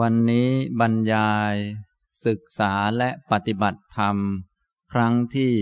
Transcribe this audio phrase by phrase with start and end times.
[0.00, 0.48] วันนี้
[0.80, 1.54] บรรยาย
[2.26, 4.16] ศึกษาและปฏิบัติธรรม
[4.92, 5.52] ครั้งที่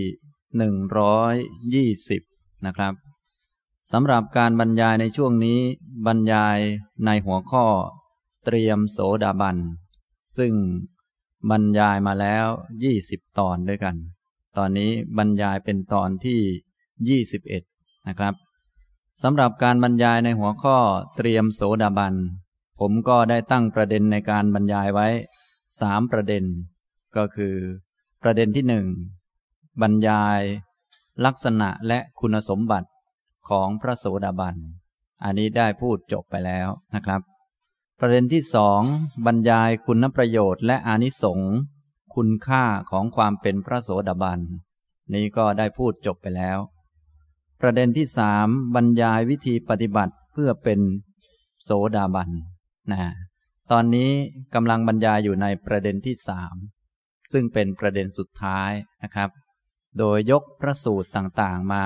[0.57, 1.33] หนึ่งร้อย
[1.73, 2.21] ยี่สิบ
[2.65, 2.93] นะครับ
[3.91, 5.59] สำหรับการบรรยายในช่วงนี้
[6.05, 6.57] บรรยาย
[7.05, 7.65] ในหัวข้อ
[8.45, 9.57] เตรียมโสดาบัน
[10.37, 10.53] ซึ่ง
[11.49, 12.47] บรรยายมาแล้ว
[12.83, 13.95] ยี่สิบตอนด้วยกัน
[14.57, 16.41] ตอนนี้บรรยายเป็นตอนที่
[17.07, 17.63] ยี่สิบเอ็ด
[18.07, 18.33] นะครับ
[19.23, 20.77] สำหรับการบรรยายในหัวข้อ
[21.17, 22.15] เตรียมโสดาบัน
[22.79, 25.07] ผมก็ได้ตั้งประเด็นในการบรรยายไว้
[25.81, 26.43] สามประเด็น
[27.15, 27.55] ก็คือ
[28.21, 28.85] ประเด็นที่หนึ่ง
[29.81, 30.41] บรรยาย
[31.25, 32.89] ลักษณะและคุณสมบัติ
[33.49, 34.55] ของพระโสดาบัน
[35.23, 37.21] อันนี้ได้พูดจบไปแล้วนะครับ
[37.99, 38.81] ประเด็นที่สอง
[39.25, 41.53] บรรยายคุณประโยชน์และอานิสงส์
[42.15, 44.39] คุณค่าของความเป็นพระโสดาบัน
[45.13, 46.57] นี้ก็ได้พูดจบไปแล้ว
[47.61, 50.79] ประเด็นที่สามบรรยายวิธีปฏิบัติเพื่อเป็น
[51.63, 52.29] โสดาบัน
[52.91, 53.03] นะ
[53.71, 54.11] ตอนนี้
[54.55, 56.55] กำลังบรรยายอยู่ในประเด็นที่สาม
[57.33, 58.71] ซึ่งเป็นประเด็นสุดท้าย
[59.03, 59.29] นะครับ
[59.97, 61.85] โดยยกพระสูตรต่างๆมา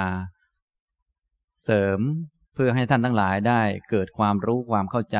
[1.64, 2.00] เสริม
[2.54, 5.20] เพื่อให้ท่านทั้งหลายได้เกิดความรู้ความเข้าใจ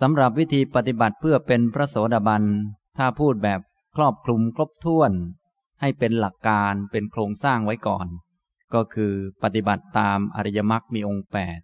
[0.00, 2.44] สำหรับวิธีปฏิบัติเพื่อเป็นพระโสดาบัน
[2.98, 3.60] ถ้าพูดแบบ
[3.96, 5.12] ครอบคลุมครบถ้วน
[5.80, 8.06] ให้เป็นหลักการเป็นโครงสร้างไว้ก่อน
[8.74, 9.12] ก็คือ
[9.42, 11.58] ปฏิบัติตามอริยมรรคมีองค์แปด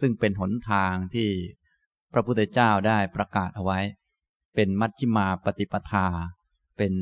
[0.00, 1.28] ซึ่งเป็นหนทางที่
[2.14, 3.80] พระพุทธเจ้าได้ประกาศเอาไว้
[4.54, 6.06] เป็นมัชฌิมาปฏิปทา
[6.76, 6.92] เป็น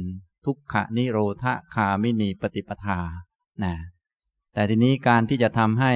[0.44, 2.98] ทุกขนิโรธคามินีปฏิปทา
[3.64, 3.74] นะ
[4.55, 5.92] แต่ทีนี้การที่จะทำให้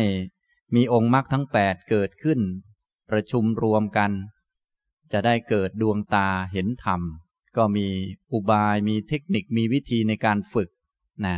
[0.74, 2.40] มีองค์มรรคทั้งแปดเกิดขึ้น
[3.10, 4.10] ประชุมรวมกัน
[5.12, 7.00] จะได้เกิดดวงตาเห็นธรรม
[7.56, 7.88] ก็มี
[8.32, 10.70] อุบายมีเทคนิคมีวิธีในการฝึก
[11.26, 11.36] นะ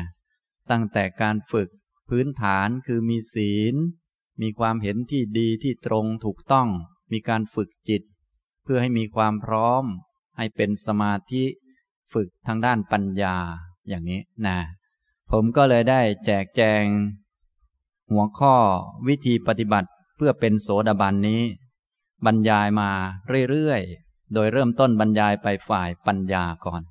[0.70, 1.68] ตั้งแต่การฝึก
[2.08, 3.74] พื้นฐานคือมีศีล
[4.42, 6.68] มีความเห็นที่ดีที่ตรงถูกต้อง
[7.12, 8.02] มีการฝึกจิต
[8.62, 9.84] เพื่อให้มีความพร้อม
[10.36, 11.44] ให้เป็นสมาธิ
[12.12, 13.36] ฝึกทางด้านปัญญา
[13.88, 14.58] อย่างนี้นะ
[15.32, 16.84] ผมก็เลยได้แจกแจง
[18.10, 18.54] หัวข้อ
[19.08, 21.42] วิธีปฏิบัติเพื่อเป็นโสดาบันนี้
[22.26, 22.90] บรรยายมา
[23.50, 26.82] เรื่อยๆ โดยเริ่มต้นบรรยายไปฝ่ายปัญญาก่อน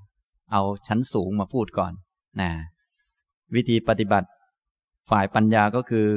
[0.51, 1.93] เอาชั้นสูงมาพูดก่อน
[2.41, 2.51] นะ
[3.55, 4.29] วิธีปฏิบัติ
[5.09, 6.09] ฝ่ายปัญญาก็คือ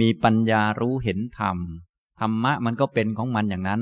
[0.00, 1.56] มีปัญญารู้เห็นธรรม
[2.20, 3.80] ธรรมะมันก็เป็นของมันอย่างนั้น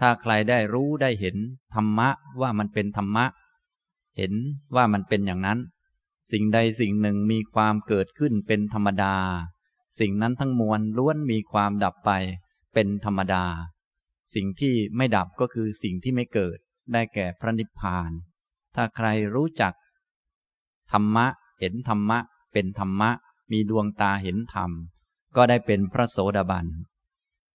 [0.00, 1.36] ถ้าใครได้รู้ได้เห็น
[1.74, 2.08] ธรรมะ
[2.40, 3.24] ว่ามันเป็นธรรมะ
[4.16, 4.34] เห็น
[4.74, 5.58] ว่ามันเป็นอย่างนั้น
[6.30, 9.16] สิ่งใดสิ่งหนึ่งมีความเกิดขึ้นเป็นธรรมดา
[10.00, 12.10] สิ่งนั้นทั้งมวลล้วนมีความดับไป
[12.74, 13.44] เป็นธรรมดา
[14.34, 16.58] สิ่งที่ไม่ดับก็คือสิ่งที่ไม่เกิด
[16.92, 18.10] ได้แก่พระนิพพาน
[18.74, 19.72] ถ้าใครรู้จัก
[20.92, 21.26] ธรรมะ
[21.60, 22.18] เห็นธรรมะ
[22.52, 23.10] เป็นธรรมะ
[23.52, 24.70] มีดวงตาเห็นธรรม
[25.36, 26.66] ก็ได้เป็นพระโสดาบัน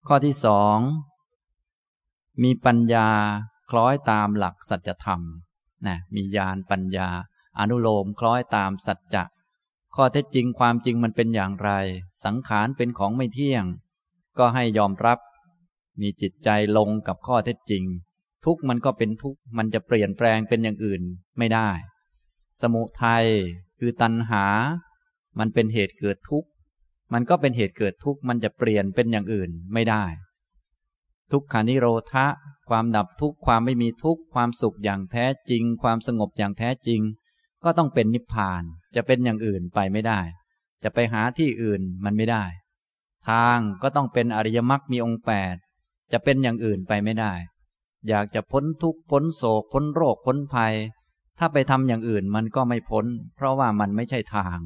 [0.09, 0.77] ข้อที่สอง
[2.43, 3.09] มีปัญญา
[3.69, 5.21] คล้อยตามหลักสัจธรรม
[5.87, 7.09] นะมีญาณปัญญา
[7.59, 9.23] อนุโลมคล้อยตามสัจจะ
[9.95, 11.71] ข้อเท็จจริงความจริงมันเป็นอย่างไร
[12.25, 13.65] สังขารเป็นของไม่เที่ยง
[14.37, 15.19] ก็ให้ยอมรับ
[16.01, 17.83] มีจิตใจลงกับข้อเท็จจริง
[18.45, 21.01] ทุกมันก็เป็นทุกมันจะเปลี่ยนแปลงเป็นอย่างอื่น
[21.37, 21.69] ไม่ได้
[22.61, 23.25] สมุทัย
[23.79, 24.45] คือตัณหา
[25.39, 26.49] มันเป็นเหตุเกิดทุกข์
[27.13, 30.03] มันก็เป็นเหตุเกิดทุกข์มันจะเปลี่ยนเป็นอย่างอื่นไม่ได้
[31.31, 32.25] ทุกขานิโรธะ
[32.69, 37.01] ความดับทุกข์ความไม่มีทุกข์ความสุขอย่างแท้จริง ความสงบอย่างแท้จริง
[37.63, 38.63] ก็ต้องเป็นนิพพาน
[38.95, 40.19] จะเป็นอย่างอื่นไปไม่ได้
[40.83, 42.43] จะไปหาที่อื่นมันไม่ได้
[43.29, 45.55] ทางก็ต้องเป็นอริยมรรคมีองค์แปด
[46.11, 47.33] จะเป็นอย่างอื่นไปไม่ได้
[48.07, 50.73] อยากจะพ้นทุกข์พ้นโศกพ้นโรคพ้นภัย
[51.39, 54.57] ถ้าไปทำอย่างอื่นมันก็ไม่พ้น เพราะว่ามันไม่ใช่ทาง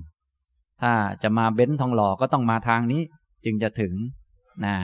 [0.81, 0.93] ถ้า
[1.23, 3.01] จะมาเบ้นทองหล่อก็ต้องมาทางนี้
[3.45, 3.93] จึงจะถึง
[4.65, 4.75] นะ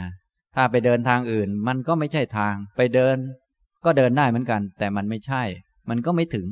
[0.56, 3.18] ถ้าไปเดินทางอื่น มันก็ไม่ใช่ทาง ไปเดิน
[3.86, 5.44] ก็เดินได้เหมือนกัน แต่มันไม่ใช่
[5.90, 6.48] มันก็ไม่ถึง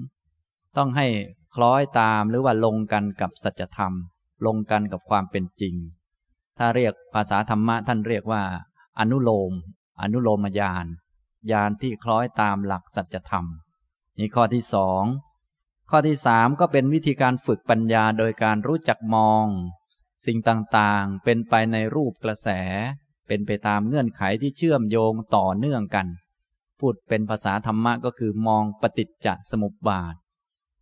[0.78, 1.08] ต้องให้
[1.56, 3.94] คล้อยตามหรือว่าลงกันกับสัจธรรม
[4.46, 5.76] ลงกันกับความเป็นจริง
[6.58, 8.44] ถ้าเรียกภาษาธรรมะท่านเรียกว่า
[9.00, 9.52] อนุโลม
[10.02, 10.86] อนุโลมญาณ
[11.52, 13.46] ญาณที่คล้อยตามหลักสัจธรรม
[14.18, 15.04] นี่ข้อที่สอง
[15.90, 19.46] ข้อที่สามก็เป็นวิธีการฝึกปัญญาโดยการรู้จักมอง
[20.26, 22.50] สิ่งต่างๆ เป็นไปในรูปกระแส
[23.28, 26.08] เป็นไปตามเงื่อนไขที่เชื่อมโยงต่อเนื่องกัน
[26.80, 30.16] พูดเป็นภาษาธรรมะก็คือมองปฏิจจสมุปบาท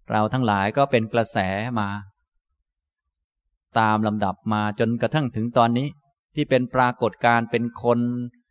[0.09, 1.37] เราทั้งหลายก็เป็นกระแส
[1.79, 1.89] มา
[3.79, 5.87] ตามลำดับมาจนกระทั่งถึงตอนนี้
[6.35, 7.99] ที่เป็นปรากฏการเป็นคน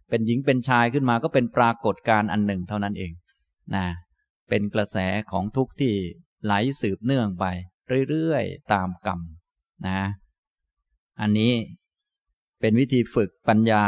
[0.09, 3.13] เป็นหญิงเป็นชายขึ้นมาก็เป็นปรากฏการอันหนึ่งเท่านั้นเอง
[3.75, 3.87] นะ
[4.49, 4.99] เป็นกระแส
[5.31, 5.95] ของทุกที่
[6.45, 7.45] ไหลสืบเนื่องไป
[8.09, 9.21] เรื่อยๆ ตามกรรม
[9.87, 10.01] นะ
[11.21, 11.55] อันนี้
[12.61, 13.87] เป็นวิธีฝึกปัญญา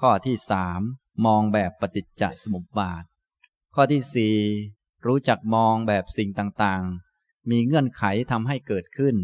[0.00, 0.80] ข้อที่สาม
[1.26, 3.04] มองแบบปฏิจจสมุปบาท
[3.74, 4.36] ข้อที่สี่
[5.06, 9.16] รู้จักมองแบบสิ่งต่างๆ มีเงื่อนไขทำให้เกิดขึ้น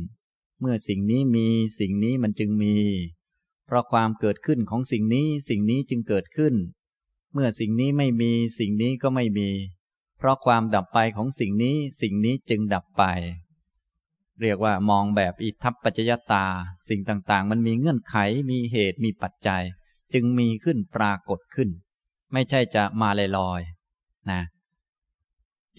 [0.61, 1.49] เมื่อสิ่งนี้มี
[1.81, 2.77] สิ่งนี้มันจึงมี
[3.67, 6.55] เพราะความเกิดขึ้นของสิ่งนี้สิ่งนี้จึงเกิดขึ้น
[7.33, 9.51] เมื่อสิ่งนี้ไม่มีสิ่งนี้ก็ไม่มี
[10.19, 13.05] เพราะความดับไปของสิ่งนี้สิ่งนี้จึงดับไป
[14.41, 16.47] เรียกว่ามองแบบอิทัปปัจจยตา
[16.89, 18.17] สิ่งต่างๆ มันมีเงื่อนไข
[18.51, 19.63] มีเหตุมีปัจจัย
[20.15, 21.69] จึงมีขึ้นปรากฏขึ้น
[22.33, 24.43] ไม่ใช่จะมาลอยๆนะ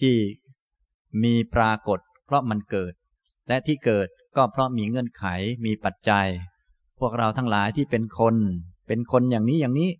[0.00, 0.16] ที่
[1.22, 2.92] มีปรากฏ เพราะมันเกิด
[3.48, 5.24] และที่เกิดก็เพราะมีเงื่อนไข
[5.64, 6.26] มีปัจจัย
[7.00, 8.36] พวกเราทั้งหลายที่เป็นคน
[8.86, 9.90] เป็นคนอย่างนี้อย่างนี้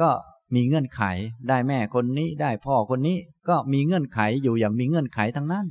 [0.00, 0.10] ก็
[0.54, 1.02] มีเงื่อนไข
[1.48, 3.18] ได้แม่คนนี้ได้พ่อคนนี้
[3.48, 5.66] ก็มีเงื่อนไขอยู่อย่างมีเงื่อนไขทั้งนั้น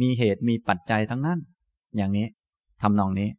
[0.00, 1.38] มีเหตุมีปัจจัยทั้งนั้น
[1.96, 2.28] อย่างนี้
[2.82, 3.30] ทำนองนี้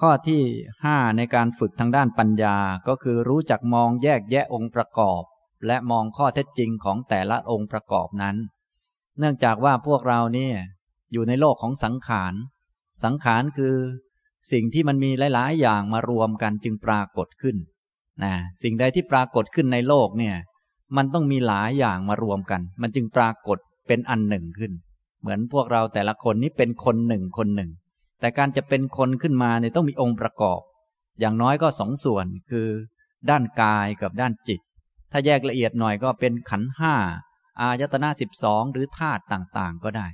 [0.00, 0.42] ข้อที่
[0.84, 2.56] ห้าในการฝึกทางด้านปัญญา
[2.88, 5.22] ก็คือรู้จักมองแยกแยะองค์ประกอบ
[5.66, 8.36] และมองข้อเท็จจริงของแต่ละองค์ประกอบนั้น
[9.18, 10.56] เนื่องจากว่าพวกเราเนี่ย
[11.12, 12.34] อยู่ในโลกของสังขาร
[13.04, 13.74] สังขารคือ
[14.52, 17.56] สิ่งที่มันมีหลาย ๆ อย่างมารวมกันจึงปรากฏขึ้น
[18.24, 20.36] นะสิ่งใดที่ปรากฏขึ้นในโลกเนี่ย
[20.96, 24.72] มันต้องมีหลายอย่างมารวมกัน มันจึงปรากฏเป็นอันหนึ่งขึ้น
[25.20, 27.70] เหมือนพวกเราแต่ละคนนี้เป็นคนหนึ่งคนหนึ่ง
[28.20, 30.60] แต่การจะเป็นคนขึ้นมาเนี่ยต้องมีองค์ประกอบ
[31.20, 32.68] อย่างน้อยก็สองส่วนคือ
[33.30, 34.60] ด้านกายกับด้านจิต
[35.12, 36.94] ถ้าแยกละเอียดหน่อยก็เป็นขันห้า
[37.60, 40.06] อายตนะสิบสองหรือธาตุต่างๆ ก็ได้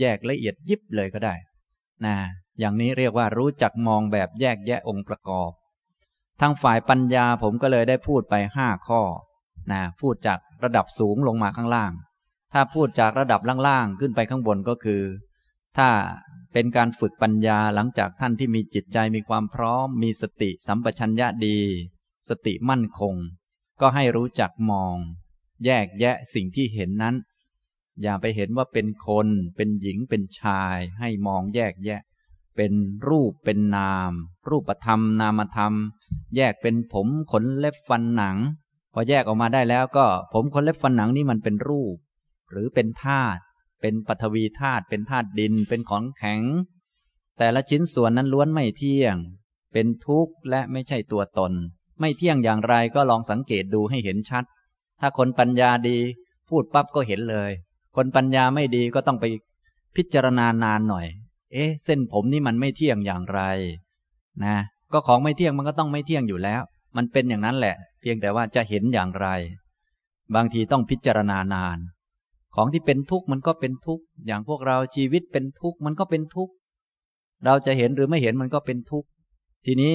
[0.00, 1.34] แยกละเอียดยิบเลยก็ได้
[2.04, 2.16] นะ
[2.58, 5.50] อย่างนี้เรียกว่ารู้จักมองแบบแยกแยะองค์ประกอบ
[6.40, 9.02] ทางฝ่ายปัญญาผมก็เลยได้พูดไปห้าข้อ
[9.72, 11.92] นะพูดจากระดับสูงลงมาข้างล่าง
[12.52, 15.02] ถ้าพูดจากระดับล่างๆขึ้นไปข้างบนก็คือ
[15.78, 15.88] ถ้า
[16.52, 21.58] เป็นการฝึกปัญญาหลังจากท่านที่มีจิตใจมีความพร้อม มีสติสัมปชัญญะดี
[22.28, 23.14] สติมั่นคง
[23.80, 24.96] ก็ให้รู้จักมอง
[25.64, 27.14] แยกแยะสิ่งที่เห็นนั้น
[28.02, 32.00] อย่าไปเห็นว่าเป็นคน เป็นหญิงเป็นชาย ให้มองแยกแยะ
[32.56, 32.72] เป็น
[33.08, 34.12] รูปเป็นนาม
[34.48, 35.72] รูปธรรมนามธรรม
[36.36, 38.36] แยกเป็นผมขนเล็บฟันหนัง
[38.92, 41.96] พอแยกออกมาได้แล้วก็ผมขนเล็บฟันหนังนี่มันเป็นรูป
[42.50, 43.40] หรือเป็นธาตุ
[43.80, 46.40] เป็นปฐวีธาตุเป็นธาตุดิน เป็นของแข็ง
[47.38, 49.16] แต่ละชิ้นส่วนนั้นล้วนไม่เที่ยง
[49.72, 51.52] เป็นทุกข์และไม่ใช่ตัวตน
[52.00, 54.44] ไม่เที่ยงอย่างไรก็ลองสังเกตดูให้เห็นชัด
[55.00, 55.98] ถ้าคนปัญญาดี
[56.48, 57.50] พูดปั๊บก็เห็นเลย
[57.96, 59.24] คนปัญญาไม่ดีก็ต้องไป
[59.96, 61.06] พิจารณานานหน่อย
[61.52, 63.40] เอ๊ะ เส้นผมนี่มันไม่เที่ยงอย่างไร
[64.44, 64.56] นะ
[64.92, 66.62] ก็ของไม่เที่ยงมันก็ต้องไม่เที่ยงอยู่แล้ว
[66.96, 69.28] มันเป็นอย่างนั้นแหละ เพียงแต่ว่าจะเห็นอย่างไร
[70.34, 71.78] บางทีต้องพิจารณานาน
[72.54, 76.52] ของที่เป็นทุกข์มันก็เป็นทุกข์ อย่างพวกเราชีวิตเป็นทุกข์มันก็เป็นทุกข์
[77.44, 79.08] เราจะเห็นหรือไม่เห็นมันก็เป็นทุกข์
[79.66, 79.94] ทีนี้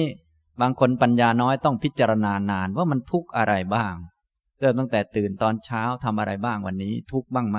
[0.60, 3.94] บางคนปัญญาน้อยต้องพิจารณานานว่ามันทุกข์อะไรบ้าง
[4.58, 7.58] เริ่มตั้งแต่ตื่นตอนเช้าทำอะไรบ้างวันนี้ ทุกข์บ้างไหม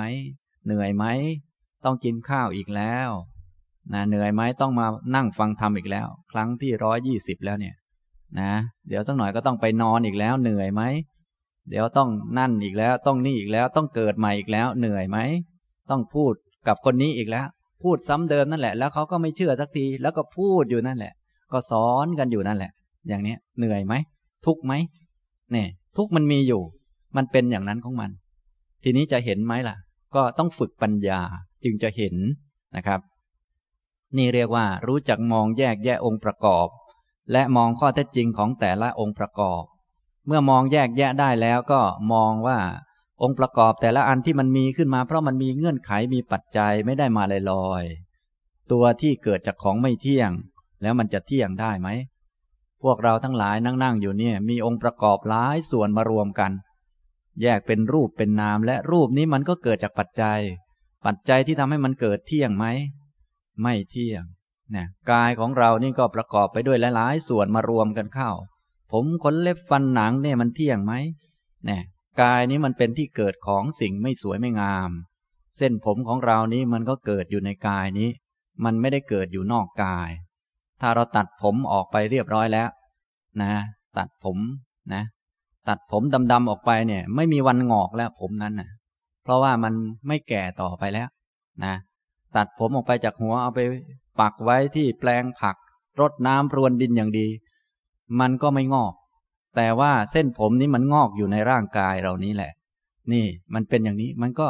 [0.64, 1.04] เหนื่อยไหม
[1.84, 3.08] ต้องกินข้าวอีกแล้ว
[3.92, 7.74] นะเหนื่อยไหมต้องมานั่งฟังธรรมอีกแล้ว ครั้งที่ร้อยยี่สิบแล้วเนี่ย
[8.40, 8.52] นะ
[8.88, 10.82] เดี๋ยวสักหน่อยก็ต้องไปนอนอีกแล้ว เหนื่อยไหม
[11.70, 12.08] เดี๋ยวต้อง
[12.38, 15.18] นั่นอีกแล้ว ต้องนี่อีกแล้ว ต้องเกิดใหม่อีกแล้ว เหนื่อยไหม
[15.90, 16.34] ต้องพูด
[16.68, 17.46] กับคนนี้อีกแล้ว
[17.82, 21.12] พูดซ้ำเดิมนั่นแหละ แล้วเขาก็ไม่เชื่อสักทีแล้วก็พูดอยู่นั่นแหละ
[21.52, 22.72] ก็สอนกันอยู่นั่นแหละ
[23.08, 23.94] อย่างเนี้ยเหนื่อยไหม
[24.46, 24.72] ทุกไหม
[25.52, 26.62] เนี่ย ทุกมันมีอยู่
[27.16, 28.10] มันเป็นอย่างนั้นของมัน
[28.84, 29.76] ทีนี้จะเห็นไหมล่ะ
[30.14, 31.20] ก็ต้องฝึกปัญญา
[31.64, 32.14] จึงจะเห็น
[32.76, 33.00] นะครับ
[34.16, 36.68] นี่เรียกว่ารู้จักมองแยกแยะองค์ประกอบ
[37.32, 39.62] และมองข้อเท็จจริงของแต่ละองค์ประกอบ
[40.26, 41.80] เมื่อมองแยกแยะได้แล้วก็
[42.12, 42.58] มองว่า
[43.22, 47.22] องค์ประกอบแต่ละอันที่มันมีขึ้นมาเพราะมันมีเงื่อนไขมีปัจจัยไม่ได้มา
[47.52, 50.30] ลอยๆตัวที่เกิดจากของไม่เที่ยง
[50.82, 51.88] แล้วมันจะเที่ยงได้ไหม
[52.82, 56.52] พวกเราทั้งหลายนั่งๆอยู่เนี่ย มีองค์ประกอบหลายส่วนมารวมกัน
[57.42, 60.40] แยกเป็นรูปเป็นนามและรูปนี้มันก็เกิดจากปัจจัย
[61.06, 62.66] ปัจจัยที่ทำให้มันเกิดเที่ยงไหม
[63.62, 64.24] ไม่เที่ยง
[64.74, 68.30] นะกายของเรานี่ก็ประกอบไปด้วยหลายๆ ส่วนมารวมกันเข้า
[68.92, 70.92] ผมขนเล็บฟันหนังเนี่ยมันเที่ยงไหม
[71.66, 71.82] เนี่ย
[72.22, 74.90] กายนี้มันเป็นที่เกิดของสิ่งไม่สวยไม่งาม
[75.58, 78.08] เส้นผมของเรานี้มันก็เกิดอยู่ในกายนี้
[78.64, 80.10] มันไม่ได้เกิดอยู่นอกกาย
[80.80, 82.68] ถ้าเราตัดผมออกไปเรียบร้อยแล้ว
[83.42, 83.52] นะ
[83.98, 84.38] ตัดผม
[84.94, 85.02] นะ
[85.68, 88.70] ตัดผมดำๆออกไปเนี่ย ไม่มีวันงอกแล้วผมนั้นนะ
[89.22, 89.74] เพราะว่ามัน
[90.08, 91.08] ไม่แก่ต่อไปแล้ว
[91.64, 91.74] นะ
[92.36, 93.60] ตัดผมออกไปจากหัวเอาไป
[94.20, 95.56] ปักไว้ที่แปลงผัก
[96.00, 97.26] รดน้ำพรวนดินอย่างดี
[98.20, 98.94] มันก็ไม่งอก
[99.56, 102.52] แต่ว่าเส้นผมนี้มันงอกอยู่ในร่างกายเรานี้แหละ
[103.12, 104.48] นี่มันเป็นอย่างนี้มันก็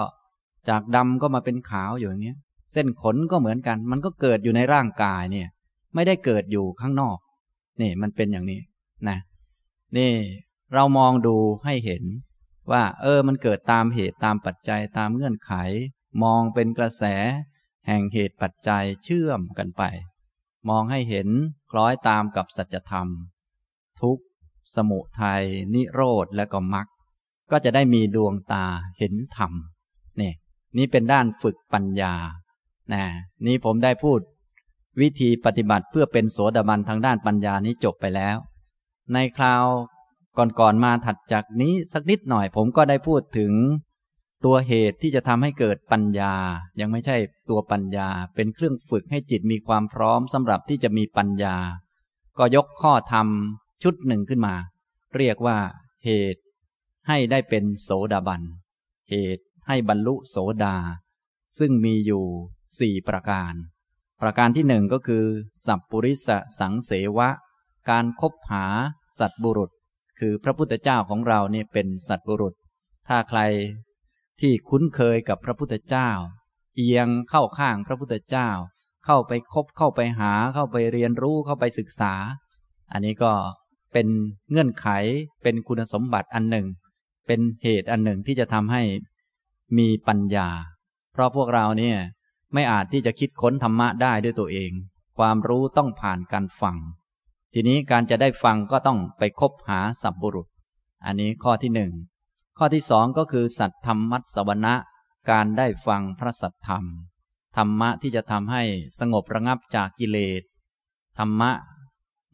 [0.69, 2.35] จากดำก็มาเป็นขาวอยู่อย่างนี้
[2.73, 5.49] เส้นขนก็เหมือนกัน มันก็เกิดอยู่ในร่างกายเนี่ย
[5.95, 7.19] ไม่ได้เกิดอยู่ข้างนอก
[7.81, 8.61] นี่มันเป็นอย่างนี้
[9.09, 9.19] นะ
[9.97, 10.13] นี่
[10.75, 12.05] เรามองดูให้เห็น
[12.73, 15.53] ว่า เออ มันเกิดตามเหตุตามปัจจัยตามเงื่อนไข
[16.23, 17.05] มองเป็นกระแส
[17.89, 19.83] แห่งเหตุปัจจัยเชื่อมกันไป
[20.69, 21.29] มองให้เห็น
[21.71, 23.09] คล้อยตามกับสัจธรรม
[24.01, 24.19] ทุก
[24.75, 26.87] สมุทัยนิโรธและก็มรรค
[27.51, 28.65] ก็จะได้มีดวงตา
[28.99, 29.53] เห็นธรรม
[30.21, 30.33] นี่
[30.77, 32.15] นี่เป็นด้านฝึกปัญญา
[32.93, 33.03] นะ
[33.47, 34.21] นี่ผมได้พูด
[35.01, 38.37] วิธีปฏิบัติเพื่อเป็นโสดาบันทางด้านปัญญานี้จบไปแล้ว
[39.13, 39.65] ในคราว
[40.39, 43.53] ก่อนๆมาถัดจากนี้สักนิดหน่อยผมก็ได้พูดถึง
[44.45, 46.35] ตัวเหตุที่จะทำให้เกิดปัญญา
[46.81, 47.17] ยังไม่ใช่
[47.51, 51.57] ตัวปัญญาเป็นเครื่องฝึกให้จิตมีความพร้อมสำหรับที่จะมีปัญญา
[52.39, 53.27] ก็ยกข้อธรรม
[53.83, 54.55] ชุดหนึ่งขึ้นมา
[55.17, 55.59] เรียกว่า
[56.05, 56.43] เหตุ
[57.09, 58.43] ให้ได้เป็นโสดาบัน
[59.11, 60.77] เหตุให้บรรลุโสดา
[61.59, 62.25] ซึ่งมีอยู่
[62.81, 63.55] สี่ประการ
[64.23, 65.25] ประการที่หนึ่งก็คือ
[65.67, 66.29] สัพปุริส
[66.59, 67.29] สังเสวะ
[67.91, 68.65] การคบหา
[69.19, 69.71] สัตบุรุษ
[70.19, 72.55] คือพระพุทธเจ้าของเราเนี่ยเป็นสัตบุรุษ
[73.09, 73.41] ถ้าใคร
[74.41, 76.11] ที่คุ้นเคยกับพระพุทธเจ้า
[76.77, 78.49] เอียงเข้าข้างพระพุทธเจ้า
[79.05, 82.13] เข้าไปคบเข้าไปหาเข้าไปเรียนรู้เข้าไปศึกษา
[82.93, 83.33] อันนี้ก็
[83.93, 84.07] เป็น
[84.51, 84.87] เงื่อนไข
[85.43, 86.67] เป็นคุณสมบัติอันหนึ่ง
[87.27, 88.83] เป็นเหตุอันหนึ่งที่จะทำให้
[89.79, 90.49] มีปัญญา
[91.13, 91.97] เพราะพวกเราเนี่ย
[92.55, 94.73] ไม่อาจที่จะคิดค้นธรรมะได้ด้วยตัวเอง
[95.19, 96.77] ความรู้ต้องผ่านการฟัง
[97.55, 100.47] ทีนี้การจะได้ฟังก็ต้องไปคบหาสัพบุรุษ
[101.05, 101.93] อันนี้ข้อที่หนึ่ง
[102.61, 104.75] ข้อที่สองก็คือ สัตธรรมมัสวนะ
[105.31, 106.85] การได้ฟังพระสัตธรรม
[107.57, 108.63] ธรรมะที่จะทำให้
[108.99, 110.43] สงบระงับจากกิเลส
[111.19, 111.51] ธรรมะ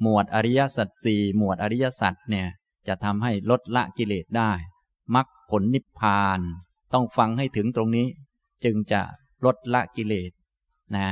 [0.03, 2.49] หมวดอริยสัจสี่หมวดอริยสัจเนี่ย
[2.89, 4.53] จะทำให้ลดละกิเลสได้
[5.15, 6.41] มรรคผลนิพพาน
[6.93, 8.07] ต้องฟังให้ถึงตรงนี้
[8.65, 9.03] จึงจะ
[9.45, 10.33] ลดละกิเลส
[10.97, 11.09] นะ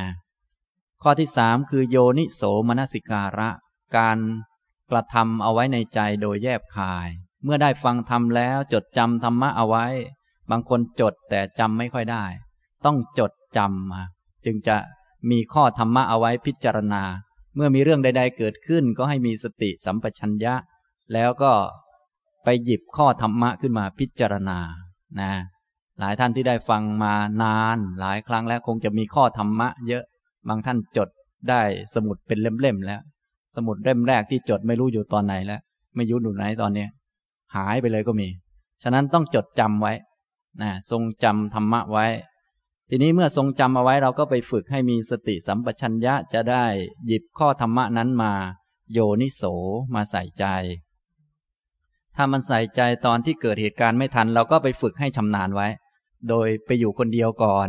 [1.02, 3.50] ข้อที่สามคือโยนิโสมนสิการะ
[3.96, 4.18] การ
[4.90, 7.08] กระทำเอาไว้ในใจโดยแยบคาย
[7.44, 9.86] เมื่อได้ฟังธรรมแล้วจดจำธรรมะเอาไว้
[10.50, 12.24] บางคนจดแต่จำไม่ค่อยได้
[12.84, 14.02] ต้องจดจำมา
[14.44, 14.76] จึงจะ
[15.30, 17.02] มีข้อธรรมะเอาไว้พิจารณา
[17.54, 20.54] เมื่อมีเรื่องใด ๆ เกิดขึ้นก็ให้มีสติสัมปชัญญะ
[21.12, 21.52] แล้วก็
[22.44, 24.58] ไปหยิบข้อธรรมะขึ้นมาพิจารณา
[25.20, 25.30] นะ
[26.00, 30.04] หลายท่านที่ได้ฟังมานาน หลายครั้งแล้วคงจะมีข้อธรรมะ เยอะ
[30.48, 31.08] บางท่านจด
[31.48, 31.62] ได้
[31.94, 33.00] สมุดเป็นเล่มๆแล้ว
[33.56, 35.60] สมุดเล่มแรกที่จดไม่รู้อยู่ตอนไหนแล้ว
[35.94, 36.86] ไม่ยุ่อยู่ไหนตอนนี้
[37.54, 38.28] หายไปเลยก็มี
[38.82, 39.92] ฉะนั้นต้องจดจำไว้
[40.62, 42.06] นะทรงจำธรรมะไว้
[42.88, 46.64] ทีนี้เมื่อทรงจำเอาไว้เราก็ไปฝึกให้มีสติสัมปชัญญะจะได้
[47.06, 48.32] หยิบข้อธรรมะนั้นมา
[48.92, 49.42] โยนิโส
[49.94, 50.44] มาใส่ใจ
[52.16, 55.68] ถ้ามันใส่ใจตอนที่เกิดเหตุการณ์ไม่ทัน เราก็ไปฝึกให้ชำนาญไว้
[56.28, 57.68] โดยไปอยู่คนเดียวก่อน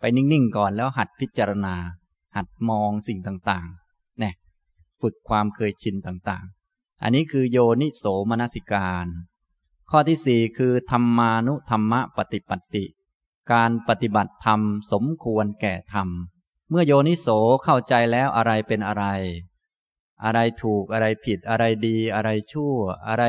[0.00, 1.74] ไปนิ่งๆก่อนแล้วหัดพิจารณา
[2.36, 4.34] หัดมองสิ่งต่างๆเนี่ย
[5.02, 6.63] ฝึกความเคยชินต่างๆ
[7.02, 9.06] อันนี้คือโยนิโสมนสิการ
[9.90, 12.84] ข้อที่สี่คือธรรมานุธรรมะปฏิปัติ
[13.52, 14.60] การปฏิบัติธรรม
[14.92, 16.08] สมควรแก่ธรรม
[16.70, 17.28] เมื่อโยนิโส
[17.64, 19.04] เข้าใจแล้วอะไรเป็นอะไร
[20.24, 22.76] อะไรถูกอะไรผิดอะไรดีอะไรชั่ว
[23.08, 23.24] อะไร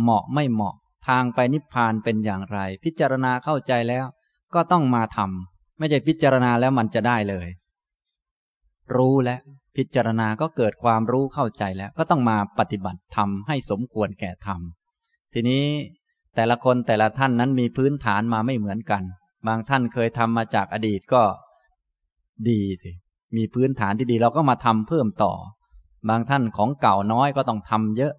[0.00, 0.74] เหมาะไม่เหมาะ
[1.06, 4.06] ทางไปนิพพานเป็นอย่างไร พิจารณาเข้าใจแล้ว
[4.54, 7.48] ก็ต้องมาทำไม่ใช่พิจารณาแล้วมันจะได้เลย
[8.96, 9.36] รู้และ
[9.76, 14.60] พิจารณาก็เกิดความรู้เข้าใจแล้ว ก็ต้องมาปฏิบัติธรรมให้สมควรแก่ธรรม
[15.32, 15.64] ทีนี้
[16.34, 19.02] แต่ละคนแต่ละท่านนั้นมีพื้นฐานมาไม่เหมือนกัน
[19.46, 21.22] บางท่านเคยทำมาจากอดีตก็
[22.48, 22.90] ดีสิ
[23.36, 25.32] มีพื้นฐานที่ดีเราก็มาทำเพิ่มต่อ
[26.08, 28.14] บางท่านของเก่าน้อยก็ต้องทำเยอะ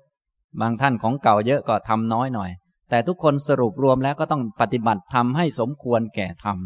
[0.61, 2.51] บางท่านของเก่าเยอะก็ทำน้อยหน่อย
[2.89, 6.57] แต่ทุกคนสรุปรวมแล้วก็ต้องปฏิบัติทำให้สมควรแก่ธรรม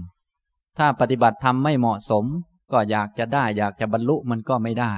[0.78, 2.26] ถ้าปฏิบัติทำไม่เหมาะสม
[2.72, 4.94] ก็อยากจะได้อยากจะบรรลุมันก็ไม่ได้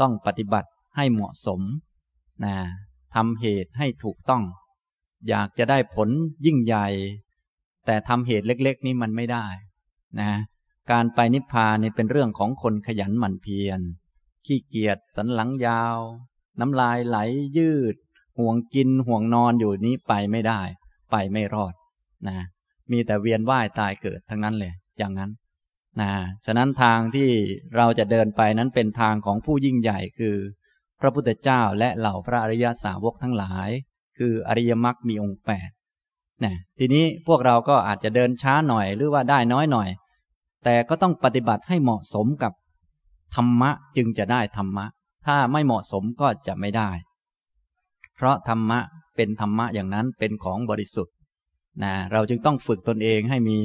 [0.00, 1.60] ต้องปฏิบัติให้เหมาะสม
[2.44, 2.56] นะ
[3.14, 4.44] ทำเหตุให้ถูกต้อง
[5.28, 6.08] อยากจะได้ผล
[6.46, 6.86] ยิ่งใหญ่
[7.86, 9.46] แต่ทำเหตุเล็ก ๆ นี้มันไม่ได้
[10.20, 10.30] นะ
[10.90, 13.80] การไปนิพพานนี่เป็นเรื่องของคนขยันหมั่นเพียร
[14.46, 15.98] ขี้เกียจสันหลังยาว
[16.60, 17.18] น้ำลายไหล
[17.56, 17.96] ยืด
[18.38, 20.60] ห่วงกินห่วงนอนอยู่นี้ไปไม่ได้
[21.10, 21.74] ไปไม่รอด
[22.26, 22.46] นะ
[22.90, 25.30] มีแต่เวียนว่ายตายเกิดทั้งนั้นเลย อย่างนั้น
[26.00, 26.12] นะ
[26.46, 27.30] ฉะนั้นทางที่
[27.76, 30.36] เราจะเดินไปนั้นเป็นทางของผู้ยิ่งใหญ่คือ
[31.00, 33.68] พระพุทธเจ้าและเหล่าพระอริยสาวกทั้งหลาย
[34.18, 35.70] คืออริยมรรคมีองค์แปด
[36.44, 39.88] นะทีนี้พวกเราก็อาจจะเดินช้าหน่อยหรือว่าได้น้อยหน่อย
[40.64, 42.52] แต่ก็ต้องปฏิบัติให้เหมาะสมกับ
[43.34, 44.86] ธรรมะจึงจะได้ธรรมะ
[45.26, 46.90] ถ้าไม่เหมาะสมก็จะไม่ได้
[48.14, 48.80] เพราะธรรมะ
[49.16, 51.14] เป็นธรรมะอย่างนั้นเป็นของบริสุทธิ์
[51.82, 53.58] นะเราจึงต้องฝึกตนเองให้มี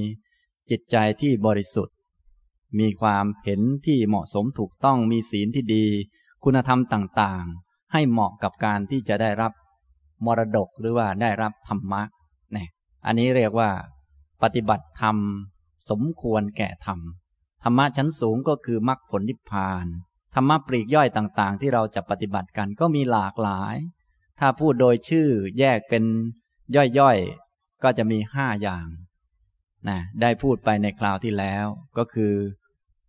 [0.72, 1.96] จิตใจที่บริสุทธิ์
[2.80, 5.86] มีความเห็นที่เหมาะสมถูกต้องมีศีลที่ดี
[6.44, 9.52] คุณธรรมต่างๆ ให้เหมาะกับการที่จะได้รับ
[10.26, 12.02] มรดกหรือว่าได้รับธรรมะ
[12.56, 12.66] นี่
[13.06, 13.70] อันนี้เรียกว่า
[14.44, 15.18] ปฏิบัติธรรม
[15.90, 17.00] สมควรแก่ธรรม
[17.64, 19.86] ธรรมะชั้นสูงก็คือมรรคผลนิพพาน
[20.36, 23.76] ธรรมะปลีกย่อยต่างๆ ที่เราจะปฏิบัติกันก็มีหลากหลาย
[24.40, 25.28] ถ้าพูดโดยชื่อ
[25.60, 26.04] แยกเป็น
[27.00, 28.88] ย่อยๆ ก็จะมีห้าอย่าง
[29.90, 31.66] นะได้พูดไปในคราวที่แล้ว
[31.98, 32.34] ก็คือ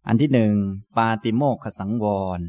[0.06, 0.54] อันที่หนึ่ง
[0.96, 2.06] ปาติโมกขสังว
[2.38, 2.40] ร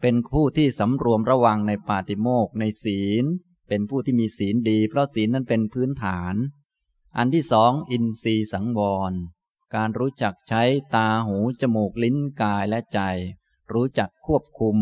[0.00, 3.24] เป็นผู้ที่สำรวมระวังในปาติโมกในศีล
[3.68, 6.34] เป็นผู้ที่มีศีลดี เพราะศีลนั้นเป็นพื้นฐาน
[7.16, 9.12] อันที่สองอินทรีสังวร
[9.74, 10.62] การรู้จักใช้
[10.94, 13.00] ตาหูจมูกลิ้นกายและใจ
[13.72, 14.78] รู้จักควบคุม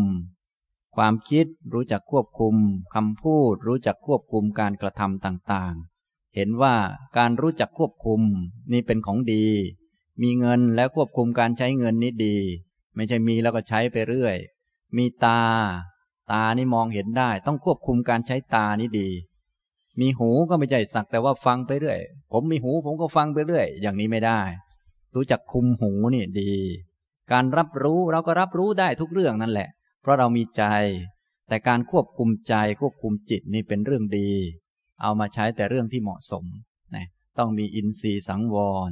[0.95, 2.55] ความคิดรู้จักควบคุม
[2.93, 6.75] คำพูดรู้จักควบคุมการกระทำต่างๆ เห็นว่า
[7.17, 8.21] การรู้จักควบคุม
[8.71, 9.45] นี่เป็นของดี
[10.21, 12.37] มีเงินและควบคุมการใช้เงินนี่ดี
[12.95, 14.37] ไม่ใช่มีแล้วก็ใช้ไปเรื่อย
[14.97, 15.41] มีตา
[16.31, 19.09] ตานี่มองเห็นได้ ต้องควบคุมการใช้ตานี่ดี
[19.99, 21.99] มีหูก็ไม่ใช่สักแต่ว่าฟังไปเรื่อย
[22.31, 24.41] ผมมีหูผมก็ฟังไปเรื่อย อย่างนี้ไม่ได้
[25.15, 26.53] รู้จักคุมหูนี่ดี
[27.31, 29.69] การรับรู้เราก็รับรู้ได้ทุกเรื่องนั่นแหละ
[30.01, 30.63] เพราะเรามีใจ
[31.47, 34.29] แต่การควบคุมใจควบคุมจิตนี่เป็นเรื่องดี
[35.01, 36.45] เอามาใช้แต่เรื่องที่เหมาะสม
[36.95, 37.05] นะ
[37.37, 38.57] ต้องมีอินทรีย์สังว
[38.89, 38.91] ร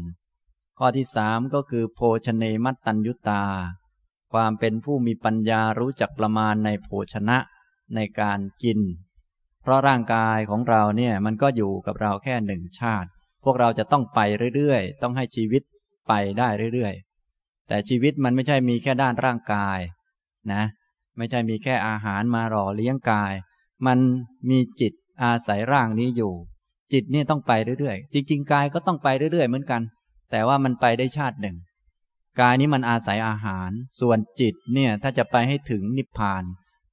[0.79, 3.43] ข้อที่สามก็คือ โภชเนมัตตัญยุตา
[4.33, 7.37] ความเป็นผู้มีปัญญารู้จักประมาณในโภชนะ
[7.95, 8.79] ในการกิน
[9.61, 13.09] เพราะร่างกายของเราเนี่ยมันก็อยู่กับเราแค่หนึ่งชาติ
[13.43, 14.19] พวกเราจะต้องไป
[14.55, 15.61] เรื่อยๆ ต้องให้ชีวิต
[16.07, 19.79] ไปได้เรื่อยๆ แต่ชีวิตมันไม่ใช่มีแค่ด้านร่างกาย
[20.51, 20.63] นะ
[21.17, 23.33] ไม่ใช่มีแค่อาหารมาหล่อเลี้ยงกาย
[23.85, 23.99] มัน
[24.49, 24.93] มีจิต
[25.23, 26.33] อาศัยร่างนี้อยู่
[26.93, 29.81] จิตนี่ต้องไปเรื่อยๆ จริงๆ กายก็ต้องไปเรื่อยๆ เหมือนกัน
[30.31, 31.55] แต่ว่ามันไปได้ชาติหนึ่ง
[32.39, 36.43] กายนี้มันอาศัยอาหาร ส่วนจิตเนี่ยถ้าจะไปให้ถึงนิพพาน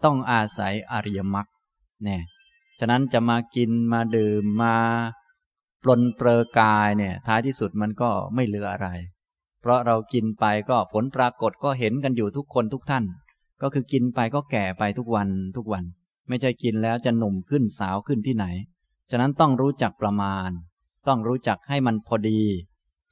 [0.04, 1.46] ต้องอาศัยอริยมรรค
[2.04, 2.22] เนี่ย
[2.78, 4.76] ฉะนั้นจะมากินมาดื่มมา
[5.82, 8.88] ปลนเปลือกายเนี่ยท้ายที่สุดมันก็ไม่เหลืออะไร
[9.60, 13.04] เพราะเรากินไปก็ผลปรากฏก็เห็นกันอยู่ทุกคนทุกท่าน
[13.62, 15.84] ก็คือกินไปก็แก่ไปทุกวันทุกวัน
[16.28, 18.46] ไม่ใช่กินแล้วจะหนุ่มขึ้นสาวขึ้นที่ไหน
[19.10, 20.50] ฉะนั้นต้องรู้จักประมาณ
[21.08, 22.40] ต้องรู้จักให้มันพอดี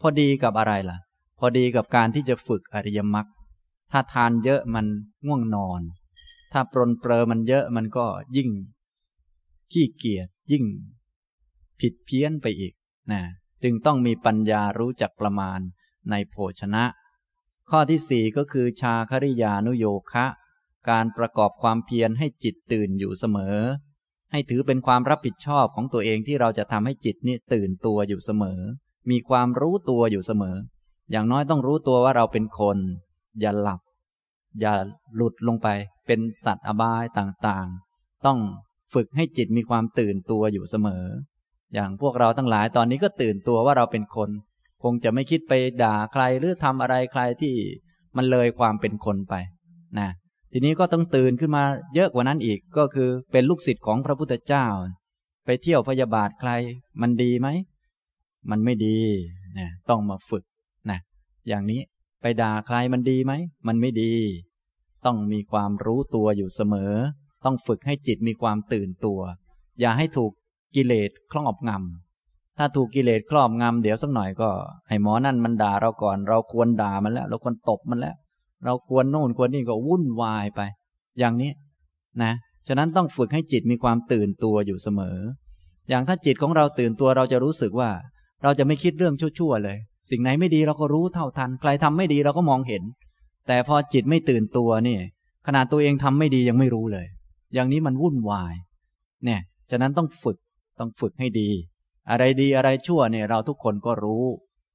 [0.02, 0.98] พอดีกับอะไรล่ะ
[1.38, 3.26] พอดีกับการที่จะฝึกอริยมรรค
[3.92, 4.86] ถ้าทานเยอะมัน
[5.26, 5.80] ง่วงนอน
[6.52, 8.50] ถ้าปรนเปรอมันเยอะมันก็ยิ่ง
[9.72, 10.64] ขี้เกียจยิ่ง
[11.80, 12.74] ผิดเพี้ยนไปอีก
[13.12, 13.22] นะ
[13.62, 15.60] จึงต้องมีปัญญารู้จักประมาณ
[16.10, 16.84] ในโภชนะ
[17.70, 20.26] ข้อที่สี่ก็คือชาคริยานุโยคะ
[20.88, 23.58] การประกอบความเพียรให้จิตตื่นอยู่เสมอ
[24.32, 28.60] ให้ถือเป็นความรับผิดชอบของตัวเองที่เราจะทำให้จิตนี่ตื่นตัวอยู่เสมอ
[29.10, 30.56] มีความรู้ตัวอยู่เสมอ
[31.10, 32.78] อย่างน้อยต้องรู้ตัวว่าเราเป็นคน
[33.40, 33.80] อย่าหลับ
[34.60, 34.74] อย่า
[35.14, 35.68] หลุดลงไป
[36.06, 38.38] เป็นสัตว์อบายต่างๆ ต้อง
[38.94, 41.04] ฝึกให้จิตมีความตื่นตัวอยู่เสมอ
[41.74, 44.30] อย่างพวกเราทั้งหลายตอนนี้ก็ตื่นตัวว่าเราเป็นคน
[44.82, 47.54] คงจะไม่คิดไปด่าใครหรือทำอะไรใครที่
[48.16, 49.34] มันเลยความเป็นคนไป
[49.98, 50.08] นะ
[50.52, 54.66] ทีนี้ก็ต้องตื่นขึ้นมาเยอะกว่านั้นอีกก็คือเป็นลูกศิษย์ของพระพุทธเจ้า
[55.46, 56.50] ไปเที่ยวพยาบาทใคร
[57.00, 57.48] มันดีไหม
[58.50, 58.98] มันไม่ดี
[59.58, 60.44] นะต้องมาฝึก
[60.90, 60.98] นะ
[61.48, 61.80] อย่างนี้
[62.20, 63.32] ไปด่าใครมันดีไหม
[63.66, 64.14] มันไม่ดี
[65.06, 66.92] ต้องมีความรู้ตัวอยู่เสมอ
[67.44, 69.20] ต้องฝึกให้จิตมีความตื่นตัว
[69.80, 70.32] อย่าให้ถูก
[70.76, 74.50] กิเลสครอบงำถ้าถูกกิเลสครอบงำเดี๋ยวสักหน่อยก็
[74.88, 78.16] ให้หมอนั่นมันด่าเราก่อน เราควรด่ามันแล้ว เราควรตบมันแล้ว
[78.64, 80.60] เราควรโน่นควรนี่ก็วุ่นวายไป
[81.18, 81.52] อย่างนี้
[82.22, 82.32] นะ
[82.68, 85.18] ฉะนั้นต้องฝึกให้จิตมีความตื่นตัวอยู่เสมอ
[85.88, 87.90] อย่างถ้าจิตของเราตื่นตัวเราจะรู้สึกว่า
[88.42, 89.76] เราจะไม่คิดเรื่องชั่วๆเลย
[90.10, 92.82] สิ่งไหนไม่ดีเราก็รู้เท่าทัน ใครทำไม่ดีเราก็มองเห็น
[93.48, 94.98] แต่พอจิตไม่ตื่นตัวนี่
[95.46, 97.06] ขนาดตัวเองทำไม่ดียังไม่รู้เลย
[97.54, 98.54] อย่างนี้มันวุ่นวาย
[99.24, 100.38] เนี่ย ฉะนั้นต้องฝึก
[100.78, 101.50] ต้องฝึกให้ดี
[102.10, 104.24] อะไรดีอะไรชั่วเนี่ย เราทุกคนก็รู้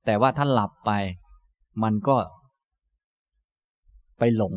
[0.06, 0.92] แต่ว่าถ้าหลับไป
[1.84, 2.18] มันก็
[4.20, 4.56] ไปหลง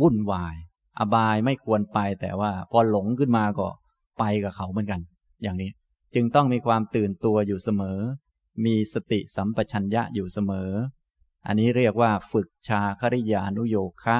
[0.00, 0.54] วุ่นวาย
[0.98, 3.68] อบายไม่ควรไป แต่ว่าพอหลงขึ้นมาก็
[4.18, 5.00] ไปกับเขาเหมือนกัน
[5.42, 5.70] อย่างนี้
[6.14, 7.98] จึงต้องมีความตื่นตัวอยู่เสมอ
[8.64, 10.70] มีสติสัมปชัญญะอยู่เสมอ
[11.46, 14.16] อันนี้เรียกว่าฝึกชาคริยานุโยคะ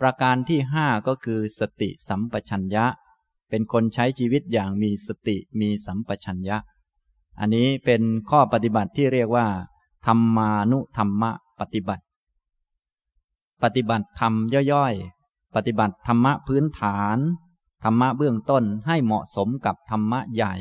[0.00, 2.86] ประการที่ห้าก็คือสติสัมปชัญญะ
[3.50, 6.56] เป็นคนใช้ชีวิตอย่างมีสติมีสัมปชัญญะ
[7.40, 9.46] อันนี้เป็นข้อปฏิบัติที่เรียกว่า
[10.06, 12.04] ธรรมานุธรรมะปฏิบัติ
[13.62, 14.34] ปฏิบัติธรรม
[14.72, 17.18] ย่อยๆ ปฏิบัติธรรมะพื้นฐาน
[17.84, 20.54] ธรรมะเบื้องต้นให้เหมาะสมกับธรรมะใหญ่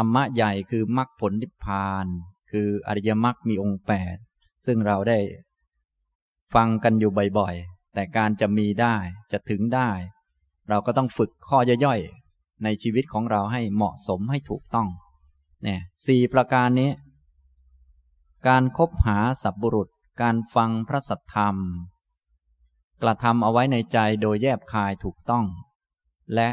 [0.00, 2.06] ธรรมะใหญ่คือมรรคผลนิพพาน
[2.50, 4.16] คืออริยมรรคมีองค์แปด
[4.66, 5.18] ซึ่งเราได้
[6.54, 8.96] ฟังกันอยู่บ่อยๆ แต่การจะมีได้
[9.32, 9.90] จะถึงได้
[10.68, 14.88] เราก็ต้องฝึกข้อย่อยๆ ในชีวิตของเราให้เหมาะสมให้ถูกต้อง
[15.62, 16.90] เนี่ยสี่ประการนี้
[18.48, 19.88] การคบหาสับบุรุษ
[20.22, 21.56] การฟังพระสัทธรรม
[23.02, 25.44] กระทำเอาไว้ในใจโดยแยบคายถูกต้อง
[26.34, 26.48] และ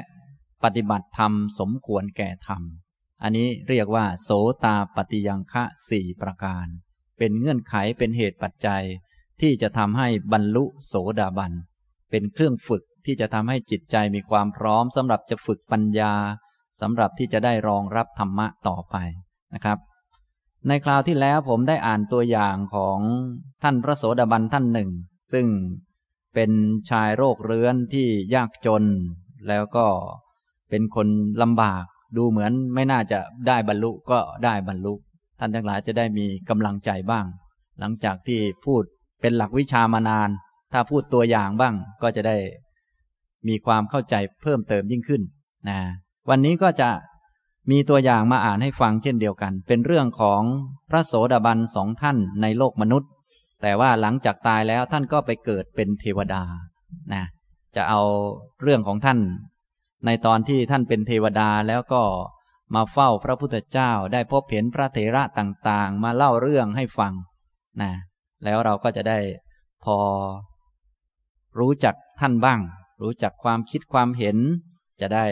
[0.64, 2.62] ปฏิบัติธรรมสมควรแก่ธรรม
[3.24, 4.30] อันนี้เรียกว่า โส
[4.66, 6.68] ตาปฏิยังคะสี่ประการ
[7.18, 8.84] เป็นเงื่อนไขเป็นเหตุปัจจัย
[9.42, 11.52] ที่จะทำให้บรรลุโสดาบัน
[12.10, 16.14] เป็นเครื่องฝึกที่จะทำให้จิตใจมีความพร้อมสำหรับจะฝึกปัญญา
[16.82, 18.96] สำหรับที่จะได้รองรับธรรมะต่อไป
[19.54, 19.78] นะครับ
[20.68, 23.00] ในคราวที่แล้วผมได้อ่านตัวอย่างของ
[23.64, 24.90] ท่านพระโสดาบันท่านหนึ่ง
[25.34, 25.46] ซึ่ง
[26.36, 26.52] เป็น
[26.90, 28.84] ชายโรคเรื้อนที่ยากจน
[29.48, 29.88] แล้วก็
[30.70, 31.08] เป็นคน
[31.42, 31.86] ลำบาก
[32.18, 34.94] ดูเหมือนไม่น่าจะได้บรรลุก็ได้บรรลุ
[35.40, 37.26] ท่านทั้งหลายจะได้มีกำลังใจบ้าง
[37.80, 38.84] หลังจากที่พูด
[39.22, 40.30] เป็นหลักวิชามานาน
[40.74, 42.38] ถ้าพูดตัวอย่างบ้างก็จะได้
[43.48, 45.22] มีความเข้าใจเพิ่มเติมยิ่งขึ้น
[45.70, 45.80] นะ
[46.30, 46.90] วันนี้ก็จะ
[47.72, 50.42] มีตัวอย่างมาอ่านให้ฟังเช่นเดียวกัน เป็นเรื่องของ
[50.90, 53.10] พระโสดาบันสองท่านในโลกมนุษย์
[53.62, 56.44] แต่ว่าหลังจากตายแล้วท่านก็ไปเกิดเป็นเทวดา
[57.14, 57.24] นะ
[57.76, 58.02] จะเอา
[58.62, 59.20] เรื่องของท่าน
[60.06, 62.04] ในตอนที่ท่านเป็นเทวดาแล้วก็
[62.76, 67.14] มาเฝ้าพระพุทธเจ้าได้พบเห็นพระเถระต่างๆ มาเล่าเรื่องให้ฟัง
[67.82, 67.92] นะ
[68.44, 69.20] แล้วเราก็จะได้
[69.84, 69.98] พอ
[71.60, 72.60] รู้จักท่านบ้าง
[73.02, 74.38] รู้จักความคิดความเห็น
[75.02, 75.26] จะได้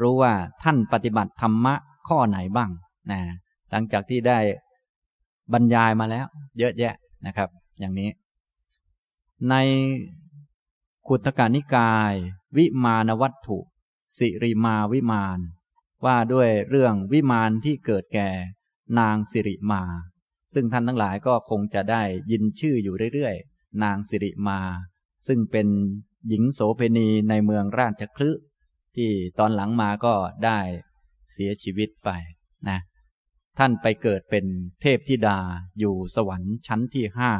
[0.00, 0.32] รู้ว่า
[0.62, 1.74] ท่านปฏิบัติธรรมะ
[2.08, 2.70] ข้อไหนบ้าง
[3.10, 3.20] นะ
[3.70, 4.38] หลังจากที่ได้
[5.52, 6.26] บรรยายมาแล้ว
[6.58, 6.94] เยอะแยะ
[7.26, 8.10] นะครับ อย่างนี้
[9.50, 9.54] ใน
[11.06, 12.14] ขุตกานิกาย
[12.56, 13.58] วิมานวัตถุ
[14.18, 15.38] สิริมาวิมาน
[16.04, 18.30] ว่าด้วยเรื่องวิมานที่เกิดแก่
[18.98, 19.82] นางสิริมา
[20.54, 24.60] ซึ่งท่านทั้งหลายก็คงจะได้ยินชื่ออยู่เรื่อยๆ นางสิริมา
[25.26, 25.68] ซึ่งเป็น
[26.28, 28.30] หญิงโสเพณีในเมืองราชคลึ
[28.96, 30.14] ที่ตอนหลังมาก็
[30.44, 30.60] ได้
[31.32, 32.10] เสียชีวิตไป
[32.68, 32.78] นะ
[33.58, 34.44] ท่านไปเกิดเป็น
[34.80, 35.38] เทพธิดา
[35.78, 37.32] อยู่สวรรค์ชั้นที่ห้า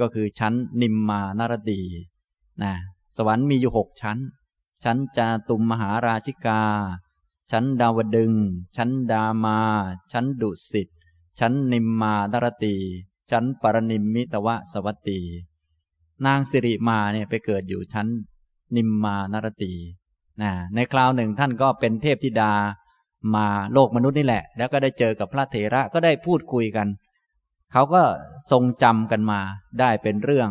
[0.00, 1.82] ก็คือชั้นนิมมานารดี
[2.62, 2.74] นะ
[3.16, 4.18] สวรรค์มีอยู่หกชั้น
[4.84, 6.62] ชั้นจาตุมมหาราชิกา
[7.50, 8.32] ชั้นดาวดึง
[8.76, 9.58] ชั้นดามา
[10.12, 10.88] ชั้นดุสิต
[11.38, 12.76] ชั้นนิมมานารตี
[13.30, 15.20] ชั้นปรนิมมิตวะสวัตตี
[16.26, 18.08] นางสิริมาเนี่ยไปเกิดอยู่ชั้น
[18.76, 19.72] นิมมานารตี
[20.40, 22.52] นะในคราวหนึ่งท่านก็เป็นเทพธิดา
[23.34, 26.88] มาโลกมนุษย์นี่แหละ แล้วก็ได้เจอกับพระเถระก็ได้พูดคุยกัน
[27.72, 28.02] เขาก็
[28.50, 29.40] ทรงจำกันมา
[29.80, 30.50] ได้เป็นเรื่อง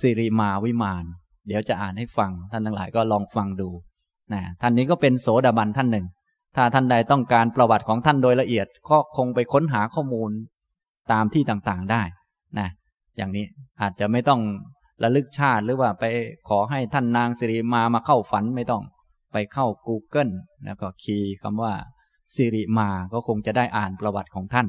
[0.00, 1.04] สิริมาวิมาน
[1.46, 3.68] เดี๋ยวจะอ่านให้ฟัง ท่านทั้งหลายก็ลองฟังดู
[4.32, 6.06] นะท่านนี้ก็เป็นโสดาบันท่านหนึ่ง
[6.56, 10.30] ถ้าท่านใดต้องการประวัติของท่านโดยละเอียด ก็คงไปค้นหาข้อมูล
[11.12, 12.02] ตามที่ต่างๆได้
[12.58, 12.68] นะ
[13.16, 13.44] อย่างนี้
[13.80, 14.40] อาจจะไม่ต้อง
[15.02, 16.04] ระลึกชาติหรือว่าไป
[16.48, 18.82] ขอให้ท่านนางสิริมามาเข้าฝันไม่ต้อง
[19.32, 20.32] ไปเข้า Google
[20.64, 21.72] แล้วก็คีย์คำว่า
[22.36, 24.66] สิริมาก็คงจะได้อ่านประวัติของท่าน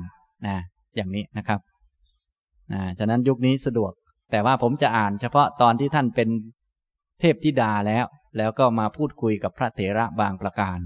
[0.48, 0.58] นะ
[0.96, 1.60] อย่างนี้นะครับ
[2.74, 3.92] นะฉะนั้นยุคนี้สะดวก
[4.32, 6.30] แต่ว่าผมจะอ่านเฉพาะตอนที่ท่านเป็น
[7.20, 8.06] เทพธิดาแล้ว
[8.38, 10.80] แล้วก็มาพูดคุยกับพระเถระบางประการ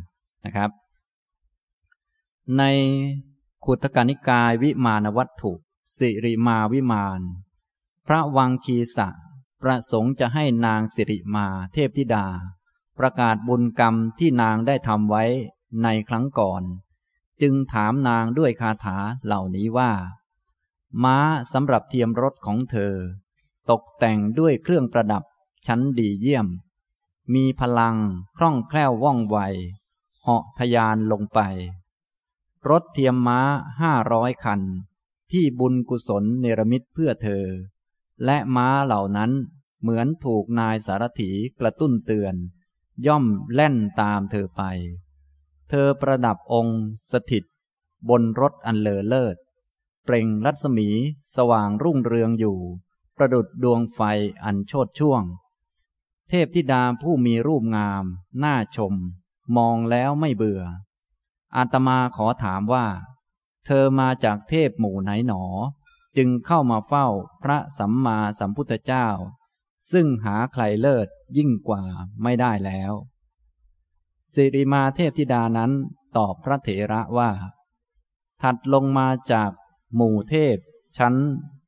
[0.46, 0.70] นะครับ
[2.58, 2.63] ใน
[3.65, 5.54] ขุตกานิกายวิมานวัตถุ
[5.98, 7.22] สิริมาวิมาน
[8.08, 9.10] พระวังคีสะ
[9.62, 12.28] ประสงค์จะให้นางสิริมาเทพธิดา
[13.00, 15.24] ประกาศบุญกรรมที่นางได้ทำไว้
[15.84, 16.63] ในครั้งก่อน
[17.42, 19.92] จึงถามนางด้วยคาถาเหล่านี้ว่า
[21.04, 21.18] ม้า
[21.54, 22.94] สำหรับเทียมรถของเธอ
[23.72, 25.24] ตกแต่งด้วยเครื่องประดับ
[25.65, 26.48] ชั้นดีเยี่ยม
[27.34, 27.98] มีพลัง
[28.38, 29.38] คล่องแคล่วว่องไว
[30.24, 31.39] เหาะทยานลงไป
[32.69, 33.39] รถเทียมม้า
[33.82, 34.62] ห้าร้อยคัน
[35.32, 37.45] ที่บุญกุศลเนรมิตเพื่อเธอ
[38.26, 39.32] และม้าเหล่านั้น
[39.82, 42.36] เหมือนถูกนายสารถีกระตุ้นเตือน
[43.08, 44.62] ย่อมแล่นตามเธอไป
[45.69, 47.43] เธอประดับองค์สถิต
[48.10, 49.36] บนรถอันเลอเลิศ
[50.04, 50.89] เปล่งรัศมี
[51.36, 52.58] สว่างรุ่งเรืองอยู่
[53.17, 54.00] ประดุดดวงไฟ
[54.43, 55.24] อันโชดช่วง
[56.30, 58.04] เทพธิดาผู้มีรูปงาม
[58.44, 58.94] น่าชม
[59.58, 60.63] มองแล้วไม่เบื่อ
[61.56, 62.88] อาตมาขอถามว่า
[63.65, 65.44] เธอมาจากเทพหมู่ไหนหนอ
[66.18, 67.08] จึงเข้ามาเฝ้า
[67.44, 69.08] พระสัมมาสัมพุทธเจ้า
[69.92, 71.84] ซึ่งหาใครเลิศยิ่งกว่า
[72.24, 72.92] ไม่ได้แล้ว
[74.34, 75.72] สิริมาเทพธิดานั้น
[76.18, 77.32] ตอบพระเถระว่า
[78.42, 79.52] ถัดลงมาจาก
[79.96, 80.58] หมู่เทพ
[80.98, 81.15] ชั้น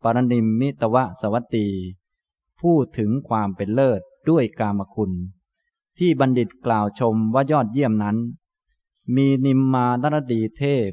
[0.04, 1.68] ปรนิมมิตวสวัตตี
[2.62, 5.12] พูดถึงความเป็นเลิศ ด้วยกามคุณ
[5.98, 8.18] ที่บัณฑิตกล่าวชมว่ายอดเยี่ยมนั้น
[9.16, 10.92] มีนิมมานรดีเทพ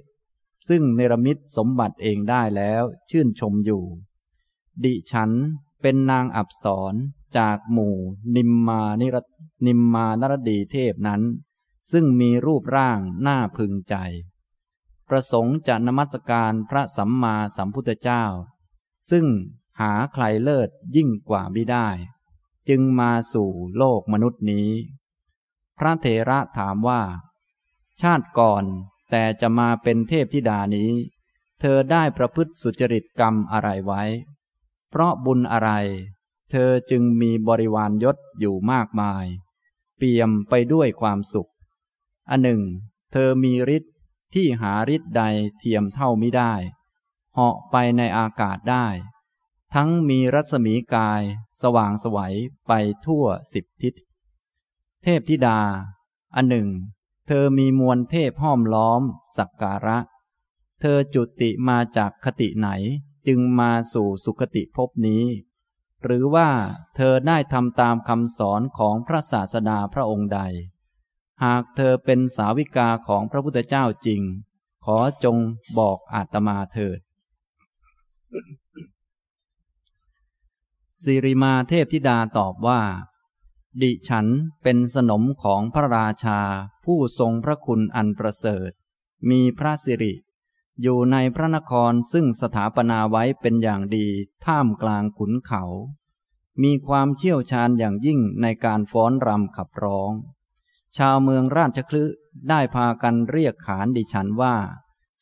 [0.69, 3.85] ซึ่งเนรมิตสมบัติเองได้แล้วชื่นชมอยู่
[4.85, 5.31] ดิฉัน
[5.83, 6.95] เป็นนางอับสร
[7.37, 7.97] จากหมู่
[8.37, 9.17] นิมมานิร
[9.67, 11.23] นิมมานรดีเทพนั้น
[11.93, 13.95] ซึ่งมีรูปร่างน่าพึงใจ
[15.09, 18.25] ประสงค์จะนมัสการพระสัมมาสัมพุทธเจ้า
[19.11, 19.27] ซึ่ง
[19.81, 21.89] หาใครเลิศยิ่งกว่าไม่ได้
[22.69, 24.71] จึงมาสู่โลกมนุษย์นี้
[25.79, 27.03] พระเถระถามว่า
[28.01, 28.65] ชาติก่อน
[29.11, 30.91] แต่จะมาเป็นเทพธิดานี้
[31.61, 34.03] เธอได้ประพฤติสุจริตกรรมอะไรไว้
[34.91, 35.71] เพราะบุญอะไร
[36.51, 39.25] เธอจึงมีบริวารยศอยู่มากมาย
[39.97, 41.51] เปี่ยมไปด้วยความสุข
[42.31, 42.63] อันหนึ่ง
[43.13, 43.95] เธอมีฤทธิ์
[44.35, 45.23] ที่หาฤทธิ์ใด
[45.59, 46.53] เทียมเท่าไม่ได้
[47.35, 48.87] เหาะไปในอากาศได้
[49.75, 51.23] ทั้งมีรัศมีกาย
[51.63, 52.35] สว่างสวัย
[52.69, 52.73] ไป
[53.07, 53.95] ทั่วสิบทิศ
[55.03, 55.61] เทพธิดา
[56.35, 56.69] อันหนึ่ง
[57.27, 59.03] เธอมีมวลเทพห้อมล้อม
[59.37, 59.99] สักการะ
[60.81, 62.69] เธอจุติมาจากคติไหน
[63.27, 65.25] จึงมาสู่สุคติภพนี้
[66.05, 66.49] หรือว่า
[66.97, 70.41] เธอได้ทำตามคำสอนของพระศาสดาพระองค์ใด
[71.45, 74.23] หากเธอเป็นสาวิกาของพระพุทธเจ้าจริง
[74.85, 75.37] ขอจง
[75.79, 77.01] บอกอาตมาเถิด
[81.05, 82.81] สิริมาเทพธิดาตอบว่า
[83.83, 84.27] ดิฉัน
[84.63, 86.41] เป็นสนมของพระราชา
[86.85, 88.71] ผู้ทรงพระคุณอันประเสริฐ
[89.31, 90.15] มีพระสิริ
[90.83, 94.07] อยู่ในพระนครซึ่งสถาปนาไว้เป็นอย่างดี
[94.45, 95.65] ท่ามกลางขุนเขา
[96.63, 100.13] มีความเชี่ยวชาญอย่างยิ่งในการฟ้อนรำขับร้อง
[100.97, 102.05] ชาวเมืองราชคลึ
[102.49, 104.57] ได้พากันเรียกขานดิฉันว่า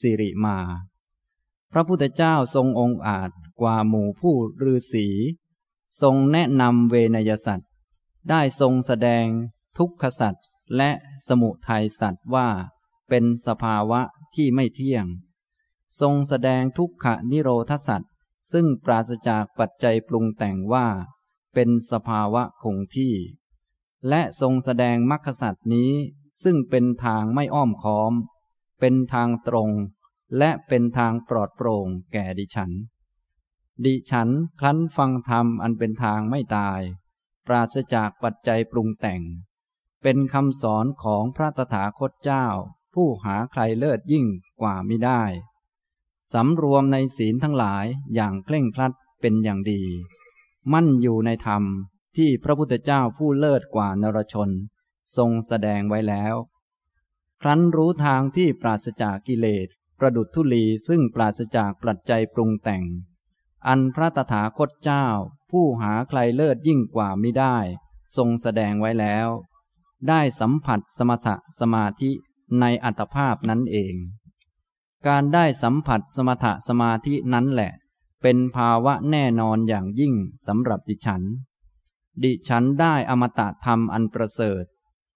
[0.00, 0.58] สิริมา
[1.72, 4.34] พระพุทธเจ้าทรงองค์อาจกว่าหมู่ผู้
[4.64, 5.08] ฤาษี
[6.02, 7.70] ทรงแนะนำเวนยสัตว์
[8.30, 9.26] ได้ทรงแสดง
[9.78, 10.44] ทุกขสัตว์
[10.76, 10.90] และ
[11.28, 12.48] สมุทัยสัตว์ว่า
[13.08, 14.00] เป็นสภาวะ
[14.34, 15.06] ที่ไม่เที่ยง
[16.00, 18.12] ทรงแสดงทุกขนิโรธสัตว์
[18.52, 20.86] ซึ่งปราศจากปัจจัยปรุงแต่งว่า
[21.54, 23.14] เป็นสภาวะคงที่
[24.08, 25.92] และทรงแสดงมรรคสัตว์นี้
[26.42, 28.12] ซึ่งเป็นทางไม่อ้อมค้อม
[28.80, 29.70] เป็นทางตรง
[30.38, 32.70] และเป็นทางปลอดโปร่งแก่ดิฉัน
[33.84, 34.28] ดิฉัน
[34.60, 36.80] คลั้นฟังธรรมอันเป็นทางไม่ตาย
[37.46, 39.22] ปราศจากปัจจัยปรุงแต่ง
[40.02, 42.46] เป็นคำสอนของพระตถาคตเจ้า
[42.94, 44.26] ผู้หาใครเลิศยิ่ง
[44.60, 45.22] กว่ามิได้
[46.32, 49.82] สำรวมในศีลทั้งหลายอย่างเคร่งครัดเป็นอย่างดี
[50.72, 51.62] มั่นอยู่ในธรรม
[52.16, 54.50] ที่พระพุทธเจ้าผู้เลิศกว่านรชน
[55.16, 56.34] ทรงแสดงไว้แล้ว
[57.42, 59.66] ครั้นรู้ทางที่ปราศจากกิเลส
[59.98, 62.84] ประดุจทุลีซึ่งปราศจากปัจจัยปรุงแต่ง
[63.68, 65.06] อันพระตถาคตเจ้า
[65.50, 67.56] ผู้หาใครเลิศยิ่งกว่าไม่ได้
[68.16, 69.28] ทรงแสดงไว้แล้ว
[70.08, 72.10] ได้สัมผัสสมถะสมาธิ
[72.60, 73.94] ในอัตภาพนั้นเอง
[75.06, 77.72] การได้สัมผัสสมถะสมาธินั้นแหละ
[78.22, 80.14] เป็นภาวะแน่นอนอย่างยิ่ง
[80.46, 81.22] สำหรับดิฉัน
[82.22, 84.64] ดิฉันได้อมตะธรรมอันประเสริฐ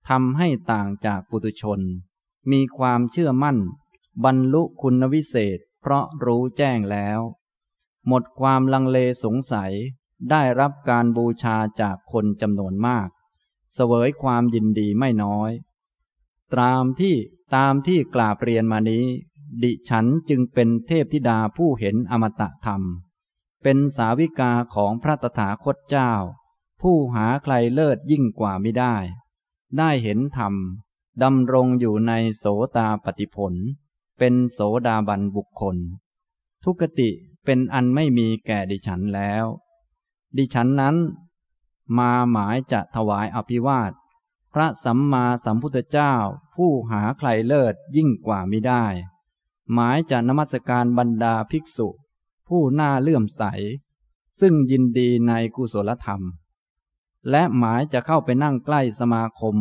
[0.09, 1.81] ทำให้ต่างจากปุตุชน
[2.51, 3.59] มีความเชื่อมั่น
[4.25, 7.21] บรรลุคุณวิเศษเพราะรู้แจ้งแล้ว
[8.07, 9.73] หมดความลังเลสงสัย
[10.31, 13.09] ได้รับการบูชาจากคนจำนวนมาก
[13.75, 15.51] เสวยความยินดีไม่น้อย
[16.55, 17.17] ตามที่
[17.57, 19.05] ตามที่กล่าวเรียนมานี้
[19.63, 22.83] ดิฉันจึงเป็นเทพธิดาผู้เห็นอมตะธรรม
[23.63, 26.13] เป็นสาวิกาของพระตถาคตเจ้า
[26.81, 28.97] ผู้หาใครเลิศยิ่งกว่าไม่ได้
[29.79, 30.55] ได้เห็นธรรม
[31.23, 32.45] ดำรงอยู่ในโส
[32.77, 33.55] ตาปฏิผล
[34.19, 35.77] เป็นโสดาบันบุคคล
[36.65, 37.11] ทุกติ
[37.45, 39.45] เป็นอันไม่มีแก่ดิฉันแล้ว
[40.37, 40.97] ดิฉันนั้น
[41.99, 43.93] มาหมายจะถวายอภิวาท
[44.55, 46.15] พระสัมมาสัมพุทธเจ้า
[46.55, 48.85] ผู้หาใครเลิศยิ่งกว่ามิได้
[49.73, 51.89] หมายจะนมัสการบรรดาภิกษุ
[52.49, 53.43] ผู้น่าเลื่อมใส
[54.41, 56.23] ซึ่งยินดีในกุศลธรรม
[57.31, 59.57] และหมายจะเข้าไปนั่งใกล้สมาคม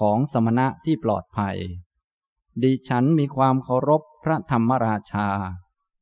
[0.00, 1.56] ของสมณะที่ปลอดภัย
[2.62, 5.28] ดิฉันมีความเคารพพระธรรมราชา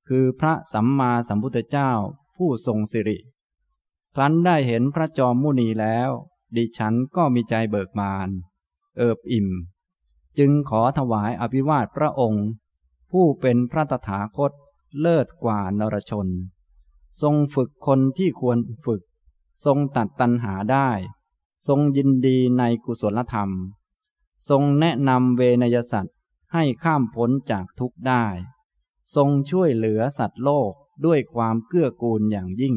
[0.08, 1.90] คือพระสัมมาสัมพุทธเจ้า
[2.36, 3.18] ผู้ทรงสิริ
[4.14, 6.10] ครั้นได้เห็นพระจอมมุนีแล้ว
[6.56, 8.28] ดิฉันก็มีใจเบิกบาน
[8.96, 9.48] เอิบอิ่ม
[10.38, 12.46] จึงขอถวายอภิวาทพระองค์
[13.10, 14.52] ผู้เป็นพระตถาคต
[15.00, 16.28] เลิศกว่านรชน
[17.22, 19.02] ทรงฝึกคนที่ควรฝึก
[19.64, 20.90] ทรงตัดตัณหาได้
[21.66, 23.50] ทรงยินดีในกุศลธรรม
[24.48, 26.16] ทรงแนะนำเวนยสัตว์
[26.52, 28.24] ให้ข้ามพ้นจากทุกข์ได้
[29.16, 30.72] ทรงช่วยเหลือสัตว์โลก
[31.06, 32.74] ด้วยความเกื้อกูลอย่างยิ่ง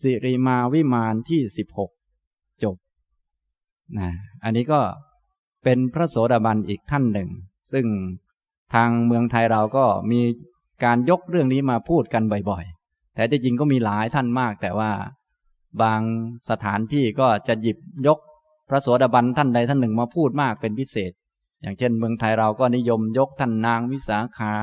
[0.00, 1.90] สิริมาวิมานที่สิบหก
[2.62, 2.76] จบ
[3.98, 4.10] นะ
[4.44, 4.80] อันนี้ก็
[5.64, 7.30] เป็นพระโสดาบันอีกท่านหนึ่ง
[7.72, 7.86] ซึ่ง
[8.74, 10.20] ทางเมืองไทยเราก็มี
[10.84, 14.92] การยกเรื่องนี้มาพูดกันบ่อยๆ แต่จริงก็มีหลายท่านมาก แต่ว่า
[15.82, 16.00] บาง
[16.50, 18.18] สถานที่ก็จะหยิบยก
[18.68, 21.12] พระโสดาบันท่านใดท่านหนึ่งมาพูดมากเป็นพิเศษ
[21.62, 24.54] อย่างเช่น เมืองไทยเราก็นิยมยกท่านนางวิสาขา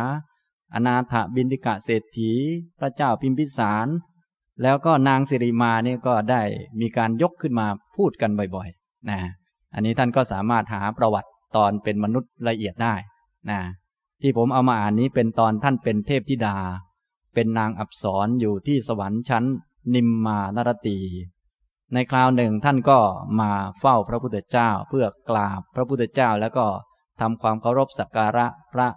[0.73, 2.31] อนาถบินติกะเศรษฐี
[2.79, 3.87] พระเจ้าพิมพิสาร
[4.61, 6.41] แล้วก็นางสิริมาเนี่ยก็ได้
[6.79, 9.19] มีการยกขึ้นมาพูดกันบ่อยๆนะ
[9.73, 12.95] อันนี้ท่านก็สามารถหาประวัติตอนเป็นมนุษย์ละเอียดได้
[13.49, 13.59] นะ
[14.21, 16.57] ที่ผมเอามาอ่านนี้เป็นตอนท่านเป็นเทพธิดา
[17.33, 19.43] เป็นนางอับสรอยู่ที่สวรรค์ชั้น
[19.95, 20.99] นิมมานรตี
[21.93, 22.99] ในคราวหนึ่งท่านก็
[23.39, 26.65] มาเฝ้าพระพุทธเจ้าเพื่อกราบพระพุทธเจ้าแล้วก็
[27.19, 28.87] ทำความเคารพสักการะพระ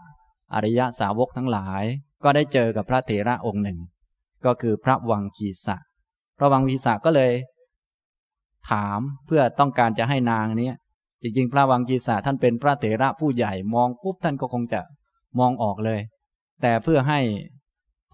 [0.54, 1.84] อริยสาวกทั้งหลาย
[2.24, 3.78] ก็ได้เจอกับพระเถระองค์หนึ่ง
[4.44, 5.76] ก็คือพระวังคีสะ
[6.38, 7.32] พระวังคีสะก็เลย
[8.70, 10.70] ถามเพื่อต้องการจะให้นางนี้
[11.22, 14.80] จริงๆ พระวังคีสะท่านเป็นพระเถระผู้ใหญ่มองปุ๊บท่านก็คงจะ
[15.38, 16.00] มองออกเลย
[16.62, 17.20] แต่เพื่อให้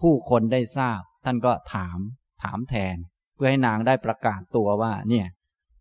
[0.01, 1.97] ผู้คนได้ทราบ ท่านก็ถาม
[2.43, 2.95] ถามแทน
[3.35, 5.27] เพื่อให้นางได้ประกาศตัวว่าเนี่ย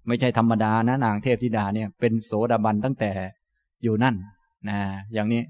[0.07, 3.13] ไม่ใช่ธรรมดานะนางเทพธิดาเนี่ยเป็นโสดาบันตั้งแต่
[3.83, 4.17] อยู่นั่น
[4.69, 4.79] นะ
[5.13, 5.43] อย่างนี้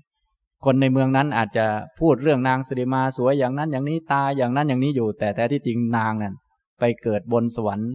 [0.64, 1.66] คนในเมืองนั้นอาจจะ
[1.98, 6.34] พูดเรื่องนางสิริมาสวยอย่างนั้นอย่างนี้ตาอย่างนั้นอย่างนี้อยู่ แต่แท้ที่จริงนางนั้น
[6.80, 7.92] ไปเกิดบนสวรรค์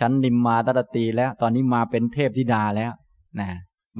[0.00, 2.92] ชั้นนิมมาตตตีแล้วตอนนี้มาเป็นเทพธิดาแล้ว
[3.40, 3.48] นะ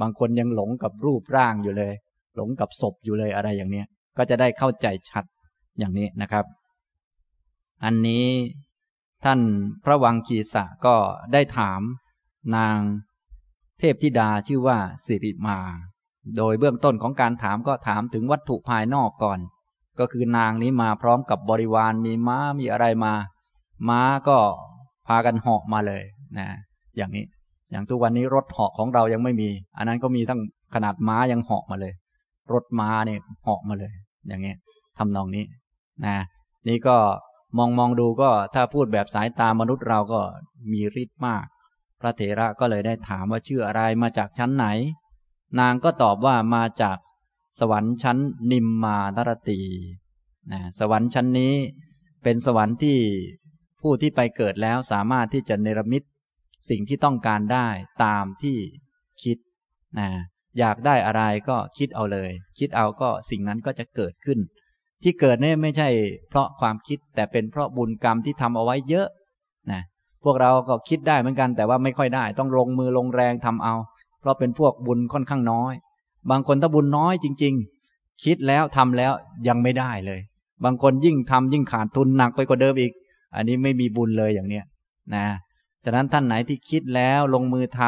[0.01, 1.93] บางคนยังหลงกับรูปร่างอยู่เลย
[2.35, 3.83] หลงกับศพอยู่เลยอะไรอย่างนี้
[4.17, 5.23] ก็จะได้เข้าใจชัด
[5.79, 6.45] อย่างนี้นะครับ
[7.83, 8.25] อันนี้
[9.23, 9.39] ท่าน
[9.85, 10.95] พระวังคีสะก็
[11.33, 11.81] ได้ถาม
[12.55, 12.77] นาง
[13.79, 15.59] เทพธิดาชื่อว่าสิริมา
[16.37, 19.39] โดยเบื้องต้นของการถามก็ถามถึงวัตถุภายนอกก่อน
[19.99, 23.13] ก็คือนางนี้มาพร้อมกับบริวารมีม้ามีอะไรมา
[23.89, 24.37] ม้าก็
[25.07, 26.03] พากันเหาะมาเลย
[26.37, 26.47] นะ
[26.97, 27.25] อย่างนี้
[27.71, 30.39] อย่างทุกวันนี้รถเหาะของเรายังไม่มี อันนั้นก็มีทั้ง
[30.75, 31.93] ขนาดม้ายังเหาะมาเลย
[32.53, 33.93] รถม้าเนี่ยเหาะมาเลย
[34.27, 34.53] อย่างนี้
[34.97, 35.45] ทำนองนี้
[36.05, 36.15] นะ
[36.67, 36.97] นี่ก็
[37.57, 40.21] มองมองดูก็ถ้าพูดแบบสายตามนุษย์เราก็
[40.71, 41.45] มีฤทธิ์มาก
[42.01, 44.67] พระเถระก็เลยได้ถามว่าชื่ออะไรมาจากชั้นไหน
[45.59, 46.97] นางก็ตอบว่ามาจาก
[47.59, 48.17] สวรรค์ชั้น
[48.51, 49.61] นิมมานรตี
[50.51, 51.53] นะสวรรค์ชั้นนี้
[52.23, 52.97] เป็นสวรรค์ที่
[53.81, 56.03] ผู้ที่ไปเกิดแล้วสามารถที่จะเนรมิต
[56.69, 57.67] สิ่งที่ต้องการได้
[58.03, 58.57] ตามที่
[59.23, 59.37] คิด
[59.99, 60.09] นะ
[60.59, 64.39] อยากได้อะไรก็คิดเอาเลย คิดเอาก็สิ่งนั้นก็จะเกิดขึ้น
[65.03, 65.89] ที่เกิดเนี่ยไม่ใช่
[66.29, 69.07] เพราะความคิดแต่เป็นเพราะบุญกรรมที่ทำเอาไว้เยอะ
[69.71, 69.81] นะ
[70.23, 73.75] พวกเราก็คิดได้เหมือนกันแต่ว่าไม่ค่อยได้ ต้องลงมือลงแรงทำเอา
[74.19, 75.73] เพราะเป็นพวกบุญค่อนข้างน้อย
[76.29, 77.53] บางคนถ้าบุญน้อยจริง
[77.89, 79.11] ๆ คิดแล้วทำแล้ว
[79.47, 80.19] ยังไม่ได้เลย
[80.63, 82.91] บางคนยิ่งทำยิ่งขาดทุนหนักไปกว่าเดิมอีก
[83.35, 84.65] อันนี้ไม่มีบุญเลยอย่างเนี้ย
[85.15, 85.25] นะ
[85.85, 87.81] ฉะนั้นท่านไหนที่คิดแล้วลงมือท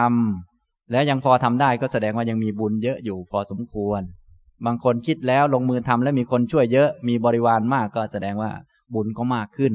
[0.43, 4.01] ำแล้วยังพอทำได้ก็แสดงว่ายังมีบุญเยอะอยู่พอสมควร
[4.65, 8.51] บางคนคิดแล้วลงมือทำแล้วมีคนช่วยเยอะมีบริวารมากก็แสดงว่า
[8.93, 9.73] บุญก็มากขึ้น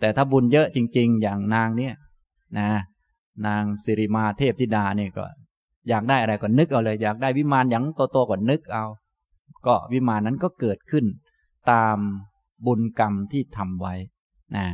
[0.00, 1.94] แต่ถ้าบุญเยอะจริง ๆ อย่างนางเนี่ย
[2.58, 2.70] นะ
[3.46, 5.24] นางสิริมาเทพธิดาเนี่ยก็
[5.88, 8.84] อยากได้อะไรก็นึกเอาเลย อยากได้วิมานอย่างโตๆก็นึกเอา
[9.66, 11.04] ก็วิมานนั้นก็เกิดขึ้น
[11.70, 11.98] ตาม
[12.66, 13.94] บุญกรรมที่ทำไว้
[14.56, 14.66] นะ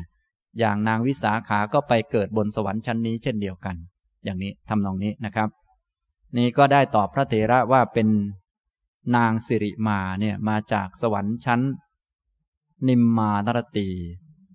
[0.58, 3.76] อย่างนางวิสาขาก็ไปเกิดบนสวรรค์ชั้นนี้เช่นเดียวกัน
[4.24, 5.48] อย่างนี้ทำนองนี้นะครับ
[6.36, 8.08] นี่ก็ได้ตอบพระเถระว่าเป็น
[9.16, 11.60] นางสิริมาเนี่ยมาจากสวรรค์ชั้น
[12.88, 13.88] นิมมานรตี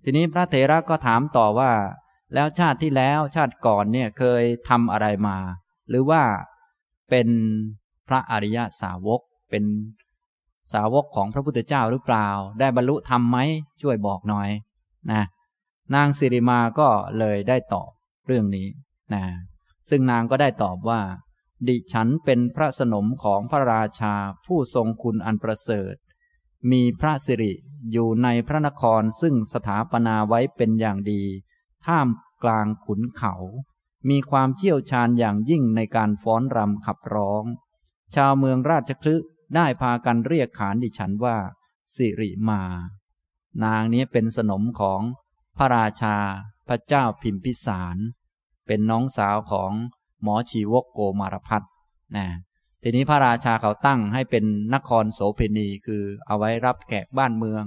[0.04, 1.70] ทีนี้พระเถระก็ถามต่อว่า
[2.34, 5.36] แล้วชาติที่แล้วชาติก่อนเนี่ยเคยทำอะไรมา
[5.88, 6.22] หรือว่า
[7.10, 7.28] เป็น
[8.08, 9.20] พระอริยสาวก
[9.50, 9.64] เป็น
[10.72, 12.28] สาวกของพระพุทธเจ้าหรือเปล่า
[12.60, 13.38] ได้บรรลุธรรมไหม
[13.82, 14.50] ช่วยบอกหน่อย
[15.12, 15.22] นะ
[15.94, 17.90] นางสิริมาก็เลยได้ตอบ
[18.26, 18.68] เรื่องนี้
[19.14, 19.24] นะ
[19.88, 21.00] ซึ่งนางก็ได้ตอบว่า
[21.68, 24.14] ดิฉันเป็นพระสนมของพระราชา
[24.46, 25.94] ผู้ทรงคุณอันประเสริฐ
[26.70, 27.52] มีพระสิริ
[27.92, 31.22] อยู่ในพระนครซึ่งสถาปนาไว้เป็นอย่างดี
[31.86, 32.08] ท่าม
[32.42, 33.34] กลางขุนเขา
[34.10, 37.44] มีความเชี่ยวชาญอย่างยิ่งในการฟ้อนรำขับร้อง
[38.14, 39.14] ชาวเมืองราชคลึ
[39.54, 41.36] ได้พากันเรียกขานดิฉันว่า
[41.94, 42.62] สิริมา
[43.64, 45.00] นางนี้เป็นสนมของ
[45.56, 46.16] พระราชา
[46.68, 47.96] พระเจ้าพิมพิสาร
[48.66, 49.72] เป็นน้องสาวของ
[50.22, 51.62] หมอชีวกโกมารพัฒ
[52.16, 52.26] นะ
[52.82, 54.44] ทีนี้พระราชาเขาตั้งให้เป็น
[54.74, 57.64] นครโสเพณีคือเอาไว้รับแขกบ้านเมือง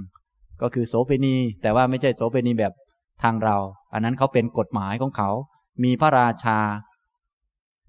[0.62, 2.72] ก็คือโสเพณี แต่ว่าไม่ใช่โสเพณีแบบ
[3.22, 3.56] ทางเรา
[3.92, 5.30] อันนั้นเขาเป็นกฎหมายของเขา
[5.82, 6.58] มีพระราชา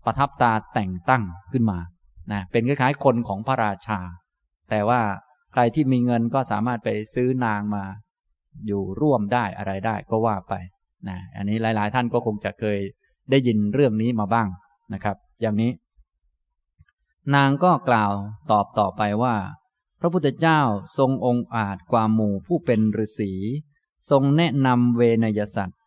[0.05, 1.79] ประทับตาแต่งตั้งขึ้นมา
[2.31, 3.99] นะเป็นคล้ายๆคนของพระราชา
[4.69, 5.01] แต่ว่า
[5.53, 7.83] ใครที่มีเงินก็สามารถไปซื้อนางมา
[8.67, 10.53] อยู่ร่วมได้อะไรได้ก็ว่าไป
[11.09, 12.79] นะอันนี้หลาย ๆ ท่านก็คงจะเคย
[13.29, 14.47] ได้ยินเรื่องนี้มาบ้าง
[14.93, 15.71] นะครับ อย่างนี้
[17.35, 18.11] นางก็กล่าว
[18.51, 19.35] ตอบต่อไปว่า
[19.99, 20.59] พระพุทธเจ้า
[20.97, 23.31] ทรงองค์อาจกว่าหมู่ผู้เป็นฤาษี
[24.09, 25.79] ทรงแนะนำเวนยสัตว์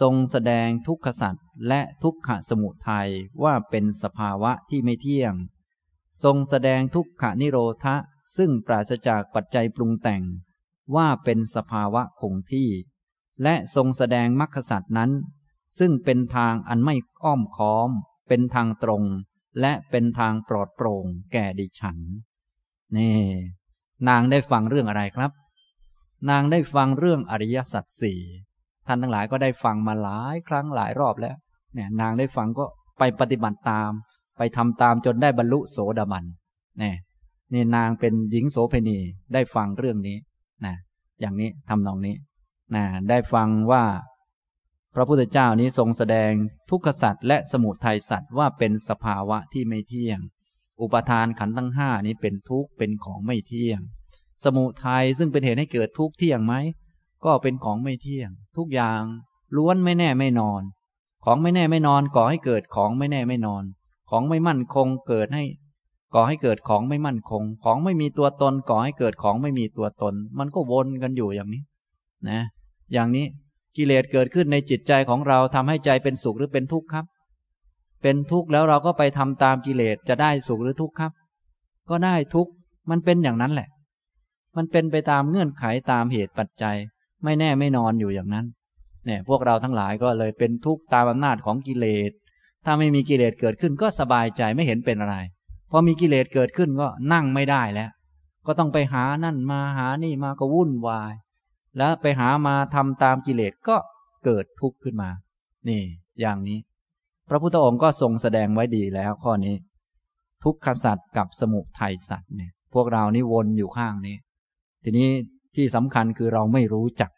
[0.00, 3.10] ทรงแสดงทุกขสัตว์ และทุกขสมุทัย
[3.44, 5.34] ว่าเป็นสภาวะที่ไม่เที่ยง
[6.22, 7.96] ทรงแสดงทุกขนิโรธะ
[8.36, 10.22] ซึ่งปราศจากปัจจัยปรุงแต่ง
[10.96, 12.70] ว่าเป็นสภาวะคงที่
[13.42, 15.10] และทรงแสดงมรรคสัตว์นั้น
[15.78, 16.94] ซึ่งเป็นทางอันไม่
[17.24, 17.90] อ้อมค้อม
[18.28, 19.04] เป็นทางตรง
[19.60, 21.98] และเป็นทางปลอดโปร่งแก่ดิฉัน
[22.96, 23.18] นี่
[24.08, 25.30] นางได้ฟังเรื่องอะไรครับ
[26.30, 28.20] นางได้ฟังเรื่องอริยสัจสี่
[28.86, 31.36] ท่านทั้งหลายก็ได้ฟังมาหลายครั้งหลายรอบแล้ว
[31.78, 32.64] เนี่ยนางได้ฟังก็
[32.98, 33.90] ไปปฏิบัติตาม
[34.38, 36.24] ไปทำตามจนได้บรรลุโสดาบัน
[36.82, 36.94] นี่
[37.52, 38.98] นี่นางเป็นหญิงโสเภณี
[39.32, 40.16] ได้ฟังเรื่องนี้
[40.64, 40.74] นะ
[41.20, 42.16] อย่างนี้ทำนองนี้
[42.74, 43.84] นะได้ฟังว่า
[44.94, 46.32] พระพุทธเจ้านี้ทรงแสดง
[46.70, 50.18] ทุกขสัตว์และสมุทัยสัตว์ว่าเป็นสภาวะที่ไม่เที่ยง
[50.80, 53.80] อุปทานขันธ์ทั้งห้านี้เป็นทุกข์เป็นของไม่เที่ยง
[54.44, 56.54] สมุทัยซึ่งเป็นเหตุให้เกิดทุกข์เที่ยงไหม
[57.24, 59.02] ก็เป็นของไม่เที่ยง ทุกอย่าง
[59.56, 60.62] ล้วนไม่แน่ไม่นอน
[61.30, 63.64] ของไม่แน่ไม่นอนก่อให้เกิดของไม่แน่ไม่นอน
[64.10, 65.44] ของไม่มั่นคงเกิดให้
[66.14, 71.62] ก่อให้เกิดของไม่มั่นคง ของไม่มีตัวตนก่อให้เกิดของไม่มีตัวตน มันก็วนกันอยู่อย่างนี้
[72.28, 72.40] นะ
[72.92, 73.26] อย่างนี้
[73.76, 77.04] กิเลสเกิดขึ้นในจิตใจของเราทำให้ใจเป็นสุขหรือเป็นทุกข์ครับ
[78.02, 81.12] เป็นทุกข์แล้วเราก็ไปทำตามกิเลสจะได้สุขหรือทุกข์ครับ
[81.90, 82.50] ก็ได้ทุกข์
[82.90, 83.68] มันเป็นอย่างนั้นแหละ
[84.56, 86.76] มันเป็นไปตามเงื่อนไขตามเหตุปัจจัย
[87.24, 88.46] ไม่แน่ไม่นอนอยู่อย่างนั้น
[89.08, 92.10] เนี่ยพวกเราทั้งหลายก็เลยเป็นทุกข์ตามอำนาจของกิเลส
[92.64, 95.16] ถ้าไม่มีกิเลสเกิดขึ้นก็สบายใจไม่เห็นเป็นอะไร
[95.70, 97.90] พอมีกิเลสเกิดขึ้นก็นั่งไม่ได้แล้ว
[98.46, 101.12] ก็ต้องไปหานั่นมาหานี่มาก็วุ่นวาย
[101.76, 103.76] แล้วไปหามาทำตามกิเลสก็
[104.24, 105.10] เกิดทุกข์ขึ้นมา
[105.68, 105.82] นี่
[106.20, 106.58] อย่างนี้
[107.28, 109.54] พระพุทธองค์ก็ทรงแสดงไว้ดีแล้วข้อนี้
[110.44, 114.16] ทุกขสัตว์กับสมุทัยสัตว์เนี่ย พวกเรานี่วนอยู่ข้างนี้
[114.84, 115.08] ทีนี้
[115.56, 117.10] ที่สำคัญคือเราไม่รู้จัก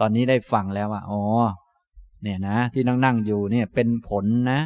[0.00, 1.22] ตอนนี้ได้ฟังแล้วว่าอ๋อ
[2.22, 4.60] เนี่ยนะ ที่นั่งนั่งอยู่เนี่ยเป็นผลนะ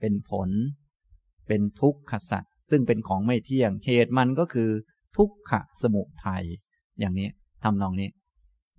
[0.00, 0.48] เป็นผล
[1.46, 4.70] เป็นทุกขสัตว์ซึ่งเป็นของไม่เที่ยงเหตุมันก็คือ
[5.16, 6.44] ทุกขะสมุทัย
[6.98, 7.28] อย่างนี้
[7.64, 8.10] ทำนองนี้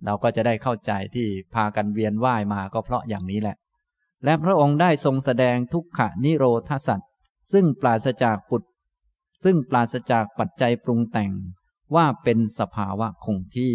[0.04, 3.56] เราก็จะได้เข้าใจที่พากันเวียนว่ายมาก็เพราะอย่างนี้แหละ
[4.24, 7.10] และพระองค์ได้ทรงแสดงทุกขะนิโรธสัตว์
[7.52, 8.62] ซึ่งปราศจากปุต
[9.44, 11.32] ซึ่งปราศจากปัจจัยปรุงแต่ง
[11.94, 13.74] ว่าเป็นสภาวะคงที่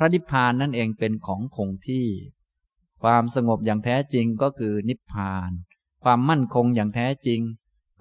[0.00, 2.06] ระนิพพานนั่นเองเป็นของคงที่
[3.02, 5.50] ความสงบอย่างแท้จริงก็คือนิพพาน
[6.04, 7.40] ความมั่นคงอย่างแท้จริง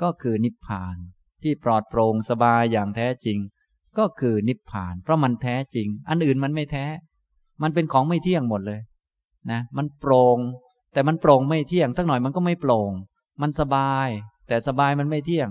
[0.02, 0.95] ก็คือนิพพาน
[1.41, 3.38] ที่ปลอดโปร่งสบายอย่างแท้จริง
[3.97, 6.86] ก็คือนิพพาน เพราะมันแท้จริง อันอื่นมันไม่แท้
[7.62, 8.80] มันเป็นของไม่เที่ยงหมดเลย
[9.52, 10.38] นะมันโปร่ง
[10.93, 12.91] แต่มันโปร่งไม่เที่ยง สักหน่อยมันก็ไม่โปร่ง
[13.41, 14.08] มันสบาย
[14.47, 15.50] แต่สบายมันไม่เที่ยง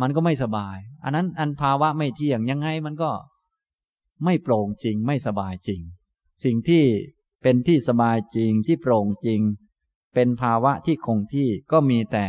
[0.00, 3.10] มันก็ไม่สบาย อันนั้นอันภาวะไม่เที่ยงยังไงมันก็
[4.24, 5.80] ไม่โปร่งจริงไม่สบายจริง
[6.44, 6.84] สิ่งที่
[7.42, 9.40] เป็นที่สบายจริงที่โปร่งจริง
[10.14, 12.26] เป็นภาวะที่คงที่ก็มีแต่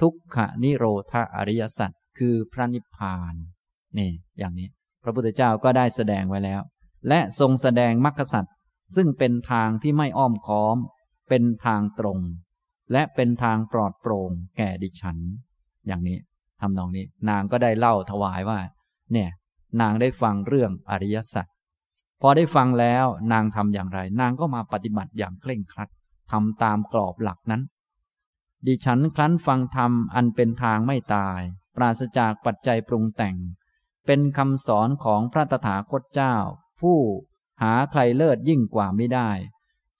[0.00, 3.34] ทุกขนิโรธาอริยสัจคือพระนิพพาน
[3.98, 4.68] นี่อย่างนี้
[5.02, 6.60] พระพุทธเจ้าก็ได้แสดงไว้แล้ว
[7.08, 8.44] และทรงแสดงมรรคสัจ
[8.96, 10.76] ซึ่งเป็นทางที่ไม่อ้อมค้อม
[11.28, 12.18] เป็นทางตรง
[12.92, 15.16] และเป็นทางปลอดโปร่งแก่ดิฉัน
[15.86, 16.18] อย่างนี้
[16.60, 18.58] ทำนองนี้ นางก็ได้เล่าถวายว่า
[19.12, 19.30] เนี่ย
[19.80, 21.46] นางได้ฟังเรื่องอริยสัจ
[22.20, 25.88] พอได้ฟังแล้วนางทำอย่างไร นางก็มาปฏิบัติอย่างเคร่งครัด
[26.30, 27.62] ทำตามกรอบหลักนั้น
[28.66, 31.40] ดิฉันครั้นฟังธรรมอันเป็นทางไม่ตาย
[31.76, 33.36] ปราศจากปัจจัยปรุงแต่ง
[34.06, 36.36] เป็นคำสอนของพระตถาคตเจ้า
[36.80, 36.98] ผู้
[37.62, 39.30] หาใครเลิศยิ่งกว่าไม่ได้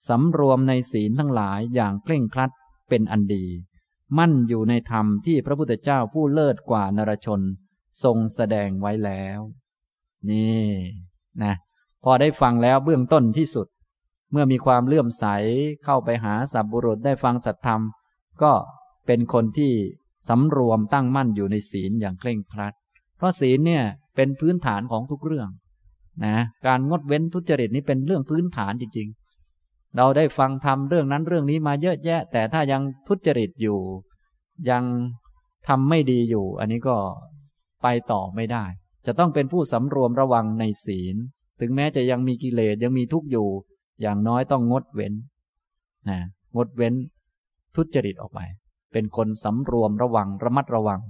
[0.07, 2.51] สำรวมในศีลทั้งหลายอย่างเคร่งครัด
[2.89, 3.45] เป็นอันดี
[4.17, 7.41] มั่นอยู่ในธรรมที่พระพุทธเจ้าผู้เลิศกว่านรชน
[8.03, 9.39] ทรงแสดงไว้แล้ว
[10.29, 10.65] นี่
[11.43, 11.53] นะ
[12.03, 13.67] พอได้ฟังแล้วเบื้องต้นที่สุด
[14.31, 15.25] เมื่อมีความเลื่อมใส
[15.83, 17.81] เข้าไปหาสัพบุรุษได้ฟังสัตธรรม
[18.41, 18.51] ก็
[19.05, 19.71] เป็นคนที่
[20.29, 22.73] สำรวมตั้งมั่นอยู่ในศีลอย่างเคร่งครัด
[23.17, 23.83] เพราะศีลเนี่ย
[24.15, 25.49] เป็นพื้นฐานของทุกเรื่อง
[26.25, 29.07] นะการงดเว้นทุจริตนี้เป็นเรื่องพื้นฐานจริง
[29.51, 33.79] ๆ เราได้ฟังทำเรื่องนั้นเรื่องนี้มาเยอะแยะ แต่ถ้ายังทุจริตอยู่
[34.69, 34.83] ยัง
[35.67, 36.95] ทำไม่ดีอยู่ อันนี้ก็
[37.81, 38.65] ไปต่อไม่ได้
[39.05, 41.15] จะต้องเป็นผู้สำรวมระวังในศีล
[41.59, 43.47] ถึงแม้จะยังมีกิเลสยังมีทุกข์อยู่
[44.01, 45.13] อย่างน้อยต้องงดเว้น
[46.09, 46.19] นะ
[46.55, 46.93] งดเว้น
[47.75, 48.39] ทุจริตออกไป
[48.93, 51.01] เป็นคนสำรวมระวังระมัดระวัง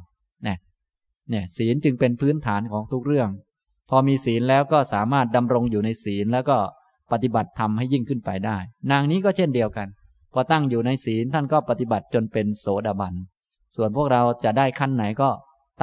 [0.46, 0.58] นี่ย
[1.30, 3.30] เนี่ยศีลจึงเป็นพื้นฐานของทุกเรื่อง
[3.90, 6.58] พอมีศีลแล้วก็สามารถดำรงอยู่ในศีลแล้วก็
[7.12, 8.58] ปฏิบัติธรรมให้ยิ่งขึ้นไปได้
[8.92, 9.88] นางนี้ก็เช่นเดียวกัน
[10.34, 13.14] พอตั้งอยู่ในศีลท่านก็ปฏิบัติจนเป็นโสดาบัน
[13.76, 15.30] ส่วนพวกเราจะได้ขั้นไหนก็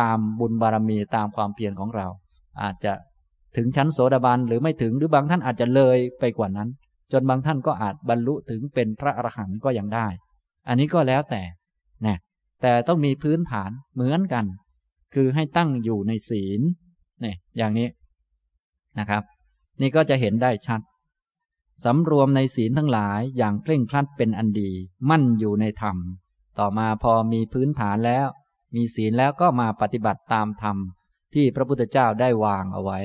[0.01, 2.07] ตามบุญบารมีตามความเพียรของเรา
[2.63, 2.93] อาจจะ
[3.57, 6.69] ถึงชั้นโสดาบันหรือไม่ถึงหรือบางท่านอาจจะเลยไปกว่านั้น
[7.13, 10.07] จนบางท่านก็อาจบรรลุถึงเป็นพระอรหันต์ก็ยังได้
[10.69, 11.43] อันนี้ก็แล้วแต่
[12.07, 12.19] นะ
[12.63, 14.45] แต่ต้องมีพื้นฐานเหมือนกัน
[15.15, 16.61] คือให้ตั้งอยู่ในศีล
[17.21, 17.89] เนี่ยอย่างนี้
[18.99, 19.23] นะครับ
[19.81, 20.81] นี่ก็จะเห็นได้ชัด
[21.85, 24.71] สำรวมในศีลทั้งหลายอย่างเคร่งครัดเป็นอันดี
[25.11, 25.97] มั่นอยู่ในธรรม
[26.59, 28.27] ต่อมาพอมีพื้นฐานแล้ว
[28.75, 30.77] มีศีลแล้วก็มาปฏิบัติตามธรรม
[31.35, 32.99] ที่พระพุทธเจ้าได้วางเอาไว้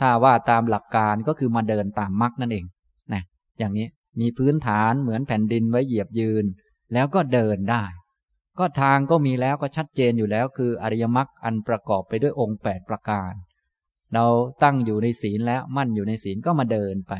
[0.00, 2.64] ถ้าว่าตามหลักการก็คือมาเดินตามมรรคนั่นเอง
[3.12, 3.22] นะ
[3.58, 3.86] อย่างนี้
[4.20, 6.44] มีพื้นฐานเหมือนแผ่นดินไว้เหยียบยืน
[6.92, 7.84] แล้วก็เดินได้
[8.58, 13.32] ก็ทางก็มีแล้วก็ชัดเจนอยู่แล้วคืออริยมรรคอันประกอบไปด้วยองค์ 8 ประการ
[14.14, 14.26] เรา
[14.62, 17.12] ตั้งอยู่ในศีลแล้วมั่นอยู่ในศีลก็มาเดินไป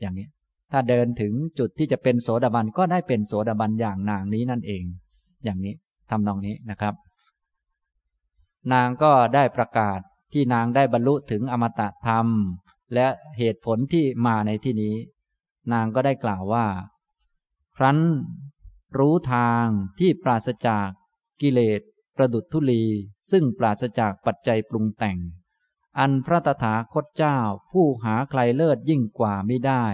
[0.00, 0.26] อย่างนี้
[0.72, 4.84] ถ้าเดินถึงจุดที่จะเป็นโสดาบันก็ได้เป็นโสดาบันอย่างนางนี้นั่นเอง
[5.44, 5.74] อย่างนี้
[6.10, 6.94] ทำนองนี้นะครับ
[8.72, 10.00] นางก็ได้ประกาศ
[10.32, 12.26] ที่นางได้บรรลุถึงอมตะธรรม
[12.94, 13.08] และ
[13.38, 14.96] เหตุผลที่มาในที่นี้
[15.72, 16.66] นางก็ได้กล่าวว่า
[17.76, 17.98] ครั้น
[18.98, 19.64] รู้ทาง
[19.98, 20.88] ที่ปราศจาก
[21.40, 21.80] กิเลส
[22.16, 22.84] ประดุดทุลี
[23.30, 25.18] ซึ่งปราศจากปัจจัยปรุงแต่ง
[25.98, 27.38] อันพระตถาคตเจ้า
[27.72, 29.84] ผู้หาใครเลิศยิ่งกว่าไม่ได้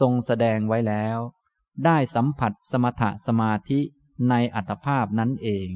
[0.00, 1.18] ทรงแสดงไว้แล้ว
[1.84, 3.80] ได้สัมผัสสมถะสมาธิ
[4.28, 5.70] ในอัตภาพนั้นเอง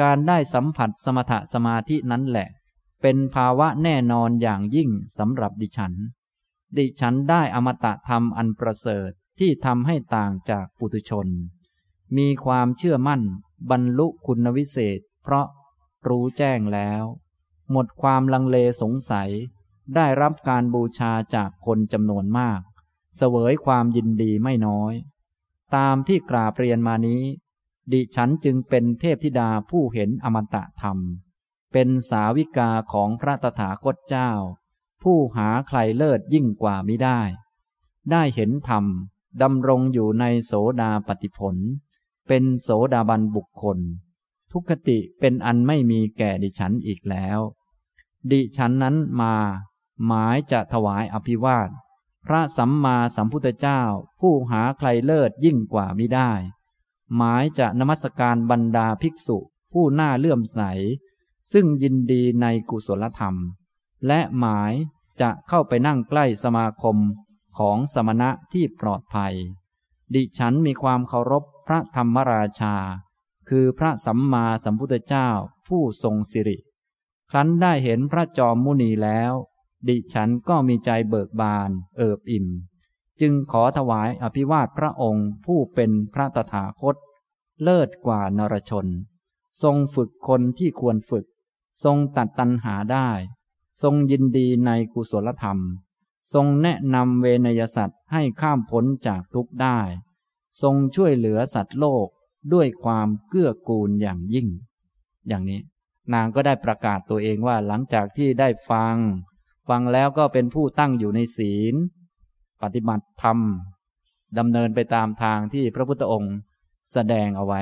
[0.00, 2.48] การได้สัมผัสสมถะสมาธินั้นแหละ
[3.02, 5.92] เป็นภาวะแน่นอนอย่างยิ่งสำหรับดิฉัน
[6.76, 11.26] ดิฉันได้อมตะธรรมอันประเสริฐที่ทำให้ต่างจากปุถุชน
[12.16, 13.22] มีความเชื่อมั่น
[13.70, 15.46] บรรลุคุณวิเศษ เพราะ
[16.08, 17.04] รู้แจ้งแล้ว
[17.70, 19.30] หมดความลังเลสงสัย
[19.94, 22.60] ได้รับการบูชาจากคนจำนวนมาก
[23.16, 24.94] เสวยความยินดีไม่น้อย
[25.76, 27.22] ตามที่กราบเรียนมานี้
[27.92, 30.98] ดิฉันจึงเป็นเทพธิดาผู้เห็นอมตะธรรม
[31.72, 34.30] เป็นสาวิกาของพระตถาคตเจ้า
[35.02, 37.20] ผู้หาใครเลิศยิ่งกว่ามิได้
[38.10, 38.84] ได้เห็นธรรม
[39.42, 41.56] ดำรงอยู่ในโสดาปฏิผล
[42.28, 43.78] เป็นโสดาบันบุคคล
[44.52, 47.38] ทุกขติเป็นอันไม่มีแก่ดิฉันอีกแล้ว
[48.30, 49.34] ดิฉันนั้นมา
[50.06, 51.68] หมายจะถวายอภิวาท
[52.26, 53.82] พระสัมมาสัมพุทธเจ้า
[54.20, 56.30] ผู้หาใครเลิศยิ่งกว่ามิได้
[57.16, 59.38] หมายจะนมัสการบรรดาภิกษุ
[59.72, 60.60] ผู้น่าเลื่อมใส
[61.52, 63.34] ซึ่งยินดีในกุศลธรรม
[64.06, 64.72] และหมาย
[65.20, 66.96] จะเข้าไปนั่งใกล้สมาคม
[67.58, 69.34] ของสมณะที่ปลอดภัย
[70.14, 72.76] ดิฉันมีความเคารพพระธรรมราชา
[73.48, 75.28] คือพระสัมมาสัมพุทธเจ้า
[75.68, 76.58] ผู้ทรงสิริ
[77.30, 79.32] ครั้นได้เห็นพระจอมมุนีแล้ว
[79.88, 82.46] ดิฉันก็มีใจเบิกบานเอิบอิ่ม
[83.22, 86.96] จึงขอถวายอภิวาทพระองค์ผู้เป็นพระตถาคต
[87.62, 88.86] เลิศกว่านรชน
[89.62, 91.26] ทรงฝึกคนที่ควรฝึก
[91.84, 93.10] ทรงตัดตัณหาได้
[93.82, 95.58] ทรงยินดีในกุศลธรรม
[96.34, 99.78] ทรงแนะนำเวนยสัตว์ให้ข้ามพ้นจากทุกข์ได้
[100.62, 102.06] ทรงช่วยเหลือสัตว์โลก
[102.52, 104.48] ด้วยความเกื้อกูลอย่างยิ่ง
[105.28, 105.60] อย่างนี้
[106.12, 108.96] นางก็ได้ประกาศตัวเองว่าหลังจากที่ได้ฟัง
[109.68, 111.74] ฟังแล้วก็เป็นผู้ตั้งอยู่ในศีล
[112.62, 113.38] ปฏิบัติธรรม
[114.38, 116.36] ดำเนินไปตามทางที่พระพุทธองค์
[116.92, 117.60] แสดงเอาไว้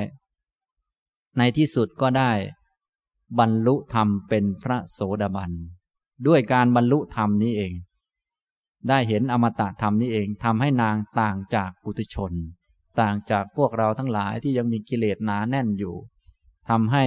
[1.38, 2.32] ในที่สุดก็ได้
[3.38, 5.50] บรรลุธรรมเป็นพระโสดาบัน
[6.26, 7.72] ด้วยการบรรลุธรรมนี้เอง
[8.88, 12.32] ได้เห็นอมตะธรรมนี้เองทำให้นางต่างจากปุถุชน
[13.00, 15.94] ต่างจากพวกเราทั้งหลายที่ยังมีกิเลสหนาแน่นอยู่
[16.68, 17.04] ทำให้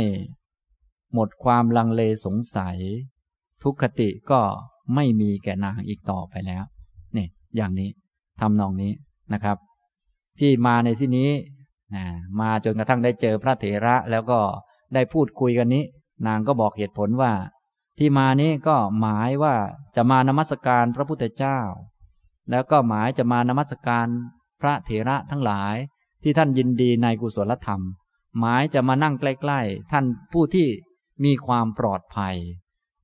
[1.13, 2.77] หมดความลังเลสงสัย
[3.63, 4.41] ทุกขติก็
[4.95, 6.63] ไม่มีแก่นางอีกต่อไปแล้ว
[7.55, 7.89] อย่างนี้
[8.41, 8.91] ทำนองนี้
[9.33, 9.57] นะครับ
[10.39, 11.29] ที่มาในที่นี้
[11.95, 12.03] นะ
[12.39, 14.39] มาจนกระทั่งได้เจอพระเถระแล้วก็
[14.93, 15.83] ได้พูดคุยกันนี้
[16.27, 17.33] นางก็บอกเหตุผลว่า
[17.97, 19.55] ที่มานี้ก็หมายว่า
[19.95, 21.59] จะมานมัสการพระพุทธเจ้า
[22.51, 24.07] แล้วก็หมายจะมานมัสการ
[24.61, 25.75] พระเถระทั้งหลาย
[26.23, 27.81] ที่ท่านยินดีในกุศลธรรม
[28.39, 30.67] หมายจะมานั่งใกล้ๆ ท่านผู้ที่
[31.23, 32.35] มีความปลอดภัย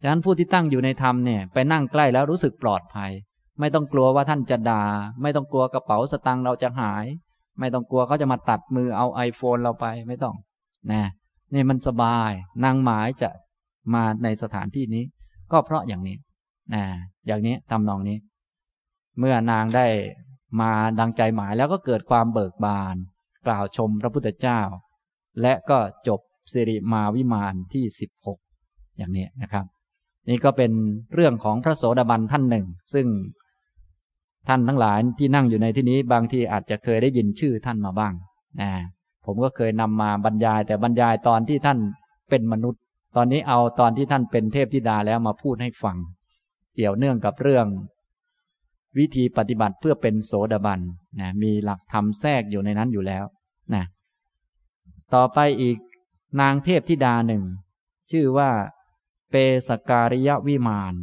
[0.01, 3.11] ฉะนั้นผู้ที่ตั้งอยู่ในธรรมเนี่ยไปนั่งใกล้แล้วรู้สึกปลอดภัย
[3.59, 4.85] ไม่ต้องกลัวว่าท่านจะด่า
[5.21, 7.05] ไม่ต้องกลัวกระเป๋าสตังค์เราจะหาย
[7.59, 10.35] ไม่ต้องกลัวเขาจะมาตัดมือเอาไอโฟนเราไปไม่ต้อง
[10.91, 11.03] นะ
[11.53, 12.31] นี่มันสบาย
[12.63, 13.29] นางหมายจะ
[13.93, 15.03] มาในสถานที่นี้
[15.51, 16.17] ก็เพราะอย่างนี้
[16.73, 16.83] นะ
[17.27, 18.17] อย่างนี้ทำนองนี้
[19.19, 19.87] เมื่อนางได้
[20.61, 22.95] มาดังใจหมายแล้วก็เกิดความเบิกบาน
[23.47, 24.61] กล่าวชมพระพุทธเจ้า
[25.41, 26.19] และก็จบ
[26.53, 28.39] สิริมาวิมานที่สิบหก
[28.97, 29.65] อย่างนี้นะครับ
[30.29, 30.71] นี่ก็เป็น
[31.13, 33.07] เรื่องของพระโสดาบันท่านหนึ่ง ซึ่ง
[34.47, 38.13] ท่านทั้งหลายที่นั่งอยู่ในที่นี้บางทีอาจจะเคยได้ยินชื่อท่านมาบ้าง
[38.61, 38.71] นะ
[39.25, 41.79] ผมก็เคยนำมาบรรยาย แต่บรรยายตอนที่ท่าน
[42.29, 42.81] เป็นมนุษย์
[43.15, 45.97] ตอนนี้เอาตอนที่ท่านเป็นเทพธิดาแล้วมาพูดให้ฟัง
[46.75, 47.67] เกี่ยวเนื่องกับเรื่อง
[48.97, 50.79] วิธีปฏิบัติเพื่อเป็นโสดาบัน
[51.19, 53.23] นะมีหลักธรรมแทรกอยู่ในนั้นอยู่แล้ว
[53.73, 53.83] นะ
[55.13, 55.77] ต่อไปอีก
[56.41, 57.43] นางเทพธิดาหนึ่ง
[58.11, 58.49] ชื่อว่า
[59.29, 59.35] เป
[59.67, 60.93] สการิยวิมาน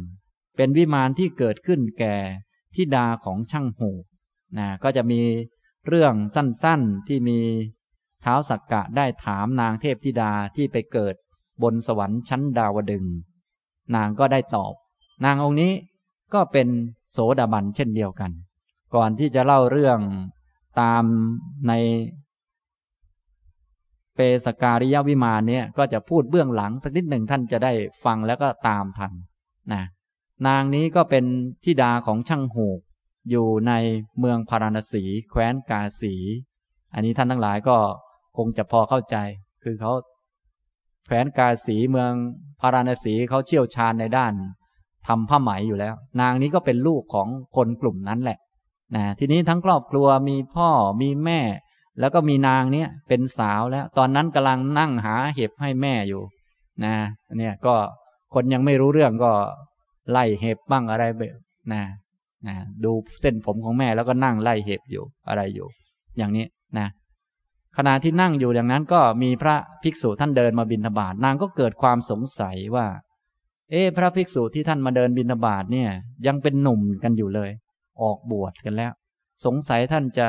[0.55, 2.15] เป็นวิมานที่เกิดขึ้นแก่
[2.77, 3.91] ทิดาของช่างหู
[4.57, 5.21] นะก็จะมี
[5.87, 7.39] เรื่องสั้นๆที่มี
[8.21, 11.15] เท้าสักกะได้ถามนางเทพธิดาที่ไปเกิด
[11.63, 13.05] บนสวรรค์ชั้นดาวดึง
[13.95, 14.73] นางก็ได้ตอบ
[15.25, 15.73] นางองค์นี้
[16.33, 16.67] ก็เป็น
[17.11, 18.31] โสดาบันเช่นเดียวกัน
[18.95, 19.99] ก่อนที่จะเล่าเรื่อง
[20.81, 21.03] ตาม
[21.67, 21.73] ใน
[24.15, 27.71] เปสการิยวิมานเนี่ยก็จะพูดเบื้องหลังสักนิดหนึ่งท่านจะได้
[28.03, 29.11] ฟังแล้วก็ตามทัน
[29.73, 29.83] นะ
[30.47, 31.25] นางนี้ก็เป็น
[31.63, 32.79] ทิดาของช่างหูก
[33.29, 33.73] อยู่ใน
[34.19, 36.15] เมืองพาราณสี แคว้นกาสี
[36.93, 37.77] อันนี้ท่านทั้งหลายก็
[38.37, 39.15] คงจะพอเข้าใจ
[39.63, 39.91] คือเขา
[41.05, 42.11] แคว้นกาสีเมือง
[42.61, 44.33] พาราณสีเขาเชี่ยวชาญในด้าน
[45.07, 48.37] ทำผ้าไหมอยู่แล้ว นางนี้ก็เป็นลูกของคนกลุ่มนั้นแหละ
[48.95, 50.69] นะทีนี้ทั้งครอบครัวมีพ่อ
[51.01, 51.39] มีแม่
[51.99, 56.23] แล้วก็มีนางเนี้ยเป็นสาวแล้ว ตอนนั้นกำลังนั่งหาเห็บให้แม่อยู่
[56.85, 56.95] นะ
[57.37, 57.75] เนี่ยก็
[58.33, 59.31] คนยังไม่รู้เรื่องก็
[60.11, 61.37] ไล่เห็บบ้างอะไรแบบ
[61.73, 61.81] นะ
[62.47, 62.91] นะดู
[63.21, 65.67] เส้นผมของแม่แล้วก็นั่งไล่เห็บอยู่อะไรอยู่
[66.17, 66.45] อย่างนี้
[66.79, 66.87] นะ
[67.77, 72.87] ขณะที่นั่งอยู่อย่างนั้นก็มีพระภิกษุท่านเดินมาบิณฑบาตนางก็เกิดความสงสัยว่า
[73.71, 75.89] เอ๊พระภิกษุที่ท่านมาเดินบิณฑบาตเนี่ย
[76.27, 77.51] ยังเป็นหนุ่มกันอยู่เลย
[78.01, 78.91] ออกบวชกันแล้ว
[79.45, 80.27] สงสัยท่านจะ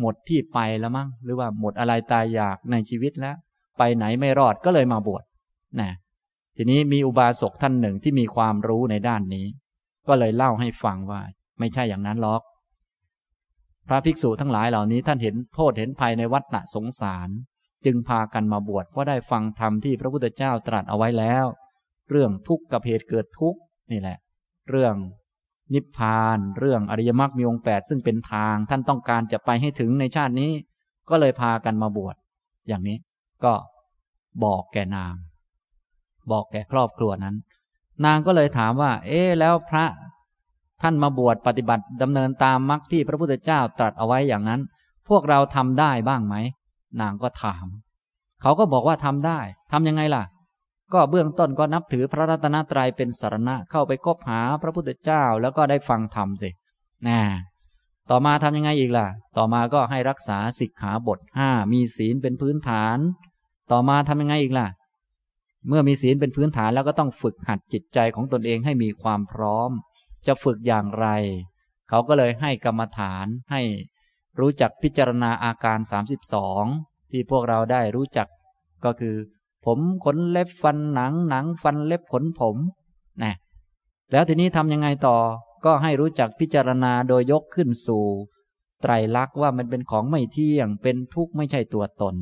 [0.00, 3.36] หมดที่ไปแล้วมั้งหรือว่าหมดอะไรตายอยากในชีวิตแล้ว
[3.78, 5.24] ไปไหนไม่รอดก็เลยมาบวช
[5.80, 5.90] นะ
[6.56, 9.46] ทีนี้มีอุบาสกท่านหนึ่งที่มีความรู้ในด้านนี้
[10.08, 11.20] ก็เลยเล่าให้ฟังว่า
[11.58, 12.42] ไม่ใช่อย่างนั้นหรอก
[13.88, 17.28] พระภิกษุทั้งหลายเหล่านี้ท่านเห็นโทษเห็นภัยในวัฏฏะสงสาร
[17.84, 21.44] จึงพากันมาบวชเพราะได้ฟังธรรมที่พระพุทธเจ้าตรัสเอาไว้แล้ว
[22.10, 23.60] เรื่องทุกข์กับเหตุเกิดทุกข์
[23.92, 24.18] นี่แหละ
[24.70, 24.94] เรื่อง
[25.74, 30.52] นิพพาน เรื่องอริยมรรคมีองค์แปดซึ่งเป็นทางท่านต้องการจะไปให้ถึงในชาตินี้
[31.10, 32.16] ก็เลยพากันมาบวช
[32.68, 32.98] อย่างนี้
[33.44, 33.54] ก็
[34.44, 35.14] บอกแก่นาง
[36.30, 37.36] บอกแก่ครอบครัวนั้น
[38.04, 39.84] นางก็เลยถามว่า เอ๊แล้วพระ
[40.82, 44.60] ท่านมาบวชปฏิบัติดำเนินตามมรรคที่พระพุทธเจ้าตรัสเอาไว้อย่างนั้น
[45.08, 46.34] พวกเราทำได้บ้างไหม
[47.00, 47.66] นางก็ถาม
[48.42, 49.40] เขาก็บอกว่าทำได้
[49.72, 50.24] ทํำยังไงล่ะ
[50.92, 56.50] ก็เบื้องต้นก็นับถือพระรัตนตรัยเป็นสารณะเข้าไปคบหาพระพุทธเจ้าแล้วก็ได้ฟังธรรมสิ
[57.08, 57.20] นะ
[58.10, 59.06] ต่อมาทำยังไงอีกล่ะ
[59.36, 62.98] ต่อมาก็ให้รักษาสิกขาบทห้ามีศีลเป็นพื้นฐาน
[63.72, 64.66] ต่อมาทำยังไงอีกล่ะ
[65.68, 69.70] เมื่อมีศีลเป็นพื้นฐานแล้วก็ต้องฝึกหัดจิตใจของตนเองให้มีความพร้อม
[70.26, 71.06] จะฝึกอย่างไร
[71.88, 73.62] เขาก็เลยให้กรรมฐานให้
[74.40, 75.78] รู้จักพิจารณาอาการ
[76.44, 78.28] 32 ที่พวกเราได้รู้จัก
[78.84, 79.16] ก็คือ
[79.64, 82.56] ผมขนเล็บฟันหนังหนังฟันเล็บขนผม
[83.22, 83.34] นะ
[84.12, 85.16] แล้วทีนี้ทำยังไงต่อ
[85.64, 88.04] ก็ให้รู้จักพิจารณาโดยยกขึ้นสู่
[88.82, 92.14] ไตรลักษณ์ว่ามันเป็นของไม่เที่ยงเป็นทุกข์ไม่ใช่ตัวตน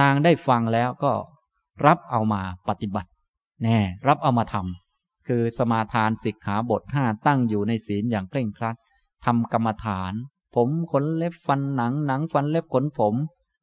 [0.00, 1.12] นางได้ฟังแล้วก็
[1.86, 3.10] รับเอามาปฏิบัติ
[3.62, 8.76] แน่ รับเอามาทำคือสมาทานสิกขาบทห้าตั้งอยู่ในศีลอย่างเคร่งครัด
[9.24, 10.12] ทำกรรมฐาน
[10.54, 13.14] ผมขนเล็บฟันหนังหนังฟันเล็บขนผม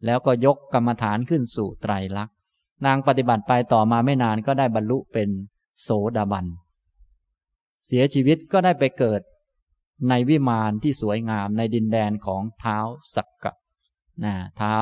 [0.05, 2.35] แล้วก็ยกกรรมฐานขึ้นสู่ไตรลักษณ์
[2.85, 5.29] นางปฏิบัติไปต่อมาไม่นานก็ได้บรรลุเป็น
[5.81, 6.45] โสดาบัน
[7.85, 9.21] เสียชีวิตก็ได้ไปเกิด
[10.09, 12.77] ในวิมานที่สวยงามในดินแดนของเท้า
[13.15, 13.53] สักกะ
[14.23, 14.75] นะเท้า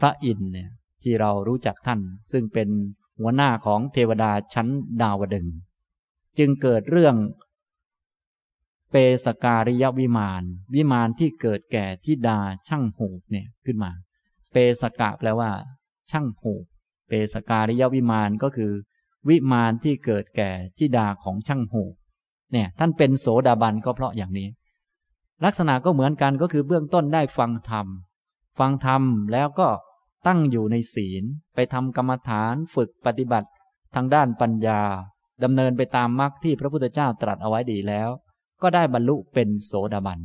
[0.00, 0.70] พระอินเนี่ย
[1.02, 2.00] ที่เรารู้จักท่าน
[2.32, 2.68] ซึ่งเป็น
[3.18, 4.68] หัวหน้าของเทวดาชั้น
[5.02, 5.46] ดาวดึง
[6.38, 7.16] จึงเกิดเรื่อง
[8.90, 10.42] เปสการิยวิมาน
[10.74, 12.38] วิมานที่เกิดแก่ทิดา
[12.68, 13.92] ช่างหูเนี่ยขึ้นมา
[14.52, 15.50] เปสกะแปลว่า
[16.10, 16.54] ช่างหู
[17.08, 18.72] เปสการิยวิมานก็คือ
[19.28, 21.84] วิมานที่เกิดแก่ทิดาของช่างหู
[22.52, 24.48] เนี่ยท่านเป็นโสดาบันก็เพราะอย่างนี้
[25.44, 27.86] ลักษณะก็เหมือนกันก็คือเบื้องต้นได้ฟังธรรม
[28.58, 29.68] ฟังธรรมแล้วก็
[30.26, 33.48] ตั้งอยู่ในศีล ไปทำกรรมฐานฝึกปฏิบัติ
[33.94, 34.80] ทางด้านปัญญา
[35.44, 38.08] ดำเนินไปตามมรรคที่พระพุทธเจ้าตรัสเอาไว้ดีแล้ว
[38.62, 40.20] ก็ได้บรรลุเป็นโสดาบัน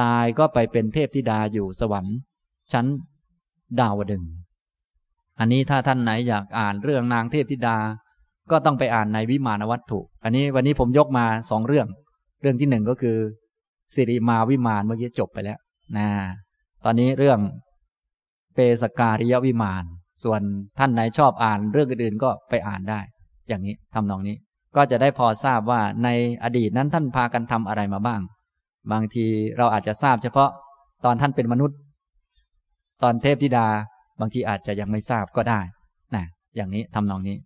[0.00, 2.16] ตายก็ไปเป็นเทพธิดาอยู่สวรรค์
[2.72, 2.86] ชั้น
[3.80, 4.24] ดาวดึง
[5.38, 7.76] อันนี้ถ้าท่านไหนอยากอ่านเรื่องนางเทพธิดา
[8.50, 11.86] ก็ต้องไปอ่านในวิมานวัตถุ อันนี้วันนี้ผมยกมาสองเรื่อง
[12.40, 13.16] เรื่องที่หนึ่งก็คือ
[13.94, 15.58] สิริมาวิมานเมื่อกี้จบไปแล้ว
[15.96, 16.08] นะ
[16.84, 17.38] ตอนนี้เรื่อง
[18.60, 19.84] เปสการิยวิมาน
[20.22, 20.40] ส่วน
[20.78, 23.00] ท่านไหนชอบอ่านเรื่องอื่นๆก็ไปอ่านได้
[23.48, 24.36] อย่างนี้ทำนองนี้
[24.76, 26.08] ก็จะได้พอทราบว่าใน
[26.44, 28.20] อดีตนั้นท่านพากันทำอะไรมาบ้าง
[28.92, 30.50] บางทีเราอาจจะทราบเฉพาะ
[31.04, 31.78] ตอนท่านเป็นมนุษย์
[33.02, 33.66] ตอนเทพธิดา
[34.20, 35.60] บางทีอาจจะยังไม่ทราบก็ได้
[36.14, 36.24] นะ
[36.56, 37.36] อย่างนี้ทำนองนี้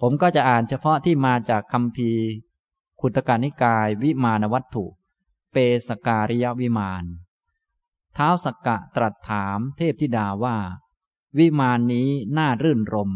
[0.00, 2.10] ผมก็จะอ่านเฉพาะที่มาจากคำพี
[3.00, 4.84] คุตการนิกาย วิมานวัตถุ
[5.52, 5.56] เป
[5.88, 7.04] สการิยวิมาน
[8.16, 10.56] ท้าวสักกะตรัสถามเทพธิดาว่า
[11.38, 13.12] วิมานนี้น่ารื่นรม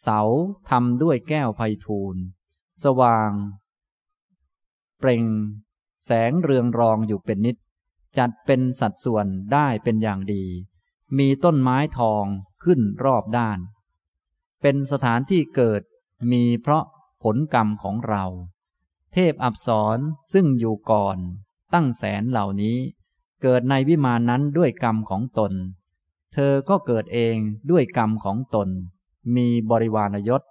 [0.00, 0.20] เสา
[0.70, 2.16] ทำด้วยแก้วไพทูล
[2.82, 3.32] สว่าง
[4.98, 5.24] เปล่ง
[6.04, 7.56] แสงเรืองรองอยู่เป็นนิด
[8.18, 10.44] จัดเป็นสัดส่วนได้เป็นอย่างดี
[11.18, 12.24] มีต้นไม้ทอง
[12.64, 13.58] ขึ้นรอบด้าน
[14.62, 15.82] เป็นสถานที่เกิด
[16.32, 16.84] มีเพราะ
[17.22, 18.24] ผลกรรมของเรา
[19.12, 19.98] เทพอับสร
[20.32, 21.18] ซึ่งอยู่ก่อน
[21.74, 22.78] ตั้งแสนเหล่านี้
[23.42, 25.52] เกิดในวิมานนั้นด้วยกรรมของตน
[26.32, 27.36] เธอก็เกิดเอง
[27.70, 28.68] ด้วยกรรมของตน
[29.36, 30.42] มีบริวารยศ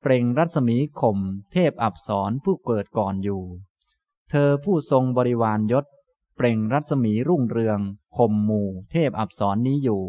[0.00, 1.18] เปล่งรัศมีข่ม
[1.52, 3.42] เทพอับสรผู้เกิดก่อนอยู่
[4.30, 5.84] เธอผู้ทรงบริวารยศ
[6.36, 7.80] เปล่งรัศมีรุ่งเรือง
[8.16, 10.02] ข่มหมู่เทพอับสรนี้อยู่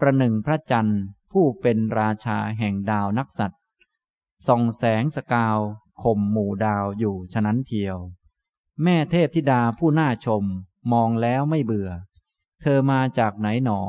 [0.00, 3.60] ประหนึ่งพระจันทร์ผู้เป็นราชาแห่งดาวนักสัตว์
[4.46, 5.58] ส่องแสงสกาว
[6.02, 7.98] ข่มหมู่ดาวอยู่ฉะนั้นเทียว
[8.82, 10.44] แม่เทพธิดาผู้น่าชม
[10.92, 11.90] มองแล้วไม่เบื่อ
[12.62, 13.80] เธอมาจากไหนหนอ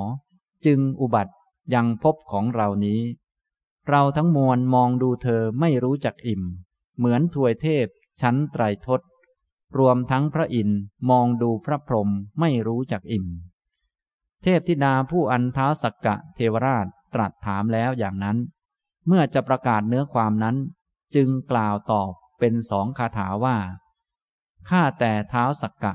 [0.65, 1.33] จึงอุบัติ
[1.73, 3.01] ยังพบของเรานี้
[3.89, 6.41] เราทั้งมวลมองดูเธอไม่รู้จักอิ่ม
[6.97, 7.87] เหมือนถวยเทพ
[8.21, 9.01] ชั้นไตรทศ
[9.77, 10.79] รวมทั้งพระอินทร์
[11.09, 13.25] มองดูพระพรหมไม่รู้จักอิ่ม
[14.43, 18.37] เทพธิดาผู้อันเท้าสักกะเทวราชตรัสถามแล้วอย่างนั้น
[19.07, 20.55] เมื่อจะประกาศเนื้อความนั้น
[21.15, 23.57] จึงกล่าวตอบเป็นสองคาถาว่า
[24.69, 25.93] ข้าแต่เท้าสักกะ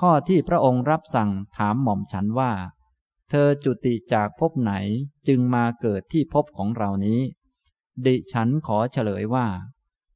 [0.00, 2.52] ข้อที่พระองค์รับสั่งถามหม่อมฉันว่า
[3.30, 4.72] เธอจุติจากภพไหน
[5.28, 7.20] จึงมาเกิดที่ภพของเรานี้
[8.06, 9.46] ดิฉันขอเฉลยว่า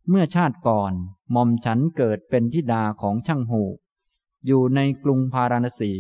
[0.09, 0.93] เมื่อชาติก่อน
[1.33, 3.63] หม่อมฉันเกิดเป็นธิดาของช่างหู
[4.47, 5.93] อยู่ในกรุงพาราณสี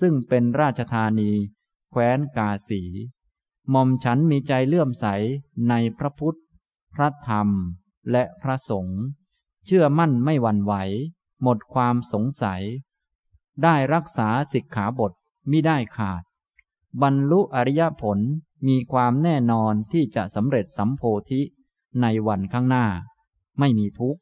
[0.00, 1.30] ซึ่งเป็นราชธานี
[1.90, 2.82] แคว้นกาสี
[3.70, 5.06] หม่อมฉันมีใจเลื่อมใส
[5.68, 6.38] ในพระพุทธ
[6.94, 7.48] พระธรรม
[8.10, 9.00] และพระสงฆ์
[9.66, 10.74] เชื่อมั่นไม่หวั่นไหว
[11.42, 12.62] หมดความสงสัย
[13.62, 15.12] ได้รักษาสิกขาบท
[15.50, 16.22] มิได้ขาด
[17.02, 18.18] บรรลุอริยผล
[18.68, 21.40] มีความแน่นอนที่จะสำเร็จสัมโพธิ
[22.02, 22.86] ในวันข้างหน้า
[23.58, 24.20] ไม่มีทุกข์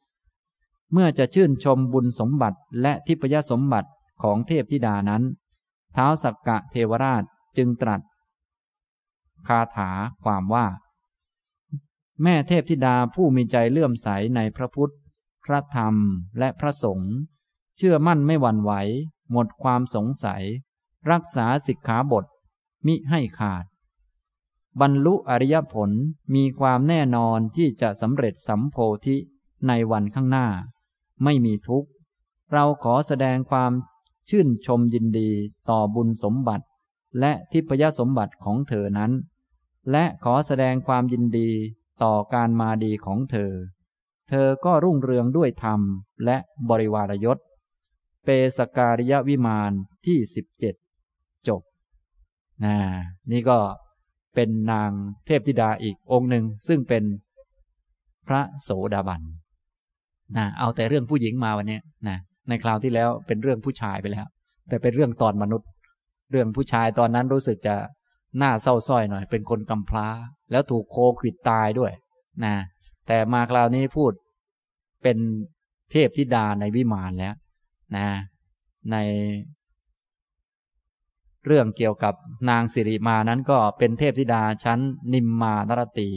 [0.91, 3.89] เมื่อจะชื่นชมบุญสมบัติและทิพยสมบัติ
[4.21, 5.23] ของเทพธิดานั้น
[5.93, 7.23] เท้าสักกะเทวราช
[7.57, 8.01] จึงตรัส
[9.47, 9.91] คาถา
[10.23, 10.65] ความว่า
[12.23, 14.93] แม่เทพธิดาผู้มีใจเลื่อมใสในพระพุทธ
[15.43, 15.95] พระธรรม
[16.39, 17.13] และพระสงฆ์
[17.77, 18.71] เชื่อมั่นไม่หวั่นไหว
[19.31, 20.43] หมดความสงสัย
[21.11, 22.25] รักษาสิกขาบท
[22.87, 23.65] มิให้ขาด
[24.81, 25.91] บรรลุอริยผล
[26.35, 29.17] มีความแน่นอนที่จะสำเร็จสัมโพธิ
[29.67, 30.47] ในวันข้างหน้า
[31.23, 31.89] ไม่มีทุกข์
[32.53, 33.71] เราขอแสดงความ
[34.29, 35.31] ชื่นชมยินดี
[35.69, 36.65] ต่อบุญสมบัติ
[37.19, 39.11] และทิพยสมบัติของเธอนั้น
[39.91, 41.49] และขอแสดงความยินดี
[42.03, 43.51] ต่อการมาดีของเธอ
[44.29, 45.81] เธอก็รุ่งเรืองด้วยธรรม
[46.25, 46.37] และ
[46.69, 47.37] บริวารยศ
[48.23, 49.71] เปสการิยวิมาน
[50.05, 50.75] ที่สิบเจ็ด
[51.47, 51.61] จบ
[52.65, 52.75] นะ
[53.31, 53.57] นี่ก็
[54.35, 54.89] เป็นนาง
[55.25, 57.03] เทพธิดาอีกองค์หนึ่งซึ่งเป็น
[58.27, 59.21] พระโสดาบัน
[60.37, 62.17] นะเอาแต่เรื่องผู้หญิงมาวันนี้นะ
[62.49, 64.27] ในคราวที่แล้วเป็นเรื่องผู้ชายไปแล้ว
[64.69, 65.69] แต่เป็นเรื่องตอนมนุษย์
[66.31, 67.75] เรื่องผู้ชายตอนนั้นรู้สึกจะ
[68.37, 70.07] หน้าเศร้าส้อยหน่อย เป็นคนกำพร้า
[70.51, 71.91] แล้วถูกโคขิดตายด้วย
[72.45, 72.55] นะ
[73.07, 74.11] แต่มาคราวนี้พูด
[75.03, 75.17] เป็น
[75.91, 77.35] เทพธิดาในวิมานแล้ว
[77.95, 78.07] นะ
[78.91, 78.95] ใน
[81.45, 82.13] เรื่องเกี่ยวกับ
[82.49, 84.79] นางสิริมานั้นก็เป็นเทพธิดาชั้น
[85.13, 86.09] นิมมานรตี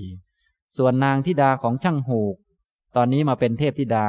[0.76, 2.36] ส่วนนางธิดาของช่างหูก
[2.96, 4.08] ตอนนี้มาเป็นเทพธิดา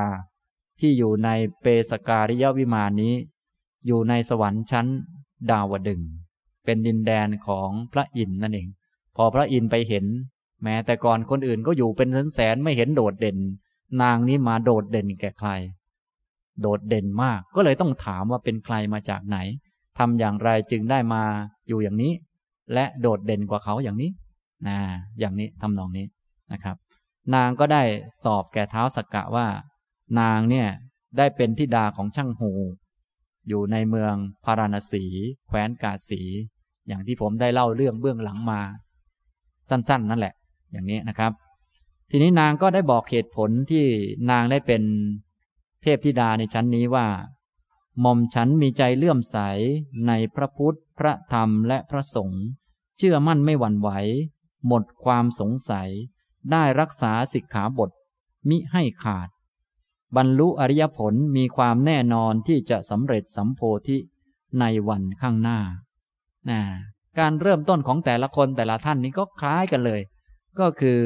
[0.79, 1.29] ที่อยู่ใน
[1.61, 3.13] เปสการิยวิมานนี้
[3.87, 4.87] อยู่ในสวรรค์ชั้น
[5.51, 6.01] ดาวดึง
[6.65, 8.67] เป็นดินแดนของพระอินทร์นั่นเอง
[9.15, 10.05] พอพระอินทร์ไปเห็น
[10.63, 13.37] แม้แต่ก่อนคนอื่นก็อยู่เป็นแสนแสนไม่เห็นโดดเด่น
[14.01, 15.49] นางนี้มาโดดเด่นแก่ใคร
[16.61, 19.37] โดดเด่นมาก ก็เลยต้องถามว่าเป็นใครมาจากไหน
[19.97, 21.23] ทำอย่างไรจึงได้มา
[21.67, 22.13] อยู่อย่างนี้
[22.73, 24.11] และโดดเด่นกว่าเขาอย่างนี้
[24.67, 24.77] นะ
[25.19, 26.05] อย่างนี้ทำนองนี้
[26.51, 26.75] นะครับ
[27.35, 27.83] นางก็ได้
[28.27, 29.47] ตอบแก่เท้าสักกะว่า
[30.19, 30.67] นางเนี่ย
[31.17, 32.51] ได้เป็นทิดาของช่างหู
[33.47, 34.13] อยู่ในเมือง
[34.45, 35.03] พาราณสี
[35.47, 36.21] แคว้นกาสี
[36.87, 38.61] อย่างที่ผมได้เล่าเรื่องเบื้องหลังมา
[39.69, 40.33] สั้น ๆ นั่นแหละ
[40.71, 41.31] อย่างนี้นะครับ
[42.11, 43.85] ทีนี้นางก็ได้บอกเหตุผลที่
[44.31, 44.83] นางได้เป็น
[45.87, 47.07] เทพธิดาในชั้นนี้ว่า
[48.01, 49.37] หม่อมฉันมีใจเลื่อมใส
[50.07, 52.43] ในพระพุทธ พระธรรมและพระสงฆ์
[52.97, 53.89] เชื่อมั่นไม่หวั่นไหว
[54.67, 55.89] หมดความสงสัย
[56.51, 57.89] ได้รักษาสิกขาบท
[58.49, 59.29] มิให้ขาด
[60.15, 63.97] บรรลุอริยผลมีความแน่นอนที่จะสำเร็จสัมโพธิ
[64.59, 65.59] ในวันข้างหน้า
[66.49, 66.61] นะ
[67.19, 70.01] การเริ่มต้นของแต่ละคนแต่ละท่านนี้ก็คล้ายกันเลย
[70.59, 70.99] ก็คือ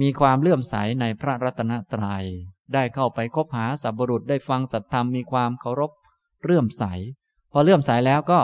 [0.00, 2.26] มีความเลื่อมใสในพระรัตนตรยัย
[2.74, 5.90] ได้เข้าไปคบหาสัพบุรุษได้ฟังสัตธรรมมีความเคารพ
[6.44, 6.84] เลื่อมใส
[7.52, 8.40] พอเลื่อมใสแล้วก็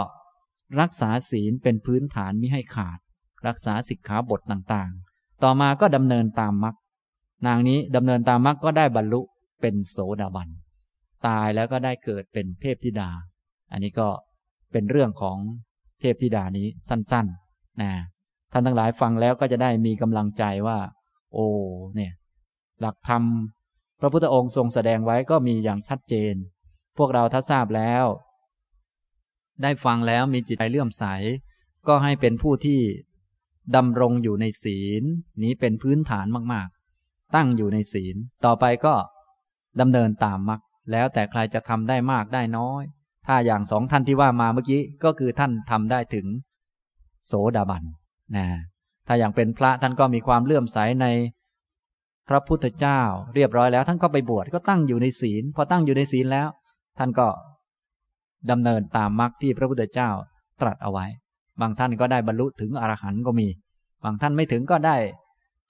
[0.81, 2.99] รักษาศีลเป็นพื้นฐานมิให้ขาด
[3.47, 6.77] รักษาสิกขาบทต่างๆ ต่อมาก็ดำเนินตามมรรค
[7.47, 9.21] นางนี้ดำเนินตามมรรคก็ได้บรรลุ
[9.61, 10.49] เป็นโสดาบัน
[11.27, 13.11] ตายแล้วก็ได้เกิดเป็นเทพธิดา
[13.73, 14.09] อันนี้ก็
[14.73, 15.39] เป็นเรื่องของ
[16.01, 17.91] เทพธิดานี้สั้นๆนะ
[18.53, 20.79] ท่านทั้งหลายฟังแล้วก็จะได้มีกำลังใจว่า
[21.33, 21.47] โอ้
[21.95, 22.13] เนี่ย
[22.81, 23.23] หลักธรรม
[24.01, 26.35] พระพุทธองค์ทรงแสดงไว้ก็มีอย่างชัดเจน
[26.99, 28.05] พวกเราถ้าทราบแล้ว
[29.63, 31.05] ได้ฟังแล้วมีจิตใจเลื่อมใส
[31.89, 32.81] ก็ให้เป็นผู้ที่
[33.77, 35.03] ดำรงอยู่ในศีล
[35.43, 38.95] นี้เป็นพื้นฐานมากๆ ตั้งอยู่ในศีล ต่อไปก็
[39.81, 40.61] ดำเนินตามมรรค
[40.93, 42.83] แล้วแต่ใครจะทำได้มากได้น้อย
[43.27, 46.27] ถ้าอย่างสองท่านที่ว่ามาเมื่อกี้ก็คือท่านทำได้ถึง
[47.27, 47.83] โสดาบัน
[48.37, 48.47] นะ
[49.07, 51.07] ถ้าอย่างเป็นพระท่านก็มีความเลื่อมใสใน
[52.29, 53.01] พระพุทธเจ้า
[53.35, 56.49] เรียบร้อยแล้ว ท่านก็ไปบวชก็ตั้งอยู่ในศีล พอตั้งอยู่ในศีลแล้ว
[56.99, 57.29] ท่านก็
[58.51, 60.11] ดำเนินตามมรรคที่พระพุทธเจ้า
[60.61, 61.07] ตรัสเอาไว้
[61.61, 63.49] บางท่านก็ได้บรรลุถึงอรหันต์ก็มี
[64.05, 64.97] บางท่านไม่ถึงก็ได้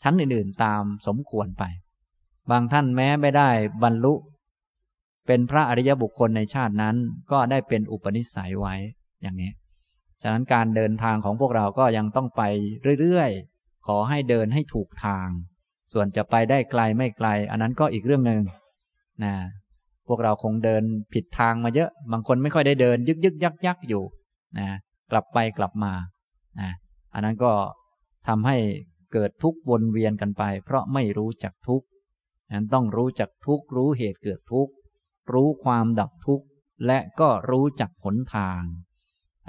[0.03, 1.65] ชั้นอื่นๆ ตามสมควรไป
[2.51, 3.51] บางท่านแม้ไม่ได้
[3.85, 4.15] บรรลุ
[5.27, 6.97] เป็นพระอริยบุคคลในชาตินั้น
[7.33, 8.75] ก็ได้เป็นอุปนิสัยไว้
[9.23, 9.51] อย่างนี้
[10.23, 12.43] ฉะนั้นการเดินทางของพวกเราก็ยังต้องไป
[13.01, 15.29] เรื่อยๆ ขอให้เดินให้ถูกทาง
[15.93, 18.41] ส่วนจะไปได้ไกลไม่ไกล อันนั้นก็อีกเรื่องหนึ่ง
[19.25, 19.35] นะ
[20.09, 20.83] พวกเราคงเดิน
[21.13, 24.03] ผิดทางมาเยอะ บางคนไม่ค่อยได้เดิน ยึกยึกยักยักอยู่
[24.59, 24.69] นะ
[25.11, 25.93] กลับไปกลับมา
[26.61, 26.71] นะ
[27.15, 27.53] อันนั้นก็
[28.29, 28.57] ทำให้
[29.13, 31.87] เกิดทุกข์วนเวียนกันไป เพราะไม่รู้จักทุกข์
[32.53, 34.73] นั้นต้องรู้จักทุกข์รู้เหตุเกิดทุกข์
[35.33, 36.45] รู้ความดับทุกข์
[36.87, 38.63] และก็รู้จักหนทาง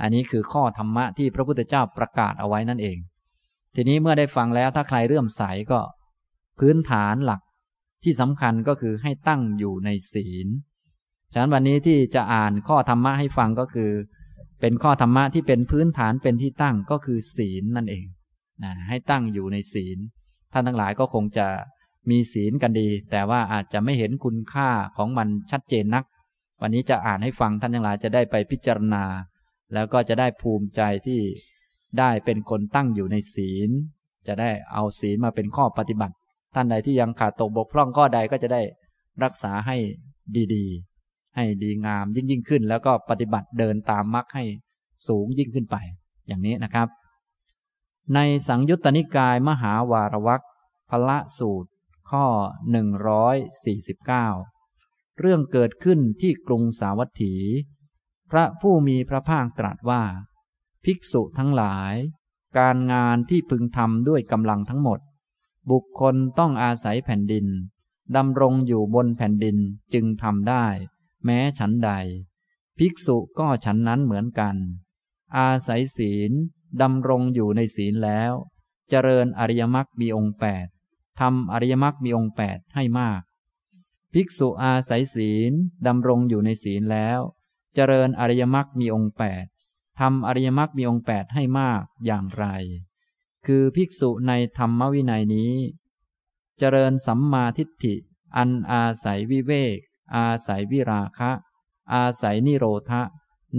[0.01, 2.97] อันนี้คือข้อธรรมะที่พระพุทธเจ้าประกาศเอาไว้นั่นเอง
[3.75, 5.79] ทีนี้เมื่อได้ฟังแล้วถ้าใครเรื่มใสก็
[6.59, 7.41] พื้นฐานหลัก
[8.03, 10.47] ที่สำคัญก็คือให้ตั้งอยู่ในศีล
[11.33, 13.91] ฉะนั้นวันนี้ที่จะอ่านข้อธรรมะให้ฟังก็คือ
[14.61, 18.05] เป็นข้อธรรมะที่เป็นพื้นฐานเป็นที่ตั้งก็คือศีลนั่นเอง
[18.63, 19.97] นะให้ตั้งอยู่ในศีล
[20.53, 21.47] ท่านทั้งหลายก็คงจะ
[22.09, 26.05] มีศีลกันดี แต่ว่าอาจจะไม่เห็นคุณค่าของมันชัดเจนนัก
[26.61, 29.03] วันนี้จะอ่านให้ฟังท่านทั้งหลายจะได้ไปพิจารณา
[29.73, 31.21] แล้วก็จะได้ภูมิใจที่
[31.99, 33.69] ได้เป็นคนตั้งอยู่ในศีล
[34.27, 36.15] จะได้เอาศีลมาเป็นข้อปฏิบัติ
[36.53, 38.61] ท่านใดที่ยังขาดตกบกพร่องข้อใดก็จะได้
[39.23, 39.77] รักษาให้
[40.55, 44.43] ดีๆ ให้ดีงามยิ่งยิ่งขึ้น แล้วก็ปฏิบัติเดินตามมรรคให้
[45.07, 45.75] สูงยิ่งขึ้นไป
[46.27, 46.87] อย่างนี้นะครับ
[48.15, 50.43] ในสังยุตตนิกายมหาวารวัก
[50.89, 51.69] พละสูตร
[52.11, 52.25] ข้อ
[53.91, 57.33] 149 เรื่องเกิดขึ้นที่กรุงสาวัตถี
[58.31, 60.03] พระผู้มีพระภาคตรัสว่า
[60.85, 61.93] ภิกษุทั้งหลาย
[62.57, 64.99] การงานที่พึงทำด้วยกำลังทั้งหมด
[65.71, 67.47] บุคคลต้องอาศัยแผ่นดิน
[68.15, 69.57] ดำรงอยู่บนแผ่นดิน
[69.93, 70.65] จึงทำได้
[71.25, 71.91] แม้ฉันใด
[72.77, 74.55] ภิกษุก็ฉันนั้นเหมือนกัน
[75.37, 76.31] อาศัยศีล
[76.81, 78.33] ดำรงอยู่ในศีลแล้ว
[78.89, 80.67] เจริญอริยมรรคมีองค์แปด
[81.19, 83.21] ทำอริยมรรคมีองค์แปดให้มาก
[84.13, 85.51] ภิกษุอาศัยศีล
[85.87, 87.19] ดำรงอยู่ในศีลแล้ว
[87.75, 89.45] เจริญอริยมรรคมีองค์แปด
[89.99, 92.45] ทำอริยมรรคมีองค์แปดให้มากอย่างไร
[93.47, 95.53] คือภิกษุในธรรมวินัยนี้
[96.57, 97.95] เจริญสัมมาทิฏฐิ
[98.37, 99.77] อันอาศัยวิเวก
[100.15, 101.31] อาศัยวิราคะ
[101.93, 103.01] อาศัยนิโรธะ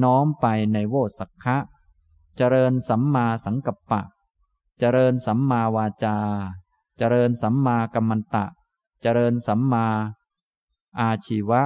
[0.03, 1.57] น้อมไปในโวสักคะ
[2.36, 4.03] เจริญสัมมาสังกัปปะ
[4.78, 6.16] เจริญสัมมาวาจา
[6.99, 8.45] เจริญสัมมากัมมันตะ
[9.03, 9.86] เจริญสัมมา
[11.01, 11.62] อาชีวะ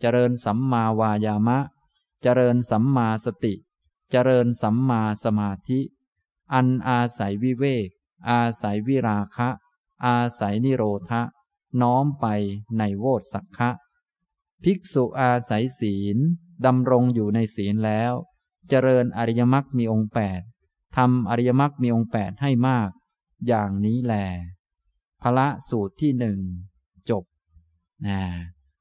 [0.00, 1.58] เจริญสัมมาวายามะ
[2.22, 3.54] เจริญสัมมาสติ
[4.10, 5.80] เจริญสัมมาสมาธิ
[6.54, 7.88] อันอาศัยวิเวก
[8.28, 9.48] อาศัยวิราคะ
[10.06, 11.22] อาศัยนิโรธะ
[11.82, 12.26] น้อมไป
[12.78, 13.70] ในโวตสักคะ
[14.64, 16.18] ภิกษุอาศัยศีล
[16.66, 18.12] ดำรงอยู่ในศีลแล้ว
[18.68, 20.40] เจริญอริยมรรคมีองค์แปด
[20.96, 22.90] ทำอริยมรรคมีองค์แปดให้มาก
[23.46, 24.14] อย่างนี้แล
[25.22, 26.38] พระสูตรที่หนึ่ง
[27.10, 27.24] จบ
[28.06, 28.20] นะ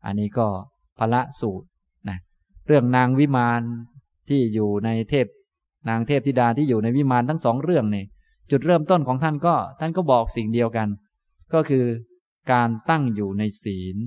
[0.06, 0.48] อันนี้ก็
[0.98, 1.68] พระสูตร
[2.10, 2.18] นะ
[2.68, 3.62] เรื่องนางวิมาน
[4.28, 5.28] ที่อยู่ในเทพ
[5.90, 8.06] นางเทพธิดาที่อยู่ในวิมานทั้งสองเรื่องนี่
[8.52, 10.88] จุดเริ่มต้นของท่านก็ท่านก็บอกสิ่งเดียวกัน
[11.54, 11.86] ก็คือ
[12.52, 13.98] การตั้งอยู่ในศีล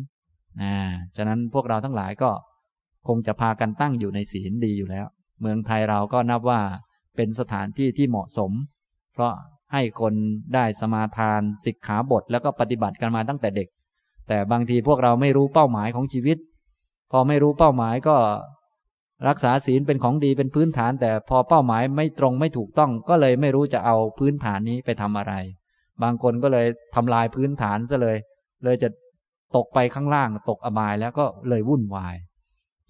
[0.62, 0.74] นะ
[1.16, 2.30] ฉะนั้นพวกเราทั้งหลายก็
[3.08, 5.06] คงจะพากันตั้งอยู่ในศีลดีอยู่แล้ว
[5.40, 6.60] เมืองไทยเราก็นับว่า
[7.16, 8.52] เป็นสถานที่ที่เหมาะสม
[9.12, 9.32] เพราะ
[9.72, 10.14] ให้คน
[10.54, 13.68] ได้สมาทานศิกขาบทแล้วก็ปฏิบัติกันมาตั้งแต่เด็ก
[14.28, 16.38] แต่บางทีพวกเราไม่รู้เป้าหมายของชีวิต
[17.10, 18.16] พอไม่รู้เป้าหมายก็
[19.28, 25.34] รักษาศีลเป็นของดีเป็นพื้นฐาน แต่พอเป้าหมายไม่ตรงไม่ถูกต้องก็เลยไม่รู้จะเอาพื้นฐานนี้ไปทำอะไร
[26.02, 28.16] บางคนก็เลยทำลายพื้นฐานซะเลย
[28.64, 28.88] เลยจะ
[29.56, 32.16] ตกไปข้างล่างตกอบายแล้วก็เลยวุ่นวาย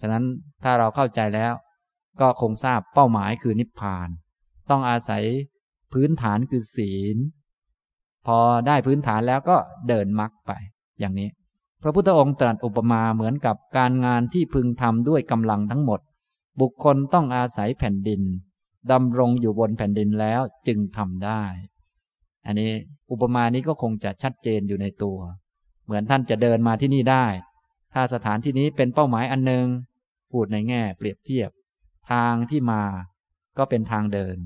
[0.01, 0.23] ฉะนั้น
[0.63, 1.53] ถ้าเราเข้าใจแล้ว
[2.21, 4.09] ก็คงทราบเป้าหมายคือนิพพาน
[4.69, 5.23] ต้องอาศัย
[5.93, 7.17] พื้นฐานคือศีล
[8.27, 9.57] พอได้พื้นฐานแล้วก็
[9.87, 10.51] เดินมรรคไป
[10.99, 11.29] อย่างนี้
[11.83, 15.99] พระพุทธองค์ตรัสอุปมาเหมือนกับการงานที่พึงทำด้วยกำลังทั้งหมด
[16.59, 18.21] บุคคลต้องอาศัยแผ่นดิน
[18.91, 21.43] ดำรงอยู่บนแผ่นดินแล้วจึงทำได้
[22.45, 22.71] อันนี้
[23.11, 25.19] อุปมานี้ก็คงจะชัดเจนอยู่ในตัว
[25.85, 27.25] เหมือนท่านจะเดินมาที่นี่ได้
[27.93, 29.65] ถ้าสถานที่นี้เป็นเป้าหมายอันหนึ่ง
[30.31, 31.49] พูดในแง่เปรียบเทียบ
[32.11, 32.83] ทางที่มา
[33.57, 34.37] ก็เป็นทางเดิน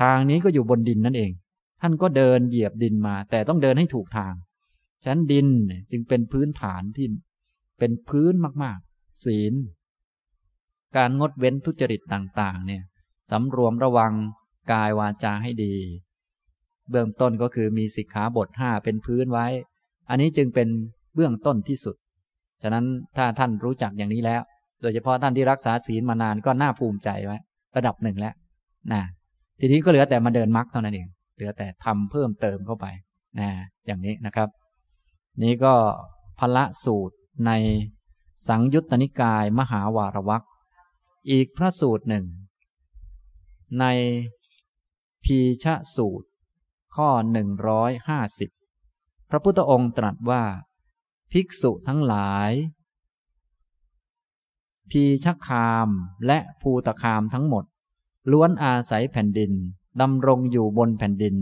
[0.00, 1.30] ทางนี้ก็อยู่บนดินนั่นเอง
[1.80, 4.34] ท่านก็เดินเหยียบดินมา แต่ต้องเดินให้ถูกทาง
[5.04, 5.46] ชั้นดิน
[5.90, 7.06] จึงเป็นพื้นฐานที่
[7.78, 9.52] เป็นพื้นมาก ๆ ศีล
[10.96, 12.82] การงดเว้นทุจริตต่างๆ เนี่ย
[13.30, 14.12] สำรวมระวัง
[14.72, 15.74] กายวาจาให้ดี
[16.90, 19.46] เบื้องต้นก็คือมีสิกขาบทห้าเป็นพื้นไว้
[20.10, 20.68] อันนี้จึงเป็น
[21.14, 21.96] เบื้องต้นที่สุด
[22.62, 22.84] ฉะนั้น
[23.16, 24.42] ถ้าท่านรู้จักอย่างนี้แล้ว
[24.82, 27.38] โดยเฉพาะท่านที่รักษาศีลมานานก็น่าภูมิใจไว้
[27.76, 28.34] ระดับหนึ่งแล้ว
[28.92, 29.02] นะ
[29.60, 32.86] ทีนี้ก็เหลือแต่มาเดินมรรคเท่านั้นเอง เหลือแต่ทำเพิ่มเติมเข้าไป
[33.40, 33.50] นะ
[33.86, 34.48] อย่างนี้นะครับ
[35.42, 35.74] นี้ก็
[36.38, 37.16] พละสูตร
[37.46, 37.52] ใน
[38.48, 40.44] สังยุตตนิกายมหาวารวัก
[41.30, 42.26] อีกพระสูตรหนึ่ง
[43.80, 43.84] ใน
[45.24, 46.28] พีชะสูตร
[46.94, 48.50] ข้อหนึ่งร้อยห้าสิบ
[49.30, 50.44] พระพุทธองค์ตรัสว่า
[51.32, 52.50] ภิกษุทั้งหลาย
[54.90, 55.88] พีชะคาม
[56.26, 57.64] และภูตคามทั้งหมด
[58.30, 59.52] ล้วนอาศัยแผ่นดิน
[60.00, 61.36] ดำรงอยู่บนแผ่นดิน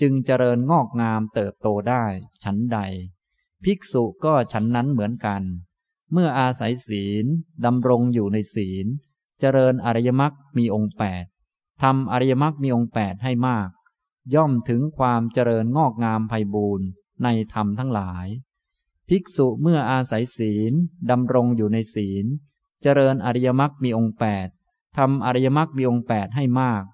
[0.00, 2.04] จึงเจริญงอกงามเติบโตได้
[2.44, 2.78] ฉันใด
[3.64, 5.42] ภิกษุก็ฉันนั้นเหมือนกัน
[6.12, 7.26] เมื่ออาศัยศีล
[7.64, 8.86] ดำรงอยู่ในศีล
[9.40, 11.24] เจริญอริยมรรคมีองค์แปด
[11.82, 13.68] ทำอริยมรรคมีองค์แปดให้มาก
[14.34, 16.86] ย่อมถึงความเจริญงอกงามไพบูรณ์
[17.22, 18.26] ในธรรมทั้งหลาย
[19.08, 20.72] ภิกษุเมื่ออาศัยศีล
[21.10, 22.26] ดำรงอยู่ในศีล
[22.82, 24.48] เจริญอริยมรรคมีองค์แปด
[24.96, 26.84] ทำอริยมรรคมีองค์แปดให้มาก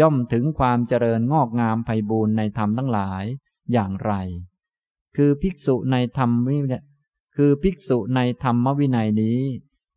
[0.00, 3.24] ย่อมถึงความเจริญงอกงามไพบูรณ์ในธรรมทั้งหลาย
[3.72, 4.12] อย่างไร
[5.16, 6.58] คือภิกษุในธรรมวิ
[7.36, 9.38] คือภิกษุในธรรมวินัยนี้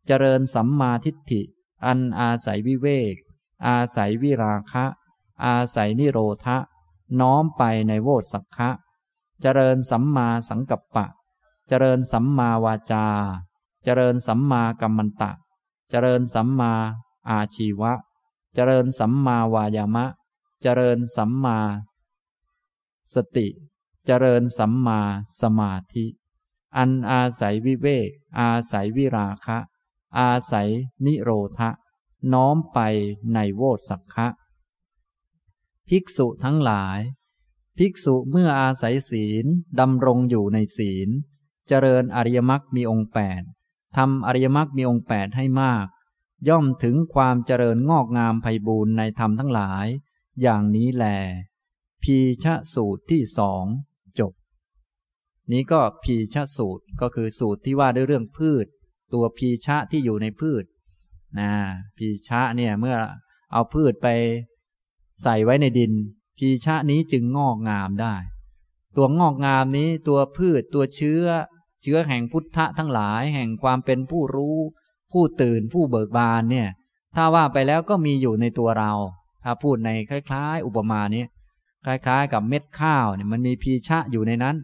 [0.06, 1.42] เจริญสัมมาทิฏฐิ
[1.84, 3.16] อันอาศัยวิเวก
[3.66, 4.84] อาศัยวิราคะ
[5.44, 6.56] อาศัยนิโรธะ
[7.20, 8.70] น้อมไปในโวสักคะ
[9.40, 11.06] เจริญสัมมาสังกัปปะ
[11.68, 13.06] เจริญสัมมาวาจา
[13.84, 15.32] เจริญสัมมากัมมันตะ
[15.90, 16.72] เจริญสัมมา
[17.28, 17.92] อาชีวะ
[18.54, 20.06] เจริญสัมมาวายามะ
[20.62, 21.58] เจริญสัมมา
[23.14, 23.48] สติ
[24.06, 25.00] เจริญสัมมา
[25.40, 26.06] สมาธิ
[26.76, 29.58] อันอาศัยวิเวก อาศัยวิราคะ
[30.18, 30.70] อาศัย
[31.06, 31.70] นิโรธะ
[32.32, 32.78] น้อมไป
[33.34, 34.28] ในโวสักะ
[35.88, 36.98] ภิกษุทั้งหลาย
[37.78, 39.46] ภิกษุเมื่ออาศัยศีล
[39.80, 41.08] ดำรงอยู่ในศีล
[41.68, 43.42] เจริญอริยมรรคมีองค์แปด
[43.96, 45.86] ทำอริยมรรคมีองค์แปดให้มาก
[46.48, 49.86] ย่อมถึงความเจริญงอกงามไพบูรณ์ในธรรมทั้งหลาย
[50.42, 51.04] อย่างนี้แล
[52.02, 53.64] พีชะสูตรที่สอง
[54.18, 54.32] จบ
[55.50, 58.66] นี้ก็พีชะสูตรก็คือสูตรที่ว่าด้วยเรื่องพืช
[59.12, 60.64] ตัวพีชะที่อยู่ในพืช
[61.38, 61.50] นะ
[61.96, 62.96] พีชะเนี่ยเมื่อ
[63.52, 64.08] เอาพืชไป
[65.22, 65.92] ใส่ไว้ในดิน
[66.38, 68.14] พีชะนี้จึงงอกงามได้
[68.96, 71.24] ตัวงอกงามนี้ตัวพืชตัวเชื้อ
[71.82, 74.56] เชื้อแห่งพุทธะทั้งหลายแห่งความเป็นผู้รู้
[75.12, 76.68] ผู้ตื่นผู้เบิกบานเนี่ย
[77.16, 78.92] ถ้าว่าไปแล้วก็มีอยู่ในตัวเรา
[79.44, 81.24] ถ้าพูดในคล้าย ๆ อุปมานี้
[81.84, 84.56] คล้าย ๆ กับเม็ดข้าวเนี่ยมันมีพีชะอยู่ในนั้น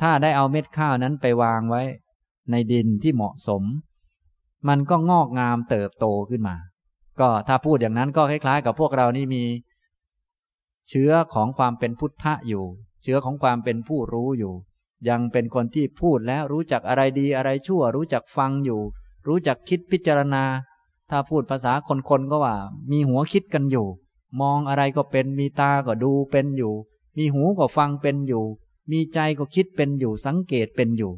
[0.00, 1.82] ถ้าได้เอาเม็ดข้าวนั้นไปวางไว้
[2.50, 3.62] ในดินที่เหมาะสม
[4.68, 6.56] มันก็งอกงามเติบโตขึ้นมา
[7.20, 9.44] ก็ถ้าพูดอย่างนั้นก็คล้ายๆ กับพวกเรานี่มี
[10.88, 12.64] เชื้อของความเป็นพุทธะอยู่
[13.02, 14.54] เชื้อของความเป็นผู้รู้อยู่
[15.08, 18.80] ยังเป็นคนที่พูดแล้วรู้จักอะไรดีอะไรชั่ว รู้จักฟังอยู่
[19.26, 20.44] รู้จักคิดพิจารณา
[21.10, 21.72] ถ้าพูดภาษา
[22.10, 22.56] คนๆก็ว่า
[22.90, 23.86] มีหัวคิดกันอยู่
[24.40, 26.72] มองอะไรก็เป็นมีตาก็ดูเป็นอยู่
[27.16, 28.44] มีหูก็ฟังเป็นอยู่
[28.90, 31.12] มีใจก็คิดเป็นอยู่สังเกตเป็นอยู่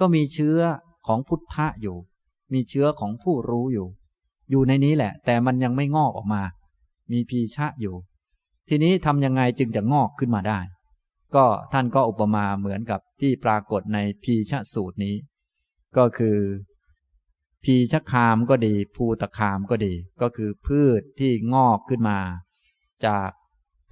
[0.00, 0.58] ก็มีเชื้อ
[1.06, 1.96] ของพุทธะอยู่
[2.52, 3.86] มีเชื้อของผู้รู้อยู่
[4.50, 6.42] อยู่ในนี้แหละ แต่มันยังไม่งอกออกมา
[7.12, 7.94] มีพีชะอยู่
[8.68, 10.58] ทีนี้ทำยังไงจึงจะงอกขึ้นมาได้
[11.34, 15.14] ก็ท่านก็อุปมาเหมือนกับที่ปรากฏในพีชะสูตรนี้
[15.96, 16.38] ก็คือ
[17.64, 19.92] พีชะคามก็ดี ภูตะคามก็ดี
[20.22, 22.18] ก็คือพืชที่งอกขึ้นมา
[23.06, 23.30] จาก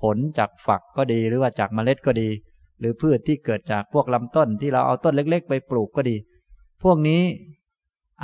[0.01, 2.29] ผลจากฝักก็ดีหรือว่าจากเมล็ดก็ดี
[2.85, 6.17] รือพืชที่เกิดจากพวกลำต้นที่เราเอาต้นเล็ก ๆ ไปปลูกก็ดี
[6.83, 7.23] พวกนี้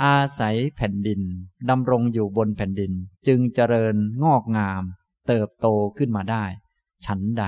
[0.03, 1.21] อาศัยแผ่นดิน
[1.69, 2.91] ดำรงอยู่บนแผ่นดิน
[3.27, 4.83] จึงเจริญงอกงาม
[5.27, 6.43] เติบโตขึ้นมาได้
[7.05, 7.45] ฉันใด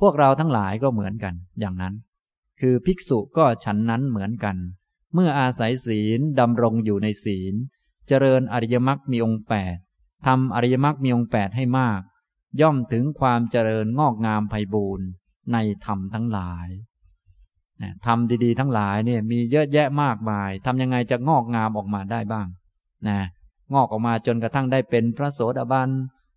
[0.00, 1.94] พวกเราทั้งหลายก็เหมือนกัน อย่างนั้น
[2.60, 4.56] คือภิกษุก็ฉันนั้นเหมือนกัน
[5.14, 7.54] เมื่ออาศัยศีลดำรงอยู่ในศีล
[8.08, 9.76] เจริญอริยมรรคมีองค์แปด
[10.26, 12.00] ทำอริยมรรคมีองค์แปดให้มาก
[12.60, 15.06] ย่อมถึงความเจริญงอกงามไพบูรณ์
[15.52, 16.68] ในธรรมทั้งหลาย
[17.82, 22.46] นะทำดีๆ ทั้งหลายเนี่ยมีเยอะแยะมากมายทำยังไงจะงอกงามออกมาได้บ้าง
[23.08, 23.18] นะ
[23.74, 25.90] งอกออกมาจนกระทั่งได้เป็นพระโสดาบัน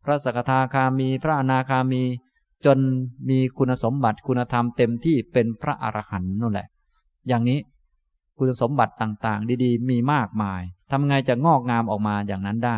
[0.05, 2.03] พระสกทาคามี พระอนาคามี
[2.65, 2.79] จน
[3.29, 6.67] มีคุณสมบัติคุณธรรมเต็มที่เป็นพระอรหันต์นั่นแหละ
[7.27, 7.59] อย่างนี้
[8.37, 12.77] คุณสมบัติต่างๆ ดีๆ มีมากมายทำไงจะงอกงามออกมาอย่างนั้นได้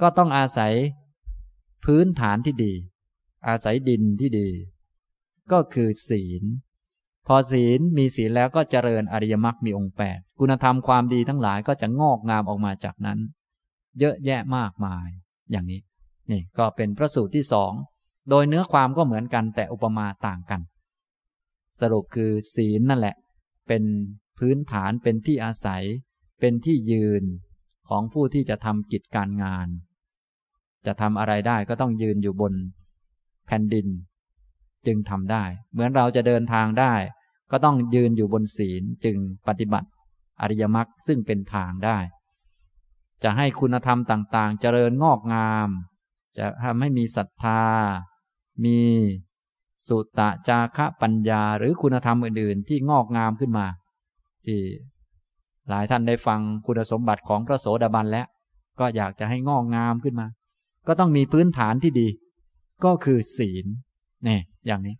[0.00, 0.72] ก็ต้องอาศัย
[1.84, 2.72] พื้นฐานที่ดี
[3.48, 4.48] อาศัยดินที่ดี
[5.52, 6.42] ก็คือศีล
[7.26, 13.18] พอศีลมีศีลแล้วก็เจริญอริยมรรคมีองค์แปดคุณธรรมความดีทั้งหลายก็จะงอกงามออกมาจากนั้น
[13.98, 15.08] เยอะแยะมากมาย
[15.50, 15.80] อย่างนี้
[16.30, 17.72] นี่ก็เป็นพระสูตรที่สอง
[18.30, 20.60] โดยเนื้อความก็เหมือนกันแต่อุปมาต่างกัน
[21.80, 23.16] สรุปคือศีลนั่นแหละ
[23.68, 23.84] เป็น
[24.38, 25.82] พื้นฐานเป็นที่อาศัย
[26.40, 27.22] เป็นที่ยืน
[27.88, 29.68] ของผู้ที่จะทำกิจการงาน
[30.86, 32.54] จะทำอะไรได้ก็ต้องยืนอยู่บน
[33.46, 33.86] แผ่นดิน
[34.86, 36.94] จึงทำได้ เหมือนเราจะเดินทางได้
[37.50, 39.16] ก็ต้องยืนอยู่บนศีลจึง
[39.48, 39.88] ปฏิบัติ
[40.40, 41.98] อริยมรรคซึ่งเป็นทางได้
[43.22, 45.68] จะให้คุณธรรมต่างๆ เจริญงอกงาม
[46.38, 47.62] จะทำให้มีศรัทธา
[48.64, 48.80] มี
[49.88, 53.66] สุตตะจาคะปัญญา หรือคุณธรรมอื่นๆ ที่งอกงามขึ้นมา
[54.46, 54.60] ที่
[55.68, 58.26] หลายท่านได้ฟังคุณสมบัติของพระโสดาบันแล้ว
[58.80, 60.26] ก็อยากจะให้งอกงามขึ้นมา
[60.86, 62.08] ก็ต้องมีพื้นฐานที่ดี
[62.84, 63.66] ก็คือศีล
[64.26, 64.94] นี่อย่างนี้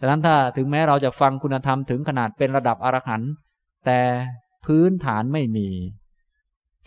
[0.00, 3.32] ฉะนั้นถ้าถึงแม้เราจะฟังคุณธรรมถึงขนาดเป็นระดับอรหันต์
[3.86, 4.00] แต่
[4.64, 5.68] พื้นฐานไม่มี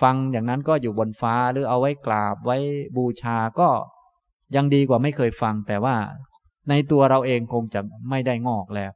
[0.01, 2.57] ฟังอย่างนั้นก็อยู่บนฟ้าหรือเอาไว้กราบไว้
[2.97, 3.69] บูชาก็
[4.55, 5.95] ยังดีกว่าไม่เคยฟัง แต่ว่า
[6.69, 8.91] ในตัวเราเองคงจะไม่ได้งอกแล้ว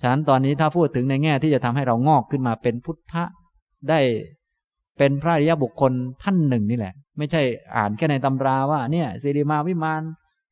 [0.00, 3.24] ฉะนั้นตอนนี้ถ้าพูดถึงในแง่ที่จะทำให้เรางอกขึ้นมาเป็นพุทธะ
[3.88, 4.00] ได้
[4.98, 7.42] เป็นพระอริยบุคคลท่านหนึ่งนี่แหละ ไม่ใช่
[7.76, 10.02] อ่านแค่ในตำราว่าเนี่ยสิริมาวิมาน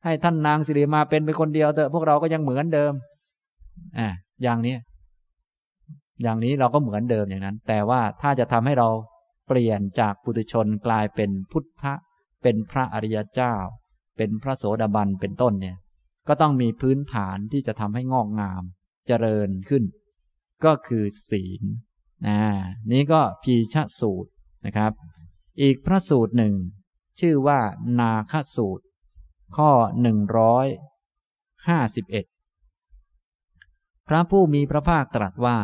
[0.05, 2.93] ให้ท่านนางสิริมาเป็นไปคนเดียวเถอะพวกเราก็ยังเหมือนเดิม
[3.97, 4.07] อ่า
[4.43, 4.75] อย่างนี้
[6.23, 8.89] อย่างนี้เราก็เหมือนเดิมอย่างนั้น แต่ว่าถ้าจะทำให้เรา
[9.47, 11.93] เปลี่ยนจากปุถุชนกลายเป็นพุทธะ
[12.41, 13.53] เป็นพระอริยเจ้า
[14.17, 15.77] เป็นพระโสดาบันเป็นต้นเนี่ย
[16.27, 18.63] ก็ต้องมีพื้นฐานที่จะทำให้งอกงาม
[19.07, 19.83] เจริญขึ้น
[20.65, 21.61] ก็คือศีล
[22.27, 22.39] นะ
[22.91, 24.29] นี้ก็พีชสูตร
[24.65, 24.91] นะครับ
[25.61, 26.53] อีกพระสูตรหนึ่ง
[27.19, 27.59] ชื่อว่า
[27.99, 28.84] นาคสูตร
[29.55, 30.67] ข้อหนึ่งร้อย
[31.67, 32.25] ห้าสิบเอ็ด
[34.07, 35.57] พระผู้มีพระภาคตรัสว่า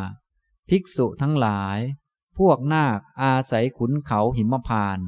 [0.69, 1.77] ภิกษุทั้งหลาย
[2.37, 4.99] พวกนาคอาศัยขุนเขาหิมพาน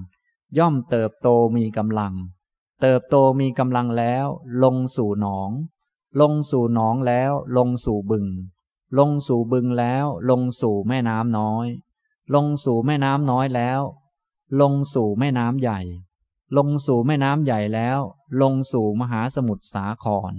[0.58, 2.14] ย่อมเติบโตมีกำลัง
[2.82, 4.28] เติบโตมีกำลังแล้ว
[4.64, 5.52] ลงสู่หนอง
[6.22, 8.28] ลงสู่หนองแล้วลงสู่บึง
[8.98, 11.68] ลงสู่บึงแล้วลงสู่แม่น้ำน้อย
[12.34, 13.82] ลงสู่แม่น้ำน้อยแล้ว
[14.62, 15.80] ลงสู่แม่น้ำใหญ่
[16.58, 18.00] ลงสู่แม่น้ำใหญ่แล้ว
[18.42, 20.34] ลงสู่มหาสมุทรสาคร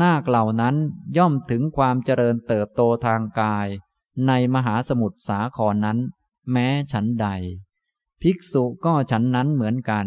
[0.00, 0.76] นาคเหล่านั้น
[1.16, 3.68] ย่อมถึงความเจริญเติบโตทางกาย
[4.26, 5.98] ในมหาสมุทรสาครนั้น
[6.52, 7.28] แม้ฉันใด
[8.22, 10.06] ภิกษุก็ฉันนั้นเหมือนกัน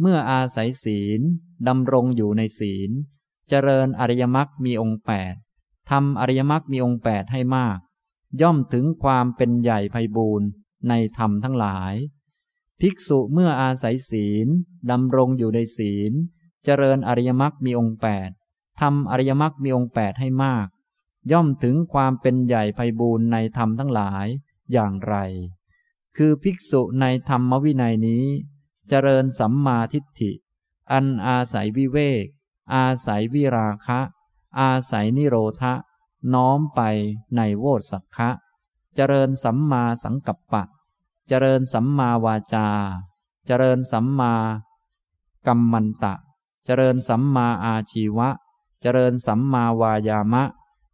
[0.00, 1.20] เมื่ออาศัยศีล
[1.68, 2.90] ดำรงอยู่ในศีล
[3.48, 5.34] เจริญอริยมรรคมีองค์แปด
[5.90, 7.78] ทำอริยมรรคมีองค์แปดให้มาก
[8.40, 10.48] ย่อมถึงความเป็นใหญ่ไพบูรณ์
[10.88, 11.94] ในธรรมทั้งหลาย
[12.86, 14.48] ภิกษุเมื่ออาศัยศีล
[14.90, 16.12] ดำรงอยู่ในศีล
[16.64, 18.30] เจริญอริยมรรคมีองค์แปด
[18.80, 20.66] ทำอริยมรรคมีองค์แปดให้มาก
[21.32, 24.26] ย่อมถึงความเป็นใหญ่ไพบูรณ์ในธรรมทั้งหลาย
[24.72, 25.14] อย่างไร
[26.16, 28.24] คือภิกษุในธรรมวินัยนี้
[28.88, 30.32] เจริญสัมมาทิฏฐิ
[30.92, 32.26] อันอาศัยวิเวก
[32.74, 34.00] อาศัยวิราคะ
[34.60, 35.74] อาศัยนิโรธะ
[36.34, 36.80] น้อมไป
[37.36, 38.30] ในโวสักคะ
[38.94, 40.64] เจริญสัมมาสังกัปปะ
[41.28, 42.68] เจริญสัมมาวาจา
[43.46, 44.34] เจริญสัมมา
[45.46, 46.14] กัมมันตะ
[46.64, 48.28] เจริญสัมมาอาชีวะ
[48.80, 50.44] เจริญสัมมาวายามะ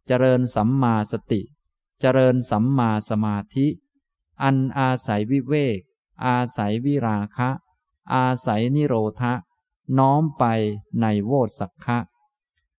[0.07, 1.41] เจริญสัมมาสติ
[1.99, 3.67] เจริญสัมมาสมาธิ
[4.41, 5.79] อันอาศัยวิเวก
[6.25, 7.49] อาศัยวิราคะ
[8.13, 9.33] อาศัยนิโรธะ
[9.97, 10.43] น้อมไป
[11.01, 11.99] ในโวสักคะ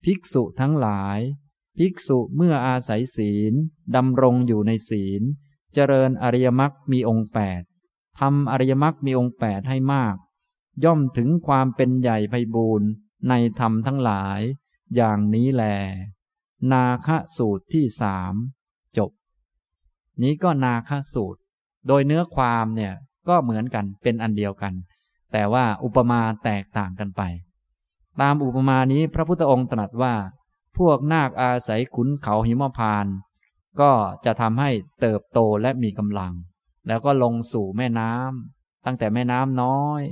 [0.04, 1.18] ภิกษุทั้งหลาย
[1.76, 3.54] ภิกษุเมื่ออาศัยศีล
[3.96, 5.22] ดำรงอยู่ในศีล
[5.74, 7.62] เจริญอริยมรรคมีองค์แปด
[8.20, 10.16] ทำอริยมรรคมีองค์แปดให้มาก
[10.85, 12.89] ย่อมถึงความเป็นใหญ่ไพบูรณ์
[13.28, 14.40] ในธรรมทั้งหลาย
[14.97, 15.65] อย่างนี้แล
[16.73, 18.35] นาคสูตรที่สาม
[18.97, 19.11] จบ
[20.23, 21.40] นี้ก็นาคสูตร
[21.86, 22.93] โดยเนื้อความเนี่ย
[23.28, 24.74] ก็เหมือนกันเป็นอันเดียวกัน
[25.32, 27.23] แต่ว่าอุปมาแตกต่างกันไป
[28.20, 30.15] ตามอุปมานี้พระพุทธองค์ตรัสว่า
[30.78, 33.07] พวกนาคอาศัยขุนเขาหิมพาน
[33.81, 33.93] ก็
[34.24, 34.70] จะทำให้
[35.01, 36.32] เติบโตและมีกำลัง
[36.89, 40.03] แล้วก็ลงสู่แม่น้ำตั้งแต่แม่น้ำน้อย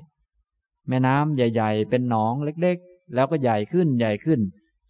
[0.89, 4.41] แม่น้ำใหญ่ ๆ เป็นหนองเล็กๆ แล้วก็ใหญ่ขึ้นใหญ่ขึ้น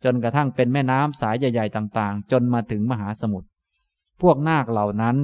[0.05, 3.49] จนกระทั่งเป็นแม่น้ำสายใหญ่ ๆ ต่างๆ จนมาถึงมหาสมุทร
[4.21, 5.17] พวกนาคเหล่านั้น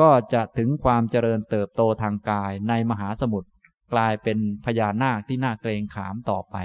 [0.00, 3.48] ก็จะถึงความเจริญเติบโตทางกายในมหาสมุทร
[3.92, 6.56] กลายเป็นพญานาคที่น่าเกรงขามต่อไป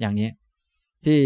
[0.00, 0.28] อย่างนี้
[1.06, 1.20] ที่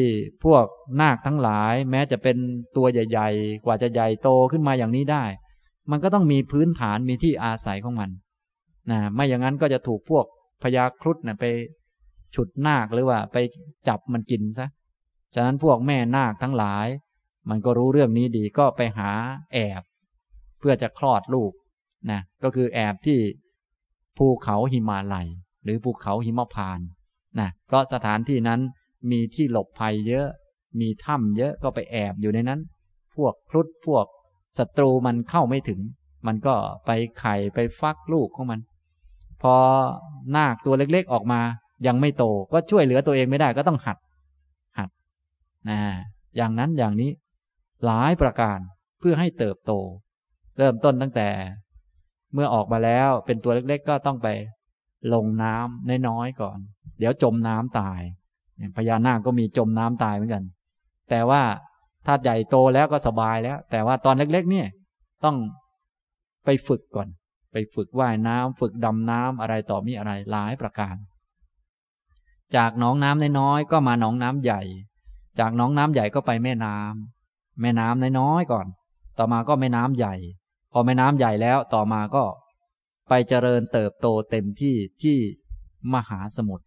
[0.45, 0.65] พวก
[1.01, 2.37] นาคทั้งหลาย แม้จะเป็น
[2.77, 5.25] ตัวใหญ่ ๆ กว่าจะใหญ่โตขึ้นมาอย่างนี้ได้
[5.91, 8.11] มันก็ต้องมีพื้นฐานมีที่อาศัยของมัน
[8.91, 10.25] นะไม่อย่างนั้นก็จะถูกพวก
[10.63, 11.45] พญาครุฑนะไป
[12.35, 13.37] ฉุดนาคหรือว่า ไป
[13.89, 14.67] จับมันกินซะ
[15.35, 16.87] ฉะนั้นพวกแม่นาคทั้งหลาย
[17.51, 19.11] มันก็รู้เรื่องนี้ดีก็ไปหา
[19.53, 19.83] แอบ
[20.59, 21.53] เพื่อจะคลอดลูก
[22.11, 23.19] นะก็คือแอบที่
[24.17, 25.29] ภูเขาหิมาลัย
[25.65, 26.81] หรือภูเขาหิมพาน
[27.41, 28.61] นะเพราะสถานที่นั้น
[29.11, 30.27] มีที่หลบภัยเยอะ
[30.81, 32.61] มีถ้ำเยอะก็ไปแอบอยู่ในนั้น
[33.15, 34.07] พวกครุฑพวก
[34.59, 35.81] ศัตรูมันเข้าไม่ถึง
[36.27, 36.55] มันก็
[36.87, 38.61] ไปไข่ไปฟักลูกของมัน
[39.43, 39.55] พอ
[40.37, 41.41] นาคตัวเล็กๆออกมา
[41.87, 43.99] ยังไม่โตก็ช่วยเหลือตัวเองไม่ได้ก็ต้องหัด
[44.79, 44.91] หัด
[45.69, 45.81] นะ
[46.37, 47.11] อย่างนั้นอย่างนี้
[47.85, 48.59] หลายประการ
[48.99, 49.73] เพื่อให้เติบโต
[50.59, 51.29] เริ่มต้นตั้งแต่
[52.35, 54.29] เมื่อออกมาแล้วเป็นตัวเล็กๆ ก็ต้องไป
[55.13, 56.59] ลงน้ำน้อยๆก่อน
[56.99, 58.01] เดี๋ยวจมน้ำตาย
[58.77, 60.45] พญานาคก็มีจมน้ำตายเหมือนกัน
[61.11, 61.43] แต่ว่า
[62.07, 64.67] ถ้าใหญ่โตแล้วก็สบายแล้ว แต่ว่าตอนเล็ก ๆ เนี่ย
[65.25, 65.37] ต้อง
[66.45, 67.09] ไปฝึกก่อน
[67.53, 70.97] ไปฝึกว่ายน้ำฝึกดำน้ำอะไรต่อมีอะไรหลายประการ
[72.57, 74.63] จากหนองน้ำน้อยๆก็มาหนองน้ำใหญ่
[75.39, 78.67] จากหนองน้ำใหญ่ก็ไปแม่น้ำแม่น้ำน้อยๆก่อน
[79.19, 80.15] ต่อมาก็แม่น้ำใหญ่
[80.73, 82.25] พอแม่น้ำใหญ่แล้วต่อมาก็
[83.09, 85.19] ไปเจริญเติบโตเต็มที่ที่
[85.95, 86.66] มหาสมุทร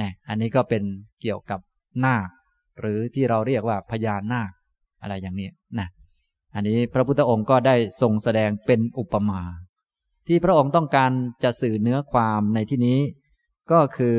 [0.00, 0.82] นี่อันนี้ก็เป็น
[1.22, 1.60] เกี่ยวกับ
[2.04, 2.28] นาค
[2.80, 4.50] หรือที่เราเรียกว่าพญานาค
[5.02, 5.48] อะไรอย่างนี้
[5.78, 5.88] นะ
[6.54, 9.42] อันนี้พระพุทธองค์ก็ได้ทรงแสดงเป็นอุปมา
[10.26, 11.10] ที่พระองค์ต้องการ
[11.42, 12.98] จะสื่อเนื้อความในที่นี้
[13.70, 14.18] ก็คือ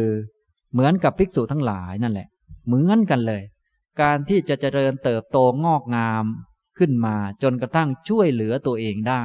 [0.71, 2.27] เหมือนกับภิกษุทั้งหลายนั่นแหละ
[2.67, 3.43] เหมือนกันเลย
[4.01, 6.25] การที่จะเจริญเติบโตงอกงาม
[6.77, 9.23] ขึ้นมาจนกระทั่งช่วยเหลือตัวเองได้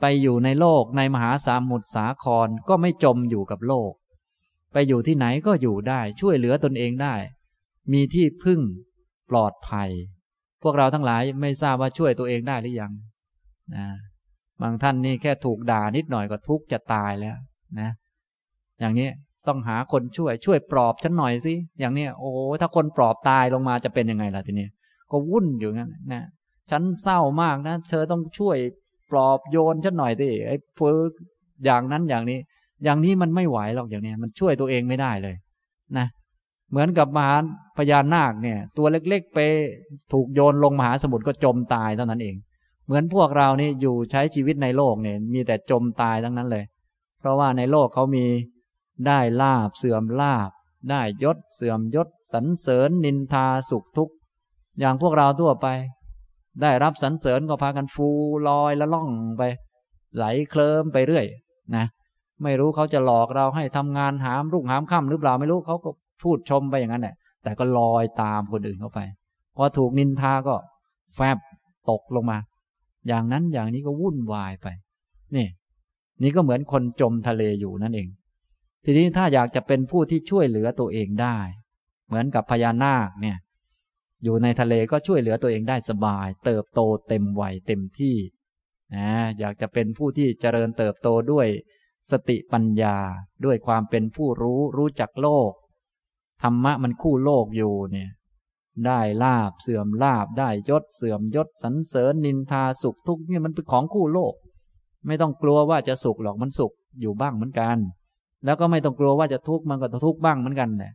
[0.00, 3.92] ไปอยู่ในโลกในมหาสามุทรสาครก็ไม่จมอยู่กับโลก
[4.72, 7.14] ไปอยู่ที่ไหนก็อยู่ได้ช่วยเหลือตนเองได้
[7.92, 8.60] มีที่พึ่ง
[9.30, 9.90] ปลอดภัย
[10.62, 12.92] พวกเราทั้งหลายไม่ทราบว่าช่วยตัวเองได้หรือยัง
[13.74, 13.86] นะ
[14.62, 17.36] บางท่านนี่แค่ถูกด่านิดหน่อยก็ทุกข์จะตายแล้ว
[17.80, 17.90] นะ
[18.80, 19.08] อย่างนี้
[19.48, 22.30] ต้องหาคนช่วยช่วยปลอบฉันหน่อยสิอย่างนี้โอ้
[22.60, 24.68] ถ้าคนปลอบตายลงมาจะเป็นยังไงล่ะทีนี้
[25.10, 26.24] ก็วุ่นอยู่งั้นนะ
[26.70, 28.56] ฉันเศร้ามากนะ เธอต้องช่วย
[29.10, 30.94] ปลอบโยนฉันหน่อยสิไอ้เพื่อ
[31.64, 32.38] อย่างนั้นอย่างนี้
[32.84, 35.36] อย่างนี้มันไม่ไหวหรอกอย่างนี้มันช่วยตัวเองไม่ได้เลย
[35.98, 36.06] นะ
[36.70, 37.36] เหมือนกับมหา
[37.76, 39.38] พญานาคเนี่ย ตัวเล็กๆไป
[40.12, 42.36] ถูกโยนลงมหาสมุทรก็จมตายเท่านั้นเอง
[42.86, 46.64] เหมือนพวกเรานี่อยู่ใช้ชีวิตในโลกเนี่ย มีแต่จมตายทั้งนั้นเลย
[47.20, 48.26] เพราะว่าในโลกเขามี
[49.06, 50.50] ได้ลาบเสื่อมลาบ
[50.90, 54.14] ได้ยศเสื่อมยศสรรเสริญนินทาสุขทุกข์
[54.80, 55.66] อย่างพวกเราทั่วไป
[56.62, 58.08] ได้รับสรรเสริญก็พากันฟู
[58.48, 59.42] ลอยละล่องไป
[60.16, 61.26] ไหลเคลิ้มไปเรื่อย
[61.76, 61.84] นะ
[62.42, 65.90] ไม่รู้เขาจะหลอกเราให้ทำงานหามรุ่งหามค่ำหรือเปล่าไม่รู้เขาก็
[66.22, 69.00] พูดชมไปอย่างนั้นแหละแต่ก็ลอยตามคนอื่นเข้าไป
[69.56, 70.54] พอถูกนินทาก็
[71.14, 71.38] แฟบ
[71.90, 72.38] ตกลงมา
[73.08, 74.66] อย่างนั้นอย่างนี้ก็วุ่นวายไป
[75.36, 75.46] นี่
[76.22, 78.08] นี่ก็เหมือนคนจมทะเลอยู่นั่นเอง
[78.84, 81.36] ทีนี้ถ้าอยากจะเป็นผู้ที่ช่วยเหลือตัวเองได้
[82.06, 83.36] เหมือนกับพญานาคเนี่ย
[84.24, 88.16] อยู่ในทะเลก็ช่วยเหลือตัวเองได้สบาย เติบโตเต็มวัยเต็มที่
[88.96, 91.46] นะอยากจะเป็นผู้ที่เจริญเติบโตด้วย
[92.10, 92.96] สติปัญญา
[93.44, 95.52] ด้วยความเป็นผู้รู้รู้จักโลก
[96.42, 98.10] ธรรมะมันคู่โลกอยู่เนี่ย
[98.86, 104.34] ได้ลาบเสื่อมลาบได้ยศเสื่อมยศสันเสริญนินทาสุขทุกข์เนี่ยมันเป็นของคู่โลก
[105.06, 107.76] ไม่ต้องกลัวว่าจะสุขหรอกมันสุขอยู่บ้างเหมือนกัน
[108.44, 110.92] แล้วก็ไม่ต้องกลัวว่าจะทุกข์มันก็ทุกข์บ้างเหมือนกันแหละ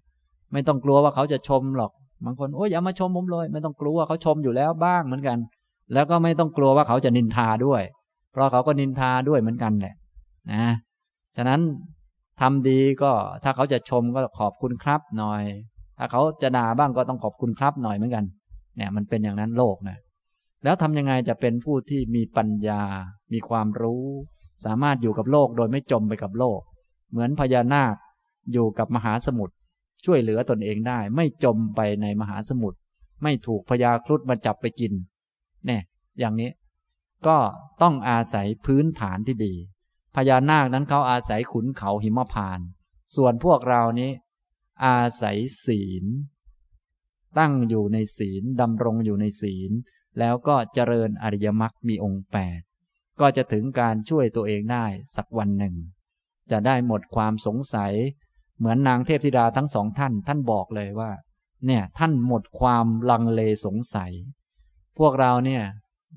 [0.51, 1.91] ไม่ต้องกลัวว่าเขาจะชมหรอก
[2.25, 5.37] บางคนโอ้ยอย่ามาชมผมเลย ไม่ต้องกลัวว่าเขาชมอยู่แล้วบ้างเหมือนกัน
[5.93, 7.81] แล้วก็ไม่ต้องกลัวว่าเขาจะนินทาด้วย
[8.31, 9.95] เพราะเขาก็นินทาด้วยเหมือนกันแหละ
[10.51, 10.65] นะ
[11.37, 11.61] ฉะนั้น
[12.41, 13.11] ทำดีก็
[13.43, 15.43] ถ้าเขาจะชมก็ขอบคุณครับหน่อย
[15.97, 18.25] ถ้าเขาจะด่าบ้างก็ต้องขอบคุณครับหน่อยเหมือนกัน
[18.75, 19.97] เนี่ยมันเป็นอย่างนั้นโลกนะ
[20.63, 22.81] แล้วทำยังไงจะเป็นผู้ที่มีปัญญา
[23.33, 24.03] มีความรู้
[24.65, 26.59] สามารถอยู่กับโลกโดยไม่จมไปกับโลก
[27.11, 27.95] เหมือนพญานาค
[28.53, 29.53] อยู่กับมหาสมุทร
[30.05, 32.77] ช่วยเหลือตนเองได้ ไม่จมไปในมหาสมุทร
[33.23, 34.93] ไม่ถูกพญาครุฑมาจับไปกิน
[35.65, 35.81] เนี่ย
[36.19, 36.49] อย่างนี้
[37.27, 37.37] ก็
[37.81, 39.53] ต้องอาศัยพื้นฐานที่ดี
[40.15, 42.59] พญานาคนั้นเขาอาศัยขุนเขาหิมพาน
[43.15, 44.11] ส่วนพวกเรานี้
[44.85, 46.05] อาศัยศีล
[47.37, 49.71] ตั้งอยู่ในศีลดำรงอยู่ในศีล
[50.19, 52.59] แล้วก็เจริญอริยมรรคมีองค์แปด
[53.19, 54.85] ก็จะถึงการช่วยตัวเองได้
[55.15, 55.75] สักวันหนึ่ง
[56.51, 57.93] จะได้หมดความสงสัย
[58.57, 61.11] เหมือนนางเทพธิดาทั้งสองท่าน ท่านบอกเลยว่า
[61.65, 64.11] เนี่ยท่านหมดความลังเลสงสัย
[64.97, 65.63] พวกเราเนี่ย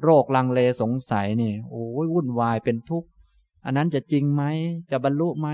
[0.02, 3.09] โรคลังเลสงสัยเนี่ยโอ้ยวุ่นวายเป็นทุกข์
[3.66, 4.43] อันนั้นจะจริงไหม
[4.90, 5.48] จะบรรลุไหม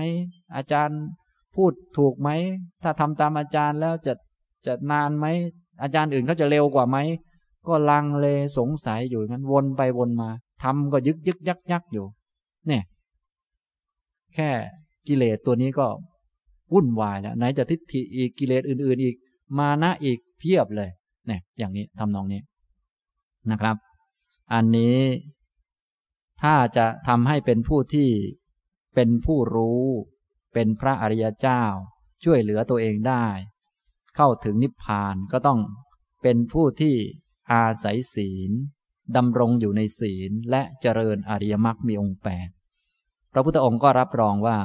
[0.55, 0.99] อาจารย์
[1.55, 2.29] พูดถูกไหม
[2.83, 4.13] ถ้าทำตามอาจารย์แล้วจะ
[4.65, 5.25] จะนานไหม
[5.81, 6.97] อาจารย์อื่นเขาจะเร็วกว่าไหม
[7.67, 8.25] ก็ลังเล
[8.57, 10.29] สงสัยอยู่งั้นวนไปวนมา
[10.63, 12.05] ทำก็ยึกยึกยักยักอยู่
[12.67, 12.83] เนี่ย
[14.33, 14.49] แค่
[15.07, 15.87] กิเลสตัวนี้ก็
[16.73, 19.15] วุ่นวายแล้วไหนจะทิฏฐิอีกกิเลสอื่น ๆ อีก
[19.59, 20.89] มานะอีกเพียบเลย
[21.27, 22.41] เนี่ย อย่างนี้ทำนองนี้
[23.51, 23.75] นะครับ
[24.53, 24.97] อันนี้
[26.43, 28.09] ถ้าจะทำให้เป็นผู้ที่
[28.95, 29.83] เป็นผู้รู้
[30.53, 31.63] เป็นพระอริยเจ้า
[32.23, 33.27] ช่วยเหลือตัวเองได้
[34.15, 35.59] เข้าถึงนิพพานก็ต้อง
[36.23, 36.95] เป็นผู้ที่
[37.53, 38.51] อาศัยศีล
[39.15, 42.49] ดำรงอยู่ในศีลและเจริญอริยมรรคมีองค์แปด
[43.31, 44.59] พระพุทธองค์ก็รับรองว่า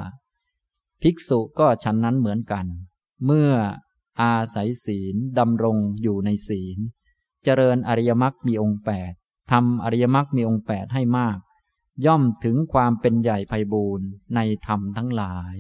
[1.02, 2.66] ภิกษุก็ฉันนั้นเหมือนกัน
[3.26, 3.52] เมื่อ
[4.22, 6.78] อาศัยศีลดำรงอยู่ในศีล
[7.44, 9.12] เจริญอริยมรรคมีองค์แปด
[9.52, 11.38] ทำอริยมรรคมีองค์แปดให้มาก
[12.06, 15.54] ย่อมถึงความเป็นใหญ่ไพบูรณ์ในธรรมทั้งหลาย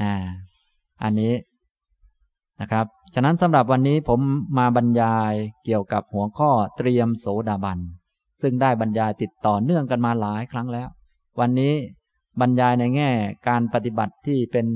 [0.00, 0.12] นะ
[1.02, 1.34] อันนี้
[2.60, 4.20] นะครับ ฉะนั้นสำหรับวันนี้ผม
[4.58, 5.32] มาบรรยาย
[5.64, 7.78] เกี่ยวกับหัวข้อเตรียมโสดาบัน
[8.42, 10.88] ซึ่งได้บรรยายติดต่อเนื่องกันมาหลายครั้งแล้ว
[11.40, 11.74] วันนี้
[12.40, 13.10] บรรยายในแง่
[13.48, 14.66] การปฏิบัติที่เป็น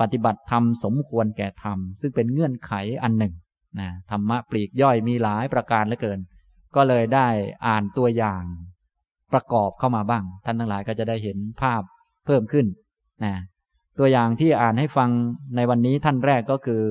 [0.00, 2.72] ปฏิบัติธรรมสมควรแก่ธรรม ซึ่งเป็นเงื่อนไข
[3.02, 3.34] อันหนึ่ง
[3.80, 6.18] นะธรรมะปลีกย่อยมีหลายประการเหลือเกิน
[6.74, 7.28] ก็เลยได้
[7.66, 8.42] อ่านตัวอย่าง
[9.32, 11.82] ประกอบเข้ามาบ้าง ท่านทั้งหลายก็จะได้เห็นภาพ
[12.26, 12.66] เพิ่มขึ้น
[13.24, 13.34] นะ
[13.98, 15.10] ตัวอย่างที่อ่านให้ฟัง
[15.56, 16.82] ในวันนี้ท่านแรกก็คือ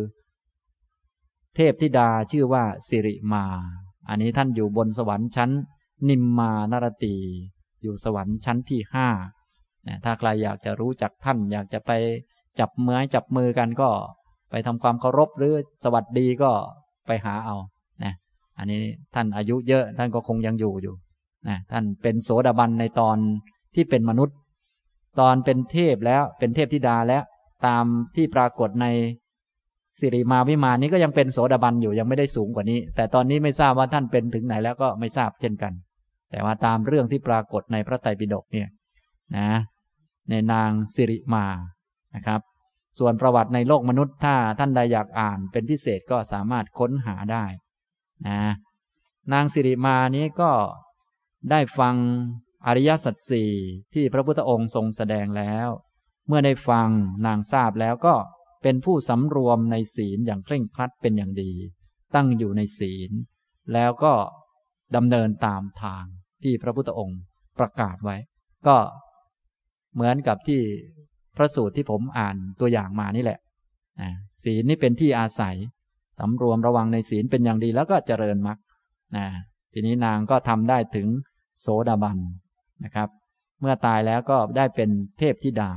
[1.55, 3.45] เทพธิดาชื่อว่าสิริมา
[4.09, 5.51] อันนี้ท่านอยู่บนสวรรค์ชั้น
[6.09, 7.15] นิมมานารตี
[7.81, 9.07] อยู่สวรรค์ชั้นที่ห้า
[10.03, 11.91] ถ้าใครอยากจะรู้จักท่าน อยากจะไป
[12.59, 13.89] จับมือจับมือกันก็
[14.51, 15.53] ไปทำความเคารพหรือ
[15.83, 16.51] สวัสดีก็
[17.07, 17.55] ไปหาเอา
[18.03, 18.13] นะ
[18.57, 18.81] อันนี้
[19.15, 20.95] ท่านอายุเยอะท่านก็คงยังอยู่อยู่
[21.47, 23.17] นะท่านเป็นโสดาบันในตอน
[23.75, 24.37] ที่เป็นมนุษย์
[25.19, 27.23] ตอนเป็นเทพแล้วเป็นเทพธิดาแล้ว
[27.67, 27.83] ตาม
[28.15, 28.85] ที่ปรากฏใน
[29.99, 35.73] สิริมาวิมานนี้ก็ยังเป็นโสดาบันอยู่ยังไม่ได้สูงกว่านี้ แต่ตอนนี้ไม่ทราบว่าท่านเป็นถึงไหนแล้วก็ไม่ทราบเช่นกัน
[36.31, 38.67] แต่ว่าตามเรื่องที่ปรากฏในพระไตรปิฎกเนี่ย
[39.37, 39.49] นะ
[40.29, 41.45] ในนางสิริมา
[42.15, 42.41] นะครับ
[42.99, 47.45] ส่วนประวัติในโลกมนุษย์ถ้าท่านใดอยากอ่านเป็นพิเศษก็สามารถค้นหาได้
[48.27, 48.39] นะ
[49.33, 50.51] นางสิริมานี้ก็
[51.51, 51.95] ได้ฟัง
[52.67, 53.51] อริยสัจสี่
[53.93, 55.67] ที่พระพุทธองค์ทรงแสดงแล้ว
[56.27, 56.89] เมื่อได้ฟัง
[57.25, 58.15] นางทราบแล้วก็
[58.63, 61.51] เป็นผู้สำรวมในศีลอย่างเคร่งครัดเป็นอย่างดี
[62.15, 63.11] ตั้งอยู่ในศีล
[63.73, 64.13] แล้วก็
[64.95, 66.03] ดำเนินตามทาง
[66.43, 67.19] ที่พระพุทธองค์
[67.59, 68.17] ประกาศไว้
[68.67, 68.77] ก็
[69.93, 70.61] เหมือนกับที่
[71.37, 73.39] พระสูตรที่ผมอ่านตัวอย่างมานี่แหละ
[74.43, 75.55] ศีลนี่เป็นที่อาศัย
[76.19, 78.57] สำรวมระวังในศีลเป็นอย่างดีแล้วก็เจริญมรรค
[79.73, 81.07] ทีนี้นางก็ทำได้ถึง
[81.59, 82.17] โสดาบัน
[82.83, 83.09] นะครับ
[83.59, 85.71] เมื่อตายแล้วก็ได้เป็นเทพธิดา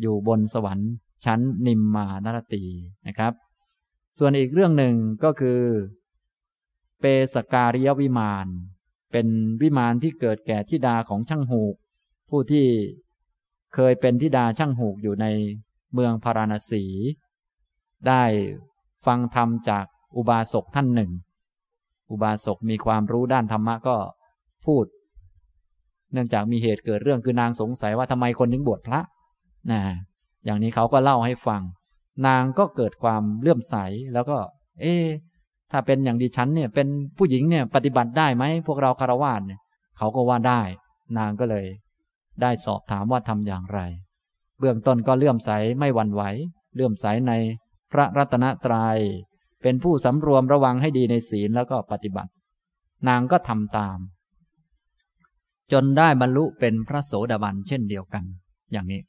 [0.00, 0.90] อยู่บนสวรรค์
[1.24, 2.64] ชั้นนิมมานารตี
[3.06, 3.32] นะครับ
[4.18, 4.94] ส่วนอีกเรื่องหนึ่ง
[5.24, 5.60] ก็คือ
[7.00, 8.46] เปสการิยวิมาน
[9.12, 9.26] เป็น
[9.62, 11.74] วิมานที่เกิดแก่ธิดาของช่างหูก
[12.30, 12.66] ผู้ที่
[13.74, 15.26] เคยเป็นธิดาช่างหูกอยู่ใน
[15.94, 16.84] เมืองพาราณสี
[18.08, 18.22] ได้
[19.06, 19.84] ฟังธรรมจาก
[20.16, 21.10] อุบาสกท่านหนึ่ง
[22.10, 23.96] อุบาสกมีความรู้ด้านธรรมะก็
[24.66, 24.84] พูด
[26.12, 29.00] เนื่องจากมีเหตุเกิดเรื่องคือนางสงสัยว่าทำไมคนถึงบวชพระ
[29.70, 29.80] นะ
[30.44, 31.62] อย่างนี้เขาก็เล่าให้ฟัง
[32.26, 33.76] นางก็เกิดความเลื่อมใส
[34.12, 34.36] แล้วก็
[34.80, 34.94] เอ๊
[35.70, 39.60] ถ้าเป็นอย่างดิฉันเนี่ย เป็นผู้หญิงเนี่ย ปฏิบัติได้ไหมพวกเราคารวะเนี่ย
[39.98, 40.62] เขาก็ว่าได้
[41.18, 41.66] นางก็เลย
[42.42, 43.80] ได้สอบถามว่าทำอย่างไร
[44.58, 46.22] เบื้องต้นก็เลื่อมใสไม่หวั่นไหว
[46.74, 47.32] เลื่อมใสใน
[47.92, 48.98] พระรัตนตรยัย
[49.62, 52.30] เป็นผู้สำรวมระวังให้ดีในศีลแล้วก็ปฏิบัติ
[53.08, 53.98] นางก็ทำตาม
[55.72, 58.24] จนได้บรรลุเป็นพระโสดาบันเช่นเดียวกัน
[58.72, 59.00] อย่างนี้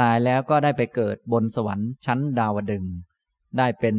[0.00, 2.84] ตายแล้วก็ได้ไปเกิดบนสวรรค์ชั้นดาวดึง
[3.58, 3.96] ได้เป็น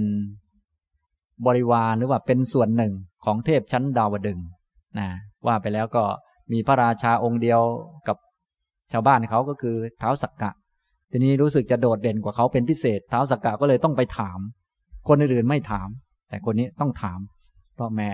[1.45, 2.93] บริวารหรือว่าเป็นส่วนหนึ่ง
[3.25, 4.39] ของเทพชั้นดาวดึง
[4.99, 5.07] นะ
[5.47, 6.03] ว่าไปแล้วก็
[6.51, 7.61] มีพระราชาองค์เดียว
[8.07, 8.17] กับ
[8.91, 10.51] ชาวบ้านเขาก็คือเท้าสักกะ
[11.11, 14.39] ทีนี้รู้สึกจะโดดเด่นกว่าเขาเป็นพิเศษเท้าสักกะก็เลยต้องไปถาม
[15.07, 15.89] คนอื่นๆไม่ถาม
[16.29, 17.19] แต่คนนี้ต้องถาม
[17.75, 18.09] เพราะแม้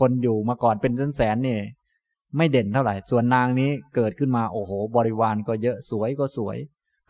[0.00, 1.60] คนอยู่มาก่อนเป็นแสนๆนี่ย
[2.36, 6.56] ไม่เด่นเท่าไหร่ ส่วนนางนี้เกิดขึ้นมาโอ้โห บริวารก็เยอะสวยก็สวย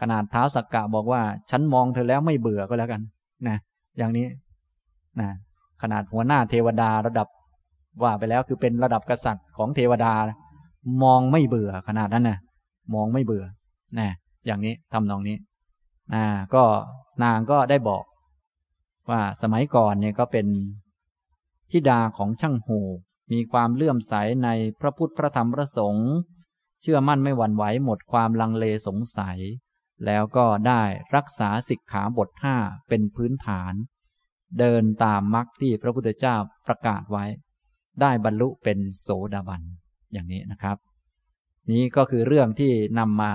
[0.00, 3.00] ขนาดเท้าสักกะบอกว่า ฉันมองเธอแล้วไม่เบื่อก็แล้วกัน
[3.48, 3.56] นะ
[3.98, 4.26] อย่างนี้
[5.20, 5.30] นะ
[5.82, 7.28] ขนาดหัวหน้าเทวดาระดับ
[8.02, 10.12] ว่าไปแล้วคือเป็นระดับกษัตริย์ของเทวดา
[11.02, 12.38] มองไม่เบื่อขนาดนั้นนะ
[12.94, 13.44] มองไม่เบื่อ
[13.98, 14.08] นะ
[14.46, 15.36] อย่างนี้ทำนองนี้
[16.14, 16.24] นะ
[16.54, 16.62] ก็
[17.24, 18.04] นางก็ได้บอก
[19.10, 20.46] ว่าสมัยก่อนเนี่ยก็เป็น
[21.70, 22.80] ทิดาของช่างหู
[23.32, 24.48] มีความเลื่อมใสใน
[24.80, 26.10] พระพุทธพระธรรมพระสงฆ์
[26.82, 29.38] เชื่อมั่นไม่หวั่นไหวหมดความลังเลสงสัย
[30.06, 30.82] แล้วก็ได้
[31.16, 32.56] รักษาสิกขาบทห้า
[32.88, 33.72] เป็นพื้นฐาน
[34.58, 36.36] เดินตามมรรคที่พระพุทธเจ้า
[36.66, 37.24] ประกาศไว้
[38.00, 39.62] ได้บรรลุเป็นโสดาบัน
[40.12, 40.76] อย่างนี้นะครับ
[41.70, 43.32] นี้ก็คือเรื่องที่นำมา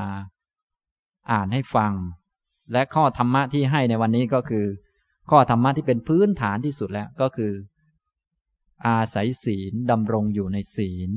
[1.32, 1.92] อ่านให้ฟัง
[2.74, 4.66] และข้อธรรมะที่ให้ในวันนี้ก็คือ
[5.30, 7.52] ข้อธรรมะที่เป็นพื้นฐานที่สุดแล้วก็คือ
[8.88, 11.10] อาศัยศีลดำรงอยู่ในศีล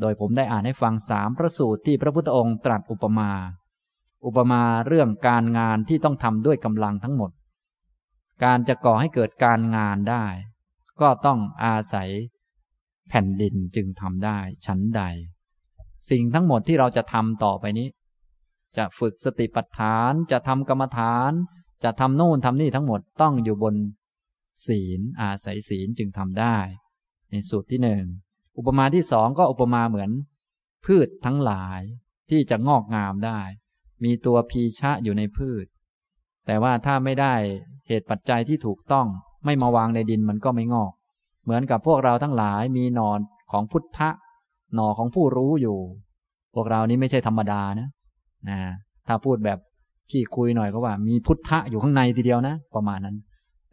[0.00, 3.30] โดยผมได้อ่านให้ฟังสามพระสูตรที่พระพุทธองค์ตรัสอุปมา
[4.26, 7.30] อุปมาเรื่องการงานที่ต้องทำด้วยกำลังทั้งหมด
[8.44, 10.24] การจะก่อให้เกิดการงานได้
[11.00, 12.10] ก็ต้องอาศัย
[13.08, 15.02] แผ่นดินจึงทำได้ชั้นใด
[16.10, 17.88] สิ่งทั้งหมดที่เราจะทำต่อไปนี้
[18.76, 21.32] จะฝึกสติปัฏฐานจะทำกรรมฐาน
[21.84, 23.74] จะทำโน่นทำนี่ทั้งหมดต้องอยู่บน
[24.66, 26.56] ศีล อาศัยศีลจึงทำได้
[27.30, 28.04] ในสูตรที่หนึ่ง
[28.58, 30.10] อุปมาที่สองก็อุปมาเหมือน
[30.84, 31.80] พืชทั้งหลาย
[32.30, 33.40] ที่จะงอกงามได้
[34.04, 35.66] มีตัวพีชะอยู่ในพืช
[36.46, 37.34] แต่ว่าถ้าไม่ได้
[37.88, 39.06] เหตุปัจจัยที่ถูกต้อง
[39.44, 40.92] ไม่มาวางในดินมันก็ไม่งอก
[41.44, 43.18] เหมือนกับพวกเราทั้งหลายมีหนอน
[43.52, 44.10] ของพุทธะ
[44.74, 45.78] หนอของผู้รู้อยู่
[46.54, 47.88] พวกเรานี้ไม่ใช่ธรรมดานะ
[48.48, 48.58] นะ
[49.06, 49.58] ถ้าพูดแบบ
[50.10, 53.16] ขี้คุยหน่อยก็ว่า มีพุทธะอยู่ข้างในทีเดียวนะ ประมาณนั้น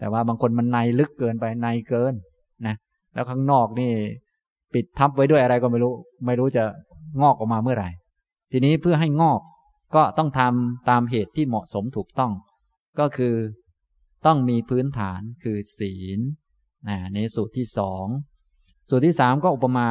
[0.01, 2.13] แต่ว่าบางคนมันในลึกเกินไปในเกิน
[2.65, 2.75] นะ
[3.13, 3.91] แล้วข้างนอกนี่
[4.73, 5.93] ปิดทับไว้ด้วยอะไรก็ไม่รู้
[6.25, 6.63] ไม่รู้จะ
[7.21, 7.89] งอกออกมาเมื่อไหร่
[8.51, 9.41] ทีนี้เพื่อให้งอก
[9.95, 12.31] ก็ต้องทำตามเหตุที่เหมาะสมถูกต้อง
[12.99, 13.35] ก็คือ
[14.25, 16.19] ต้องมีพื้นฐานคือศีล
[16.89, 18.05] นะในสูตรที่สอง
[18.89, 19.87] สูตรที่สามก็อุปมา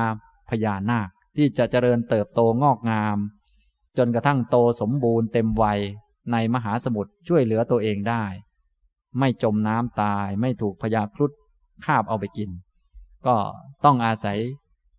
[0.51, 3.17] พญานาคที่จะเจริญเติบโตงอกงาม
[3.99, 5.81] จนกระทั่งโตสมบูรณ์เต็มวัย
[6.33, 8.25] ในมหาสมุทรช่วยเหลือตัวเองได้
[9.19, 11.33] ไม่จมน้ำตาย ไม่ถูกพญาครุฑ
[11.85, 12.51] คาบเอาไปกิน
[13.27, 13.37] ก็
[13.85, 14.39] ต้องอาศัย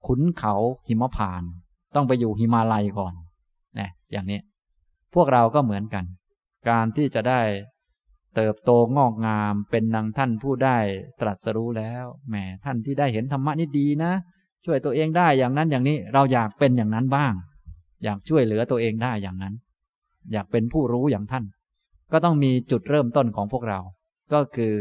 [0.08, 0.54] ขุนเขา
[0.88, 1.44] หิมพาน
[1.96, 3.14] ต้องไปอยู่หิมาลัยก่อน
[3.80, 4.40] นะอย่างนี้
[5.14, 6.04] พวกเราก็เหมือนกัน
[6.70, 7.42] การที่จะได้
[8.36, 10.78] เติบโตงอกงามเป็นนางท่านผู้ได้
[11.22, 12.36] ตรัสรู้แล้วแหม
[12.66, 14.12] ท่านที่ได้เห็นธรรมะนี่ดีนะ
[14.66, 17.34] ช่วยตัวเองได้อย่างนั้นอย่างนี้เราอยากเป็นอย่างนั้นบ้าง
[18.04, 19.54] อยากช่วยเหลือตัวเองได้อย่างนั้น
[20.34, 21.46] อยากเป็นผู้รู้อย่างท่าน
[22.12, 23.80] ก็ต้องมีจุดเริ่มต้นของพวกเรา
[24.34, 24.74] ก็คือ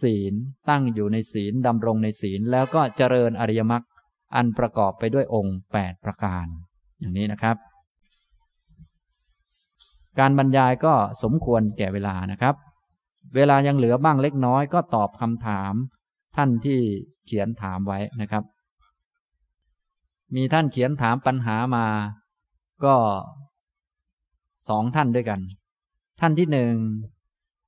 [0.00, 0.34] ศีล
[0.68, 3.84] ตั้งอยู่ในศีลดำรงในศีลแล้วก็เจริญอริยมรรค
[4.34, 6.46] อันประกอบไปด้วยองค์ 8 ประการ
[7.00, 7.56] อย่างนี้นะครับ
[10.18, 12.54] การบรรยายก็สมควรแก่เวลานะครับ
[13.36, 15.74] เวลายังเหลือบ้างเล็กน้อยก็ตอบคำถาม
[16.36, 16.78] ท่านที่
[17.26, 18.44] เขียนถามไว้นะครับ
[20.34, 21.86] มีท่านเขียนถามปัญหามา
[22.84, 22.96] ก็
[24.68, 25.40] สองท่านด้วยกัน
[26.20, 26.74] ท่านที่หนึ่ง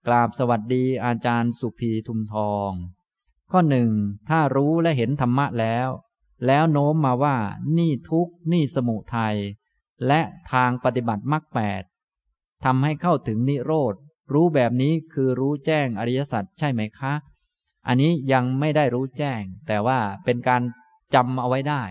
[0.06, 2.70] กราบสวัสดีอาจารย์สุภีทุมทอง
[3.50, 3.90] ข้อหนึ่ง
[4.28, 5.88] ถ้ารู้และเห็นธรรมะแล้ว
[6.46, 7.36] แล้วโน้มมาว่า
[7.78, 9.36] นี่ทุกนี่สมุทัย
[10.06, 10.20] และ
[10.52, 11.82] ทางปฏิบัติมรรคแปด
[12.64, 13.94] ทำให้เข้าถึงนิโรธ
[14.32, 17.12] รู้แบบนี้คือรู้แจ้งอริยสัจใช่ไหมคะ
[17.86, 20.62] อันนี้ยังไม่ได้รู้แจ้ง แต่ว่าเป็นการ
[21.14, 21.82] จำเอาไว้ได้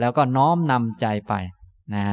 [0.00, 1.32] แล้วก็น้อมนำใจไป
[1.94, 2.06] นะ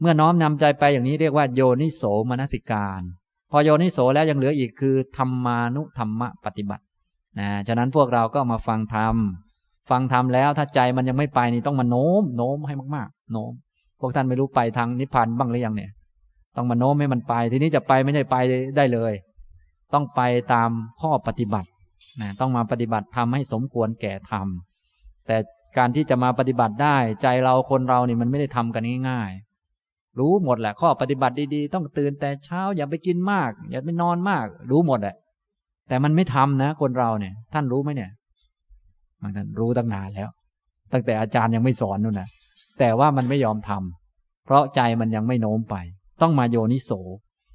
[0.00, 3.02] เมื่อน้อมนำใจไปอย่างนี้เรียกว่าโยนิโสมนสิการ
[3.52, 6.84] พอโยนิโสแล้วยังเหลืออีกคือธรรมานุธรรมปฏิบัติ
[7.38, 9.14] นะฉะนั้นพวกเราก็มาฟังธรรม
[9.90, 13.52] ฟังทำแล้วถ้าใจมันยังไม่ไปนี่ต้องมาโน้มโน้มให้มากๆ โน้ม
[14.00, 15.90] พวกท่านไม่รู้ไปทางนิพพานบ้างหรือยังเนี่ย
[16.56, 18.36] ต้องมาโน้มให้มันไป ทีนี้จะไปไม่ใช่ไป
[18.76, 19.12] ได้เลย
[19.94, 20.20] ต้องไป
[20.52, 20.70] ตาม
[21.00, 21.68] ข้อปฏิบัติ
[22.20, 24.46] นะต้องมาปฏิบัติทำให้สมควรแก่ธรรม
[25.26, 25.36] แต่
[25.78, 29.30] การที่จะมาปฏิบัติได้ ใจเราคนเรานี่มันไม่ได้ทำกันง่าย
[30.18, 35.16] รู้หมดแหละข้อปฏิบัติดีๆ ต้องตื่นแต่เช้าอย่าไปกินมาก อย่าไปนอนมาก รู้หมดแหละ
[35.88, 38.10] แต่มันไม่ทำนะ คนเราเนี่ย ท่านรู้ไหมเนี่ย
[39.22, 40.28] มันนั้นรู้ตั้งนานแล้ว
[40.92, 42.28] ตั้งแต่อาจารย์ยังไม่สอนนู่นนะ
[42.78, 45.76] แต่ว่ามันไม่ยอมทำเพราะใจมันยังไม่โน้มไป
[46.22, 46.90] ต้องมาโยนิโส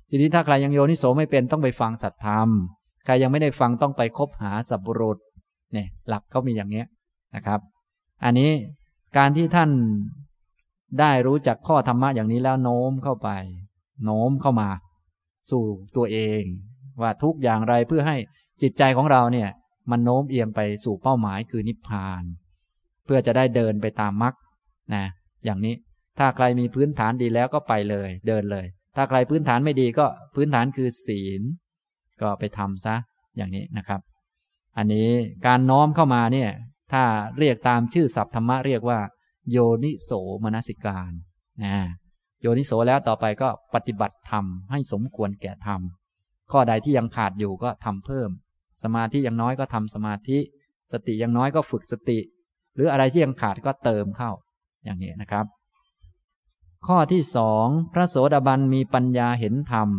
[0.10, 2.50] ทีนี้ถ้าใครยังโยนิโสไม่เป็นต้องไปฟังสัตธรรม
[3.06, 5.18] ใครยังไม่ได้ฟังต้องไปคบหาสัพบุรุษ
[5.74, 6.86] เนี่ยหลักเขามีอย่างเนี้ย
[7.36, 7.60] นะครับ
[8.26, 8.50] อันนี้
[9.18, 9.70] การที่ท่าน
[11.00, 13.30] ได้รู้จักข้อธรรมะอย่างนี้แล้วโน้มเข้าไป
[14.04, 14.70] โน้มเข้ามา
[15.52, 15.64] สู่
[15.96, 16.42] ตัวเอง
[17.02, 18.18] ว่าทุกอย่างไรเพื่อให้
[18.62, 19.50] จิตใจของเราเนี่ย
[19.92, 22.24] มันโน้มเอียงไปสู่เป้าหมายคือนิพพาน
[23.06, 24.34] เพื่อจะได้เดินไปตามมรรค
[24.96, 25.06] นะ
[25.46, 25.76] อย่างนี้
[26.20, 28.66] ถ้าใครมีพื้นฐานดีแล้วก็ไปเลย เดินเลย
[28.96, 30.06] ถ้าใครพื้นฐานไม่ดีก็
[30.36, 31.42] พื้นฐานคือศีล
[32.22, 32.96] ก็ไปทำซะ
[33.38, 34.02] อย่างนี้นะครับ
[34.78, 35.10] อันนี้
[35.48, 36.50] การน้อมเข้ามาเนี่ย
[36.92, 37.04] ถ้า
[37.40, 39.00] เรียกตามชื่อศัพท์ธรรมะเรียกว่า
[39.52, 40.12] โยนิโส
[40.44, 41.12] มนสิการ
[41.64, 41.78] นะ
[42.42, 45.82] โยนิโสแล้วต่อไปก็ปฏิบัติธรรมให้สมควรแก่ธรรม
[46.52, 48.30] ข้อใดที่ยังขาดอยู่ก็ทำเพิ่ม
[48.84, 50.40] สมาธิยังน้อยก็ทำสมาธิ
[50.92, 52.20] สติยังน้อยก็ฝึกสติ
[52.76, 54.32] หรืออะไรที่ยังขาดก็เติมเข้า
[54.84, 55.46] อย่างนี้นะครับ
[56.88, 59.90] ข้อที่สองพระโสดาบันมีปัญญาเห็นธรรม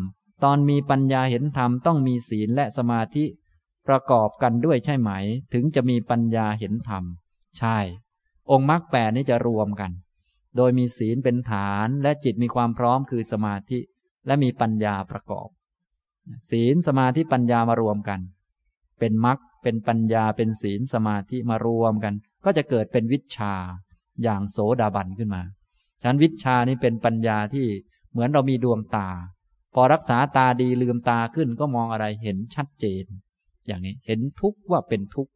[0.44, 3.24] ตอนมีปัญญาเห็นธรรมต้องมีศีลและสมาธิ
[3.88, 5.10] ประกอบกันด้วยใช่ไหม
[5.52, 7.04] ถึงจะมีปัญญาเห็นธรรม
[7.58, 7.78] ใช่
[8.50, 9.90] องค์มรรคแปดนี้จะรวมกัน
[10.56, 13.78] โดยมีศีลเป็นฐานและจิตมีความพร้อมคือสมาธิ
[14.26, 15.48] และมีปัญญาประกอบ
[16.50, 18.20] ศีลสมาธิปัญญามารวมกัน
[18.98, 22.14] เป็นมรรคเป็นปัญญาเป็นศีลสมาธิมารวมกัน
[22.44, 23.54] ก็จะเกิดเป็นวิชา
[24.22, 25.42] อย่างโสดาบันขึ้นมา
[26.00, 27.66] ฉะนั้นวิชานี้เป็นปัญญาที่
[28.10, 29.08] เหมือนเรามีดวงตา
[29.74, 33.04] พอรักษาตาดีลืมตาขึ้นก็มองอะไรเห็นชัดเจน
[33.66, 35.32] อย่างนี้เห็นทุกข์ว่าเป็นทุกข์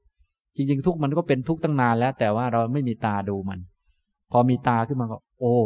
[0.56, 3.58] จริง ๆ ทุกมันก็เป็นทุกตั้งนานแล้ว แต่ว่าเราไม่มีตาดูมัน
[4.32, 5.56] พอมีตาขึ้นมาก็ โอ้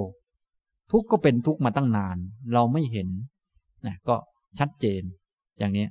[0.92, 2.16] ทุกก็เป็นทุกมาตั้งนาน
[2.54, 3.08] เราไม่เห็น
[3.86, 4.16] นะก็
[4.58, 5.02] ชัดเจน
[5.58, 5.86] อย่างนี้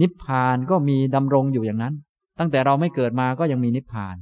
[0.00, 1.94] นิพพานก็มีดำรงอยู่อย่างนั้น
[2.38, 4.16] ตั้งแต่เราไม่เกิดมาก็ยังมีนิพพาน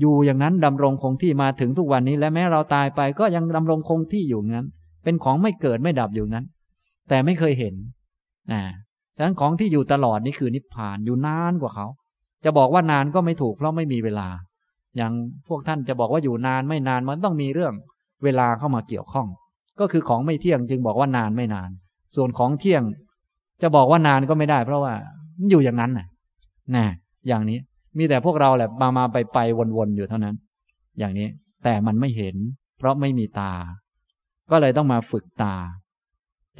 [0.00, 4.68] อยู่อย่างนั้นดำรงคงที่มาถึงทุกวันนี้ และแม้เราตายไปก็ยังดำรงคงที่อยู่นั้น
[5.04, 6.44] เป็นของไม่เกิดไม่ดับอยู่นั้น
[7.08, 7.74] แต่ไม่เคยเห็น
[8.52, 8.62] นะ
[9.16, 11.86] ฉะนั้นของที่อยู่ตลอดนี่คือนิพพานอยู่นานกว่าเขา
[12.44, 14.28] จะบอกว่านานก็ไม่ถูกเพราะไม่มีเวลา
[14.96, 15.12] อย่าง
[15.48, 17.72] พวกท่านจะบอกว่าอยู่นานไม่นานมันต้องมีเรื่อง
[18.24, 19.28] เวลาเข้ามาเกี่ยวข้อง
[19.80, 21.70] ก็คือของไม่เที่ยงจึงบอกว่านานไม่นาน
[22.16, 22.82] ส่วนของเที่ยง
[23.62, 24.92] จะบอกว่านานก็ไม่ได้ เพราะว่า
[25.38, 26.06] มันอยู่อย่างนั้นน่ะ
[26.76, 26.86] นะ
[27.28, 27.58] อย่างนี้
[27.98, 29.38] มีแต่พวกเราแหละมามาไปไป
[29.76, 30.34] วนๆอยู่เท่านั้น
[30.98, 31.28] อย่างนี้
[31.64, 32.36] แต่มันไม่เห็น
[32.78, 33.52] เพราะไม่มีตา
[34.50, 35.54] ก็เลยต้องมาฝึกตา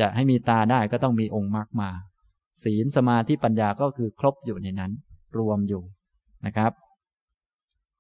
[0.01, 1.91] จะให้มีตาได้ก็ต้องมีองค์มรรคมา
[2.63, 4.93] ศีลสมาธิปัญญาก็คือครบอยู่ในนั้น
[5.39, 5.83] รวมอยู่
[6.45, 6.73] นะครับ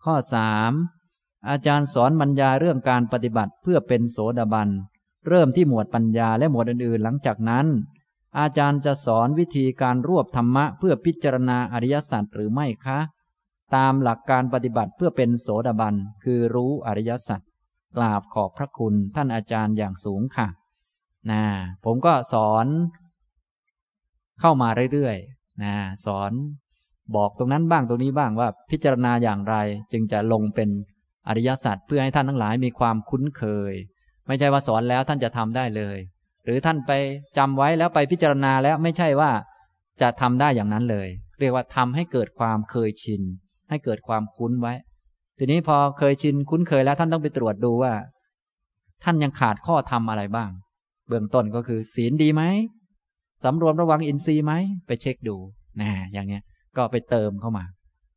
[0.04, 0.72] ข้อสาม
[1.48, 4.68] อาจารย์สอนบรรยายเรื่องการปฏิบัติเพื่อเป็นโสดาบัน
[5.28, 7.66] เริ่มที่หมวดปัญญาและหมวดอื่นๆ หลังจากนั้น
[8.38, 12.98] อาจารย์จะสอนวิธีการรวบธรรมะเพื่อพิจารณาอริยสัจหรือไม่คะ
[13.74, 15.94] ตามหลักการปฏิบัติเพื่อเป็นโสดาบัน
[16.24, 17.40] คือรู้อริยสัจ
[17.96, 20.48] กราบขอบพระคุณท่านอาจารย์อย่างสูงค่ะ
[21.30, 21.42] นะ
[21.84, 22.66] ผมก็สอน
[24.40, 25.74] เข้ามาเรื่อยๆนะ
[26.04, 26.32] สอน
[27.16, 29.56] บอกตรงนั้นบ้างตรงนี้บ้างว่าพิจารณาอย่างไร
[29.92, 30.68] จึงจะลงเป็น
[31.28, 33.72] อริยสัจเพื่อให้ท่านทั้งหลายมีความคุ้นเคย
[34.26, 35.96] ไม่ใช่ว่าสอนแล้วท่านจะทำได้เลย
[36.44, 36.92] หรือท่านไป
[37.38, 39.30] จำไว้แล้วไปพิจารณาแล้วไม่ใช่ว่า
[40.02, 41.08] จะทำได้อย่างนั้นเลย
[41.40, 43.22] เรียกว่าทำให้เกิดความเคยชิน
[43.70, 44.74] ให้เกิดความคุ้นไว้
[45.38, 47.92] ทีนี้พอเคยชินคุ้นเคยแล้วท่านต้องไปตรวจดูว่า
[49.04, 50.50] ท่านยังขาดข้อธรรมอะไรบ้าง
[51.08, 52.42] เบื้องต้นก็คือ ศีลดีไหม
[53.44, 54.52] สำรวมระวังอินทรีย์ไหม
[54.86, 55.36] ไปเช็คดู
[55.80, 56.42] นะอย่างเนี้ย
[56.76, 57.64] ก็ไปเติมเข้ามา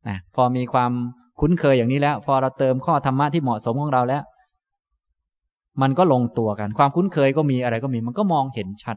[0.08, 0.92] นะพอมีความ
[1.40, 4.22] คุ้นเคยอย่างนี้แล้ว พอเราเติมข้อธรรมะที่เหมาะสมของเราแล้ว
[5.82, 8.96] มันก็ลงตัวกัน ความคุ้นเคยก็มีอะไรก็มีมันก็มองเห็นชัด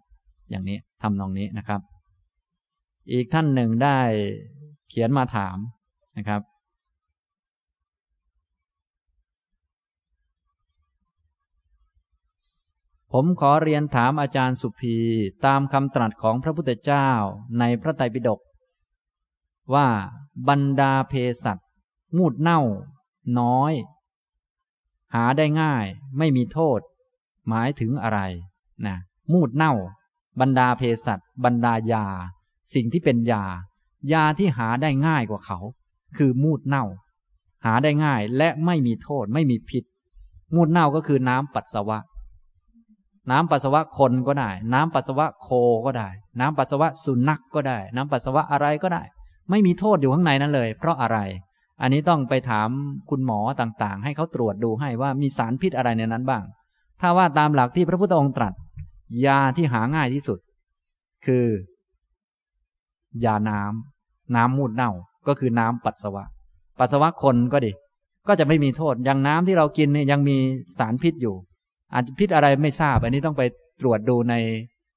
[0.50, 1.82] อย่างนี้ทำนองนี้นะครับ
[3.12, 3.98] อีกท่านหนึ่งได้
[4.90, 5.58] เขียนมาถาม
[6.18, 6.42] นะครับ
[13.14, 14.98] ผมขอเรียนถามอาจารย์สุภี
[15.46, 17.08] ตามคำตรัสของพระพุทธเจ้า
[17.60, 18.40] ในพระไตรปิฎก
[19.74, 19.88] ว่า
[20.48, 21.14] บรรดาเพ
[21.44, 21.58] สัต
[22.18, 22.62] มูดเน่า
[23.40, 23.74] น้อย
[25.16, 25.86] หาได้ง่าย
[26.18, 26.80] ไม่มีโทษ
[27.48, 28.20] หมายถึงอะไร
[28.86, 28.98] นะ
[29.34, 29.74] มูดเน่า
[30.40, 32.06] บรรดาเพสัตบรรดายา
[32.74, 33.44] สิ่งที่เป็นยา
[34.14, 35.60] ยาที่หาได้ง่ายกว่าเขา
[36.18, 36.86] คือมูดเน่า
[37.66, 39.84] หาได้ง่ายและไม่มีโทษไม่มีพิษ
[40.56, 41.98] มูดเน่าก็คือน้ำปัสสาวะ
[43.30, 45.50] น้ำปัสสาวะคนก็ได้ น้ำปัสสาวะโค
[45.86, 49.04] ก็ได้ น้ำปัสสาวะสุนัขกก็ได้ น้ำปัสสาวะอะไรก็ได้
[49.50, 51.18] ไม่มีโทษอยู่ข้างในนั้นเลย เพราะอะไร
[51.82, 52.70] อันนี้ต้องไปถาม
[53.10, 56.44] คุณหมอต่างๆ ให้เขาตรวจดูให้ว่ามีสารพิษอะไรในนั้นบ้าง
[57.02, 58.54] ถ้าว่าตามหลักที่พระพุทธองค์ตรัส
[59.26, 60.40] ยาที่หาง่ายที่สุด
[61.26, 61.46] คือ
[63.26, 64.92] ยาน้ำน้ำมูดเน่า
[65.28, 66.24] ก็คือน้ำปัสสาวะ
[66.80, 67.72] ปัสสาวะคนก็ดี
[68.28, 70.38] ก็จะไม่มีโทษอย่างน้ำที่เรากินเนี่ยยังมี
[70.78, 71.36] สารพิษอยู่
[71.94, 73.44] อาจจะพิษอะไรไม่ทราบ อันนี้ต้องไป
[73.82, 74.36] ตรวจดูใน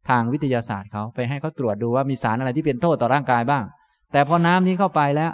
[0.09, 3.65] ทางวิทยาศาสตร์เขาไปให้เขาตรวจดูว่ามีสารอะไรที่เป็นโทษต่อร่างกายบ้าง
[4.12, 5.33] แต่พอน้ำนี้เข้าไปแล้ว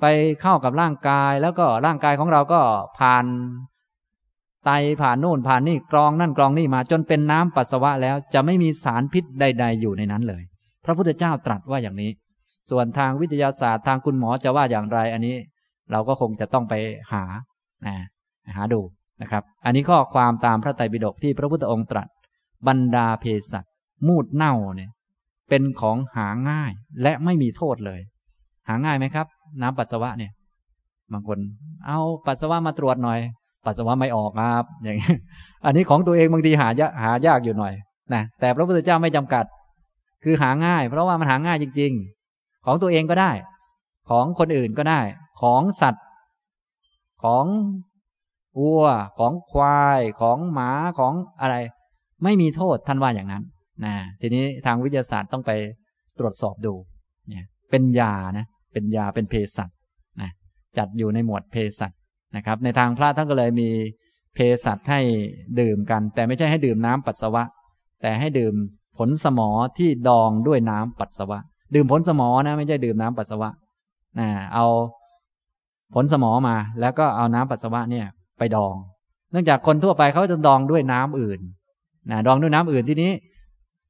[0.00, 0.06] ไป
[0.42, 2.60] เข้ากับร่างกายแล้วก็ร่างกายของเราก็
[2.98, 3.24] ผ่าน
[4.64, 4.70] ไต
[5.02, 10.42] ผ่านโน่นผ่านนี่กรองนั่นกรองนี่มาจนเป็นน้ำปัสสาวะแล้วจะไม่มีสารพิษใด ๆ อยู่ในนั้นเลย
[10.84, 12.10] พระพุทธเจ้าตรัสว่าอย่างนี้
[12.70, 15.36] ส่วนทางวิทยาศาสตร์ทางคุณหมอจะว่าอย่างไรอันนี้
[15.92, 16.74] เราก็คงจะต้องไป
[17.12, 17.24] หา
[17.86, 17.96] นะ
[18.56, 18.80] หาดู
[19.22, 22.08] นะครับ อันนี้ข้อความตามพระไตรปิฎกที่พระพุทธองค์ตรัส
[22.66, 23.64] บรรดาเพสัต
[24.06, 24.90] มูดเน่าเนี่ย
[25.48, 26.72] เป็นของหาง่าย
[27.02, 28.00] และไม่มีโทษเลย
[28.68, 29.26] หาง่ายไหมครับ
[29.62, 30.32] น้ำปัสสาวะเนี่ย
[31.12, 31.38] บางคน
[31.86, 33.18] เอาปัสสาวะมาตรวจหน่อย
[33.66, 35.12] ปัสสาวะไม่ออกครับ อย่างนี้
[35.64, 37.74] อันนี้ของตัวเองบางทีหายากหายากอยู่หน่อย
[38.14, 39.44] นะแต่พระพุทธเจ้าไม่จำกัด
[40.24, 41.92] คือหาง่าย เพราะว่ามันหาง่ายจริง
[42.28, 43.32] ๆ ของตัวเองก็ได้
[44.10, 45.00] ของคนอื่นก็ได้
[45.42, 46.04] ของสัตว์
[47.22, 47.44] ของ
[48.60, 48.84] วัว
[49.18, 51.56] ของควายของหมาของอะไร
[52.24, 53.44] ไม่มีโทษท่านว่าอย่างนั้น
[53.84, 55.50] นะทีนี้ทางวิทยาศาสตร์ต้องไป
[56.18, 56.74] ตรวจสอบดู
[57.28, 59.70] เนี่ยเป็นยานะเป็นยาเป็นเภสัช
[60.20, 60.30] นะ
[60.78, 61.92] จัดอยู่ในหมวดเภสัช
[62.36, 63.68] นะครับ ในทางพระท่านก็เลยมี
[64.34, 65.00] เภสัชให้
[65.60, 67.42] ดื่มกัน แต่ไม่ใช่ให้ดื่มน้ำปัสสาวะ
[68.02, 68.54] แต่ให้ดื่ม
[68.98, 71.38] ผลสมอที่ดองด้วยน้ำปัสสาวะ
[71.74, 73.50] ดื่มผลสมอนะไม่ใช่ดื่มน้ำปัสสาวะ
[74.18, 74.66] นะเอา
[75.94, 78.06] ผลสมอมาแล้วก็เอาน้ำปัสสาวะเนี่ย
[78.38, 78.74] ไปดอง
[79.30, 81.40] เนื่องจากคนทั่วไปเขาจะดองด้วยน้ำอื่น
[82.10, 83.12] นะดองด้วยน้ำอื่นที่นี้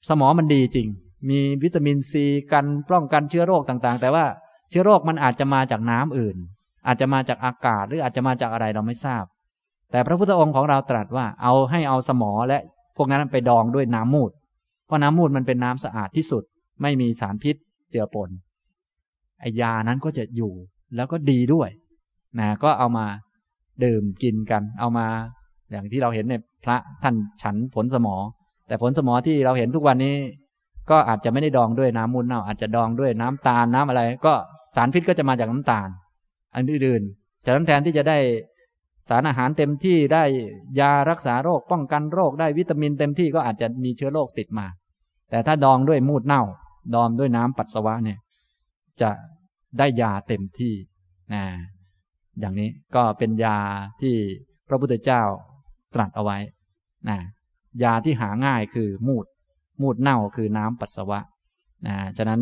[0.08, 0.88] สมอมันดีจริง
[1.28, 4.24] มีวิตามินซีกันป้องกันเชื้อโรคต่างๆ แต่ว่า
[4.70, 6.36] เชื้อโรคมันอาจจะมาจากน้ำอื่น
[6.86, 9.24] อาจจะมาจากอากาศหรืออาจจะมาจากอะไรเราไม่ทราบ
[9.90, 12.58] แต่พระพุทธองค์ของเราตรัสว่าเอาให้เอาสมอและ
[12.96, 14.30] พวกนั้นไปดองด้วยน้ำมูด
[14.86, 16.42] เพราะน้ำมูดมันเป็นน้ำสะอาดที่สุด
[16.82, 17.56] ไม่มีสารพิษ
[17.90, 18.30] เจือปน
[19.40, 20.52] ไอยานั้นก็จะอยู่
[20.96, 21.68] แล้วก็ดีด้วย
[22.38, 23.06] นะก็เอามา
[23.84, 25.06] ดื่มกินกัน เอามา
[25.70, 26.34] อย่างที่เราเห็นใน
[26.64, 28.16] พระท่านฉันผลสมอ
[28.68, 30.16] แต่ผลสมอที่เราเห็นทุกวันนี้
[30.90, 34.34] ก็อาจจะไม่ได้ดองด้วยน้ำมูลเน่าอาจจะดองด้วยน้ำตาลน้ำอะไร ก็
[34.76, 35.88] สารพิษก็จะมาจากน้ำตาล
[36.54, 38.18] อันอื่นๆจากนั้นแทนที่จะได้
[39.08, 40.24] สารอาหารเต็มที่ได้
[40.80, 44.66] ยารักษาโรคป้องกันโรคได้วิตามินเต็มที่ก็อาจจะมีเชื้อโรคติดมา
[45.30, 46.42] แต่ถ้าดองด้วยมูดเน่า
[46.94, 48.18] ดองด้วยน้ำปัสสาวะเนี่ย
[49.00, 49.10] จะ
[49.78, 50.74] ได้ยาเต็มที่
[51.32, 51.42] นะ
[52.40, 53.58] อย่างนี้ก็เป็นยา
[54.00, 54.14] ที่
[54.68, 55.22] พระพุทธเจ้า
[55.94, 56.38] ตรัสเอาไว้
[57.08, 57.18] นะ
[57.82, 59.24] ยาที่หาง่ายคือมูด
[59.82, 61.20] มูดเน่าคือน้ำปัสสาวะ
[61.86, 62.40] นะฉะนั้น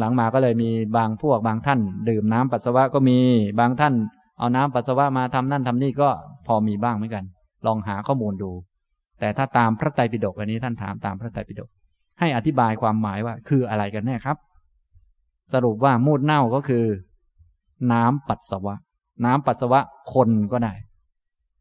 [0.00, 3.18] หลังๆมาก็เลยมีบางพวกบางท่าน ดื่มน้ำปัสสาวะก็มี
[3.60, 3.94] บางท่าน
[4.38, 6.08] เอาน้ำปัสสาวะมาทำนั่นทำนี่ก็
[6.46, 7.24] พอมีบ้างเหมือนกัน
[7.66, 8.50] ลองหาข้อมูลดู
[9.20, 11.68] แต่ถ้าตามพระไตรปิฎกอันนี้ท่านถามตามพระไตรปิฎก
[12.20, 14.36] ให้อธิบายความหมายว่าคืออะไรกันแน่ครับ
[15.54, 16.84] สรุปว่ามูดเน่าก็คือ
[17.92, 18.74] น้ำปัสสาวะ
[19.24, 19.80] น้ำปัสสาวะ
[20.14, 20.74] คนก็ได้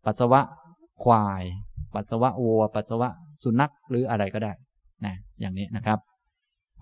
[0.06, 0.42] ปัสสาวะ
[1.04, 1.44] ควาย
[1.94, 3.10] ปัสสาวะวัว ปัสสาวะ
[3.42, 4.54] สุนัขหรืออะไรก็ได้
[5.06, 6.00] นะอย่างนี้นะครับ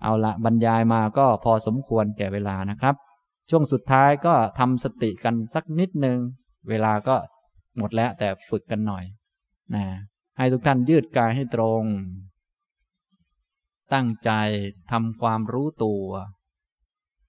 [0.02, 2.94] เอาละบรรยายมาก็พอสมควรแก่เวลานะครับ
[3.50, 6.18] ช่วงสุดท้ายก็ทำสติกันสักนิดหนึ่ง
[6.68, 7.16] เวลาก็
[7.78, 9.04] หมดแล้วแต่ฝึกกันหน่อย
[9.74, 9.84] นะ
[10.38, 11.82] ให้ทุกท่านยืดกายให้ตรง
[13.94, 14.30] ตั้งใจ
[14.92, 16.06] ทำความรู้ตัว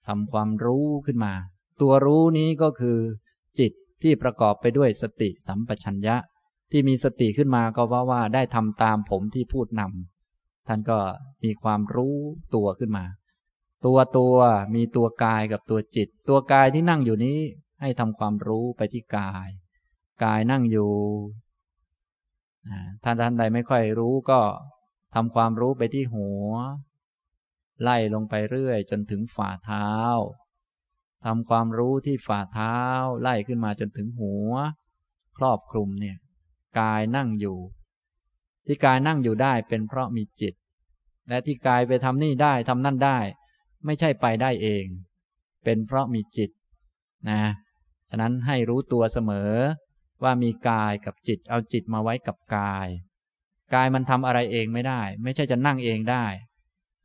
[0.08, 1.34] ทำความรู้ขึ้นมา
[1.82, 3.00] ตัวรู้นี้ก็คือ
[3.60, 3.72] จิต
[4.03, 6.15] ที่ประกอบไปด้วยสติสัมปชัญญะ
[6.72, 10.98] ที่มีสติขึ้นมาก็เพราะว่าได้ทำตามผมที่พูดนำท่านก็
[11.44, 12.15] มีความรู้
[12.56, 13.06] ตัวขึ้นมา
[13.86, 14.36] ตัวตัว
[14.76, 17.40] มีตัวกายกับตัวจิต ตัวกายที่นั่งอยู่นี้
[17.82, 19.49] ให้ทำความรู้ไปที่กาย
[20.23, 20.91] กายนั่งอยู่
[23.03, 24.40] ถ้าท่านใดไม่ค่อยรู้ก็
[25.15, 26.52] ทำความรู้ไปที่หัว
[27.82, 29.91] ไล่ลงไปเรื่อยจนถึงฝ่าเท้า
[31.26, 32.77] ทำความรู้ที่ฝ่าเท้า
[33.22, 34.53] ไล่ขึ้นมาจนถึงหัว
[35.38, 36.18] ครอบคลุมเนี่ย
[36.80, 37.57] กายนั่งอยู่
[38.65, 40.53] ที่กายนั่งอยู่ได้เป็นเพราะมีจิต
[41.30, 43.19] และที่กายไปทำนี่ได้ทำนั่นได้
[43.85, 44.85] ไม่ใช่ไปได้เอง
[45.64, 46.52] เป็นเพราะมีจิต
[47.30, 47.41] นะ
[48.10, 49.52] ฉะนั้นให้รู้ตัวเสมอ
[50.23, 52.88] ว่ามีกายกับจิตเอาจิตมาไว้กับกาย
[53.73, 56.26] กายมันทำอะไรเองไม่ได้ ไม่ใช่จะนั่งเองได้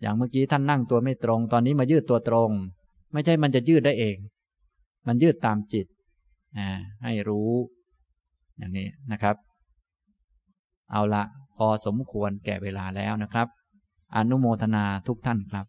[0.00, 2.50] อย่างเมื่อกี้ท่านนั่งตัวไม่ตรง ตอนนี้มายืดตัวตรง
[3.12, 4.16] ไม่ใช่มันจะยืดได้เอง
[5.06, 5.86] มันยืดตามจิต
[7.04, 7.50] ให้รู้
[8.56, 9.36] อย่างนี้นะครับ
[10.92, 11.22] เอาละ
[11.56, 13.48] พอสมควรแก่เวลาแล้วนะครับ
[14.16, 15.66] อนุโมทนาทุกท่านครับ